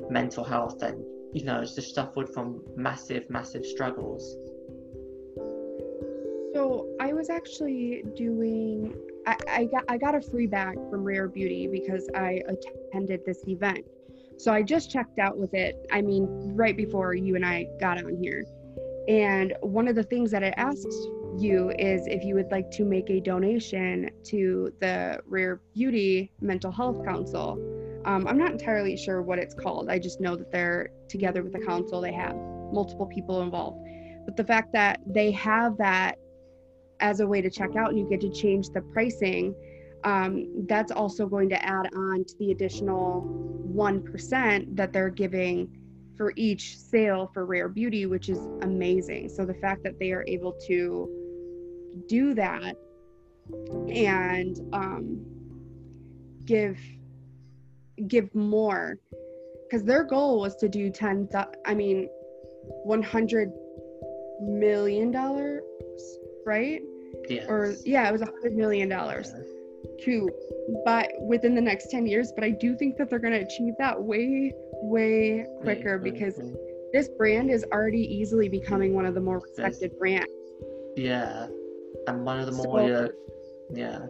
mental 0.09 0.43
health 0.43 0.81
and, 0.83 1.03
you 1.33 1.43
know, 1.43 1.61
just 1.63 1.93
suffered 1.95 2.29
from 2.29 2.61
massive, 2.75 3.29
massive 3.29 3.65
struggles. 3.65 4.37
So 6.53 6.87
I 6.99 7.13
was 7.13 7.29
actually 7.29 8.03
doing. 8.15 8.95
I, 9.25 9.35
I 9.47 9.65
got 9.65 9.83
I 9.87 9.97
got 9.97 10.15
a 10.15 10.21
free 10.21 10.47
bag 10.47 10.75
from 10.89 11.03
Rare 11.03 11.27
Beauty 11.27 11.67
because 11.67 12.09
I 12.15 12.41
attended 12.47 13.25
this 13.25 13.43
event. 13.47 13.85
So 14.39 14.53
I 14.53 14.63
just 14.63 14.89
checked 14.89 15.19
out 15.19 15.37
with 15.37 15.53
it. 15.53 15.85
I 15.91 16.01
mean, 16.01 16.27
right 16.55 16.75
before 16.75 17.13
you 17.13 17.35
and 17.35 17.45
I 17.45 17.67
got 17.79 17.97
on 17.97 18.15
here, 18.15 18.45
and 19.09 19.53
one 19.61 19.87
of 19.89 19.95
the 19.95 20.03
things 20.03 20.31
that 20.31 20.43
it 20.43 20.53
asks 20.55 20.95
you 21.37 21.71
is 21.77 22.07
if 22.07 22.23
you 22.23 22.35
would 22.35 22.49
like 22.49 22.71
to 22.71 22.85
make 22.85 23.09
a 23.09 23.19
donation 23.19 24.09
to 24.23 24.73
the 24.79 25.19
Rare 25.25 25.61
Beauty 25.73 26.31
Mental 26.39 26.71
Health 26.71 27.03
Council. 27.05 27.59
Um, 28.05 28.27
I'm 28.27 28.37
not 28.37 28.51
entirely 28.51 28.95
sure 28.95 29.21
what 29.21 29.39
it's 29.39 29.53
called. 29.53 29.89
I 29.89 29.99
just 29.99 30.21
know 30.21 30.35
that 30.37 30.51
they're 30.51 30.89
together 31.09 31.43
with 31.43 31.51
the 31.51 31.59
council. 31.59 31.99
They 31.99 32.13
have 32.13 32.35
multiple 32.71 33.05
people 33.07 33.41
involved. 33.41 33.85
But 34.25 34.37
the 34.37 34.43
fact 34.43 34.71
that 34.73 35.01
they 35.05 35.31
have 35.31 35.77
that 35.77 36.17
as 37.01 37.19
a 37.19 37.27
way 37.27 37.41
to 37.41 37.49
check 37.49 37.75
out 37.75 37.89
and 37.89 37.99
you 37.99 38.07
get 38.09 38.21
to 38.21 38.31
change 38.31 38.69
the 38.69 38.81
pricing 38.81 39.53
um, 40.03 40.65
that's 40.67 40.91
also 40.91 41.27
going 41.27 41.49
to 41.49 41.65
add 41.65 41.87
on 41.95 42.23
to 42.25 42.33
the 42.39 42.51
additional 42.51 43.23
1% 43.73 44.75
that 44.75 44.93
they're 44.93 45.09
giving 45.09 45.69
for 46.17 46.33
each 46.35 46.77
sale 46.77 47.29
for 47.33 47.45
rare 47.45 47.69
beauty 47.69 48.05
which 48.05 48.29
is 48.29 48.39
amazing. 48.61 49.29
So 49.29 49.45
the 49.45 49.53
fact 49.53 49.83
that 49.83 49.99
they 49.99 50.11
are 50.11 50.25
able 50.27 50.53
to 50.67 51.09
do 52.07 52.33
that 52.33 52.75
and 53.89 54.59
um, 54.73 55.25
give 56.45 56.77
give 58.07 58.33
more 58.33 58.97
because 59.63 59.83
their 59.83 60.03
goal 60.03 60.39
was 60.39 60.55
to 60.55 60.69
do 60.69 60.89
10 60.89 61.27
i 61.65 61.73
mean 61.73 62.07
100 62.83 63.51
million 64.41 65.11
dollars 65.11 65.61
right? 66.45 66.81
Yeah. 67.27 67.45
or 67.47 67.75
yeah 67.85 68.07
it 68.07 68.11
was 68.11 68.21
a 68.21 68.25
hundred 68.25 68.55
million 68.55 68.87
dollars 68.87 69.33
to 70.03 70.29
but 70.85 71.09
within 71.21 71.55
the 71.55 71.61
next 71.61 71.89
10 71.91 72.05
years 72.05 72.31
but 72.35 72.43
i 72.43 72.49
do 72.49 72.75
think 72.75 72.97
that 72.97 73.09
they're 73.09 73.19
going 73.19 73.33
to 73.33 73.39
achieve 73.39 73.73
that 73.79 74.01
way 74.01 74.53
way 74.81 75.45
quicker 75.61 75.97
because 75.97 76.39
this 76.93 77.09
brand 77.17 77.51
is 77.51 77.65
already 77.71 78.01
easily 78.01 78.49
becoming 78.49 78.93
one 78.93 79.05
of 79.05 79.13
the 79.13 79.21
more 79.21 79.39
respected 79.39 79.91
brands. 79.99 80.27
Yeah, 80.95 81.47
and 82.07 82.25
one 82.25 82.39
of 82.39 82.47
the 82.47 82.53
So- 82.53 82.63
more 82.63 82.79
uh, 82.79 83.07
yeah, 83.71 84.07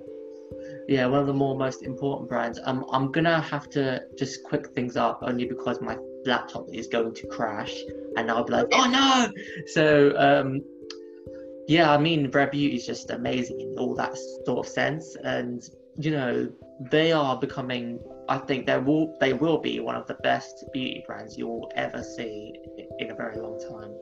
yeah, 0.88 1.06
one 1.06 1.20
of 1.20 1.28
the 1.28 1.34
more 1.34 1.58
most 1.58 1.84
important 1.84 2.30
brands. 2.30 2.60
Um, 2.64 2.86
I'm 2.92 3.12
gonna 3.12 3.42
have 3.42 3.70
to 3.72 4.02
just 4.18 4.44
quick 4.44 4.68
things 4.70 4.96
up 4.96 5.20
only 5.22 5.46
because 5.46 5.82
my 5.82 5.98
laptop 6.26 6.68
is 6.72 6.88
going 6.88 7.14
to 7.16 7.28
crash, 7.28 7.76
and 8.16 8.32
I'll 8.32 8.44
be 8.46 8.54
like, 8.54 8.68
oh 8.72 8.90
no! 8.90 9.32
So 9.68 10.14
um, 10.18 10.62
yeah, 11.76 11.92
I 11.96 11.98
mean, 11.98 12.30
Rare 12.32 12.48
Beauty 12.48 12.76
is 12.76 12.86
just 12.86 13.10
amazing 13.12 13.60
in 13.62 13.70
all 13.80 13.94
that 13.96 14.14
sort 14.46 14.60
of 14.66 14.68
sense, 14.82 15.16
and 15.24 15.62
you 16.06 16.12
know, 16.12 16.34
they 16.92 17.12
are 17.12 17.38
becoming. 17.40 18.00
I 18.28 18.38
think 18.48 18.66
they 18.66 18.78
will 18.78 19.06
they 19.24 19.34
will 19.34 19.60
be 19.60 19.80
one 19.80 19.96
of 19.96 20.06
the 20.08 20.18
best 20.30 20.54
beauty 20.74 21.04
brands 21.08 21.38
you'll 21.38 21.72
ever 21.76 22.02
see 22.04 22.54
in 23.00 23.12
a 23.12 23.16
very 23.16 23.38
long 23.38 23.58
time. 23.74 23.94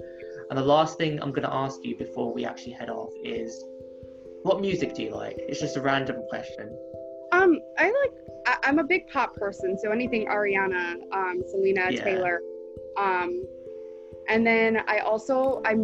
And 0.49 0.57
the 0.57 0.63
last 0.75 0.97
thing 0.97 1.11
I'm 1.21 1.31
going 1.31 1.47
to 1.47 1.53
ask 1.53 1.77
you 1.83 1.97
before 1.97 2.33
we 2.33 2.45
actually 2.45 2.73
head 2.73 2.89
off 2.89 3.11
is 3.23 3.49
what 4.43 4.61
music 4.61 4.95
do 4.95 5.03
you 5.03 5.13
like? 5.23 5.35
It's 5.49 5.59
just 5.59 5.75
a 5.77 5.81
random 5.81 6.17
question. 6.29 6.67
um 7.39 7.51
i 7.83 7.85
like 8.01 8.13
I, 8.49 8.53
i'm 8.65 8.79
a 8.79 8.87
big 8.93 9.03
pop 9.13 9.29
person 9.43 9.69
so 9.81 9.91
anything 9.97 10.23
ariana 10.35 10.83
um 11.19 11.35
selena 11.51 11.85
Yeah. 11.91 12.03
taylor 12.05 12.37
um 13.05 13.29
and 14.31 14.47
then 14.49 14.71
i 14.93 14.99
also 14.99 15.61
i'm 15.69 15.83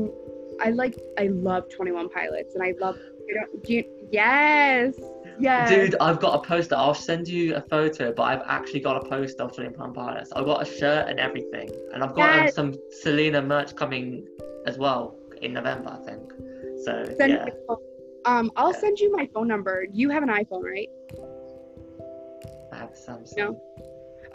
i 0.61 0.69
like 0.69 0.97
i 1.17 1.27
love 1.27 1.67
21 1.69 2.09
pilots 2.09 2.55
and 2.55 2.63
i 2.63 2.73
love 2.79 2.97
you 3.27 3.35
know, 3.35 3.59
do 3.63 3.73
you, 3.73 3.83
yes 4.11 4.95
yes 5.39 5.69
Dude, 5.69 5.95
I've 5.99 6.19
got 6.19 6.35
a 6.35 6.47
poster. 6.47 6.75
I'll 6.75 6.93
send 6.93 7.27
you 7.27 7.55
a 7.55 7.61
photo, 7.61 8.13
but 8.13 8.23
I've 8.23 8.43
actually 8.45 8.81
got 8.81 9.03
a 9.03 9.09
poster 9.09 9.43
of 9.43 9.55
20 9.55 9.71
Pound 9.71 9.95
Pilots. 9.95 10.31
I've 10.35 10.45
got 10.45 10.61
a 10.61 10.65
shirt 10.65 11.07
and 11.09 11.19
everything. 11.19 11.71
And 11.93 12.03
I've 12.03 12.13
got 12.13 12.37
um, 12.39 12.51
some 12.51 12.73
Selena 13.01 13.41
merch 13.41 13.75
coming 13.75 14.27
as 14.67 14.77
well 14.77 15.15
in 15.41 15.53
November, 15.53 15.97
I 15.99 16.05
think. 16.05 16.31
So, 16.83 17.05
Send 17.17 17.33
yeah. 17.33 17.45
me 17.45 17.51
a 17.51 17.55
phone- 17.67 17.77
um, 18.25 18.51
I'll 18.55 18.73
Yeah. 18.73 18.79
send 18.79 18.99
you 18.99 19.11
my 19.11 19.27
phone 19.33 19.47
number. 19.47 19.87
You 19.91 20.09
have 20.09 20.21
an 20.21 20.29
iPhone, 20.29 20.63
right? 20.63 20.89
I 22.71 22.77
have 22.77 22.91
Samsung. 22.93 23.37
No. 23.37 23.61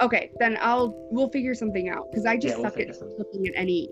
Okay, 0.01 0.31
then 0.39 0.57
I'll 0.61 0.95
we'll 1.11 1.31
figure 1.31 1.55
something 1.55 1.89
out 1.89 2.11
because 2.11 2.25
I 2.27 2.37
just 2.37 2.57
Yeah, 2.57 2.63
we'll 2.63 2.71
suck 2.71 2.81
at 2.81 3.19
looking 3.19 3.47
at 3.49 3.55
any 3.57 3.89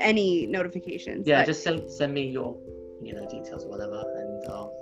any 0.00 0.46
notifications. 0.46 1.26
Yeah, 1.26 1.40
but, 1.40 1.46
just 1.46 1.62
send, 1.62 1.90
send 1.90 2.14
me 2.14 2.28
your, 2.28 2.56
you 3.02 3.14
know, 3.14 3.28
details 3.28 3.64
or 3.64 3.68
whatever, 3.68 4.02
and 4.16 4.48
I'll 4.48 4.72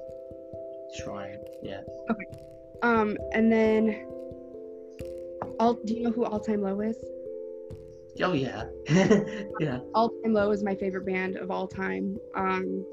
try 1.05 1.36
yeah. 1.62 1.81
Okay. 2.11 2.24
Um, 2.82 3.16
and 3.32 3.51
then 3.53 4.07
all 5.61 5.74
do 5.74 5.95
you 5.95 6.03
know 6.05 6.11
who 6.11 6.24
All 6.24 6.40
Time 6.40 6.62
Low 6.62 6.81
is? 6.81 6.97
Oh, 8.23 8.32
yeah. 8.32 8.65
yeah. 9.61 9.81
All 9.95 10.11
Time 10.23 10.32
Low 10.32 10.51
is 10.51 10.62
my 10.62 10.74
favorite 10.74 11.07
band 11.07 11.36
of 11.36 11.51
all 11.51 11.69
time. 11.69 12.16
Um, 12.35 12.85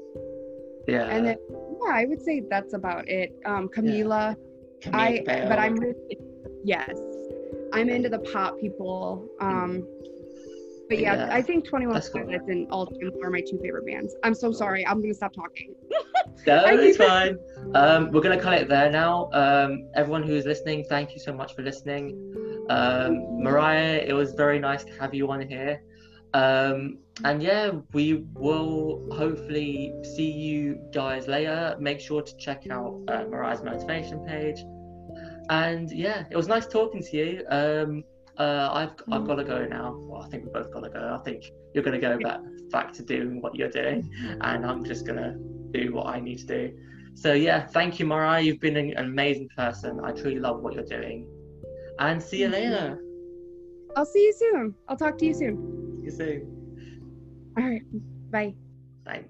Yeah. 0.86 1.06
and 1.08 1.26
then 1.26 1.36
yeah, 1.50 1.94
I 1.94 2.04
would 2.04 2.22
say 2.22 2.42
that's 2.48 2.74
about 2.74 3.08
it. 3.08 3.32
Um, 3.44 3.68
Camila, 3.68 4.36
I 4.92 5.18
Camille 5.18 5.24
Bell. 5.24 5.48
but 5.48 5.58
I'm 5.58 5.74
really, 5.76 6.18
yes, 6.64 6.96
I'm 7.72 7.88
into 7.88 8.08
the 8.08 8.20
pop 8.20 8.58
people. 8.60 9.28
Um, 9.40 9.86
but 10.88 10.98
yeah, 10.98 11.26
Yeah, 11.26 11.34
I 11.34 11.42
think 11.42 11.66
Twenty 11.68 11.86
One 11.86 11.94
that's 11.94 12.08
cool. 12.08 12.24
Pilots 12.24 12.48
and 12.48 12.70
All 12.70 12.86
Time 12.86 13.12
are 13.22 13.30
my 13.30 13.40
two 13.40 13.58
favorite 13.62 13.86
bands. 13.86 14.14
I'm 14.22 14.34
so 14.34 14.52
sorry. 14.52 14.86
I'm 14.86 15.00
gonna 15.00 15.14
stop 15.14 15.32
talking. 15.34 15.74
No, 16.46 16.64
it's 16.66 16.96
fine. 16.96 17.38
Um, 17.74 18.10
we're 18.12 18.20
gonna 18.20 18.40
cut 18.40 18.54
it 18.54 18.68
there 18.68 18.90
now. 18.90 19.30
Um, 19.32 19.88
everyone 19.94 20.22
who's 20.22 20.44
listening, 20.46 20.84
thank 20.88 21.12
you 21.12 21.20
so 21.20 21.32
much 21.32 21.54
for 21.54 21.62
listening. 21.62 22.66
Um, 22.68 23.42
Marriah, 23.42 24.04
it 24.06 24.12
was 24.12 24.32
very 24.32 24.58
nice 24.58 24.84
to 24.84 24.92
have 25.00 25.14
you 25.14 25.30
on 25.30 25.40
here. 25.48 25.80
Um, 26.34 26.98
and 27.24 27.42
yeah, 27.42 27.70
we 27.92 28.26
will 28.34 29.08
hopefully 29.12 29.94
see 30.02 30.30
you 30.30 30.78
guys 30.92 31.28
later. 31.28 31.76
Make 31.80 32.00
sure 32.00 32.22
to 32.22 32.36
check 32.36 32.64
out 32.70 33.00
uh, 33.08 33.24
Marriah's 33.30 33.62
motivation 33.62 34.24
page. 34.26 34.62
And 35.48 35.90
yeah, 35.90 36.24
it 36.30 36.36
was 36.36 36.48
nice 36.48 36.66
talking 36.66 37.02
to 37.02 37.16
you. 37.16 37.46
Uh, 38.38 38.68
I've 38.72 38.90
I've 39.10 39.26
got 39.26 39.36
to 39.36 39.44
go 39.44 39.64
now. 39.66 39.96
Well, 39.98 40.22
I 40.22 40.28
think 40.28 40.44
we've 40.44 40.52
both 40.52 40.72
got 40.72 40.80
to 40.80 40.90
go. 40.90 41.16
I 41.18 41.22
think 41.24 41.44
you're 41.74 41.84
gonna 41.84 42.00
go 42.00 42.18
back 42.18 42.40
back 42.70 42.92
to 42.94 43.02
doing 43.02 43.40
what 43.40 43.54
you're 43.54 43.70
doing, 43.70 44.10
and 44.42 44.66
I'm 44.66 44.84
just 44.84 45.06
gonna 45.06 45.36
do 45.72 45.92
what 45.92 46.06
I 46.06 46.20
need 46.20 46.38
to 46.38 46.46
do. 46.46 46.78
So 47.14 47.32
yeah, 47.32 47.66
thank 47.66 47.98
you, 47.98 48.06
Marriah. 48.06 48.42
You've 48.42 48.60
been 48.60 48.76
an 48.76 48.96
amazing 48.98 49.48
person. 49.56 50.00
I 50.04 50.12
truly 50.12 50.38
love 50.38 50.60
what 50.60 50.74
you're 50.74 50.84
doing. 50.84 51.26
And 51.98 52.22
see 52.22 52.40
you 52.40 52.48
later. 52.48 52.98
I'll 53.96 54.04
see 54.04 54.24
you 54.24 54.34
soon. 54.34 54.74
I'll 54.88 54.98
talk 54.98 55.16
to 55.18 55.24
you 55.24 55.32
soon. 55.32 55.56
See 56.00 56.04
you 56.04 56.10
soon. 56.10 57.54
All 57.56 57.64
right. 57.64 57.82
Bye. 58.30 58.54
Bye. 59.04 59.24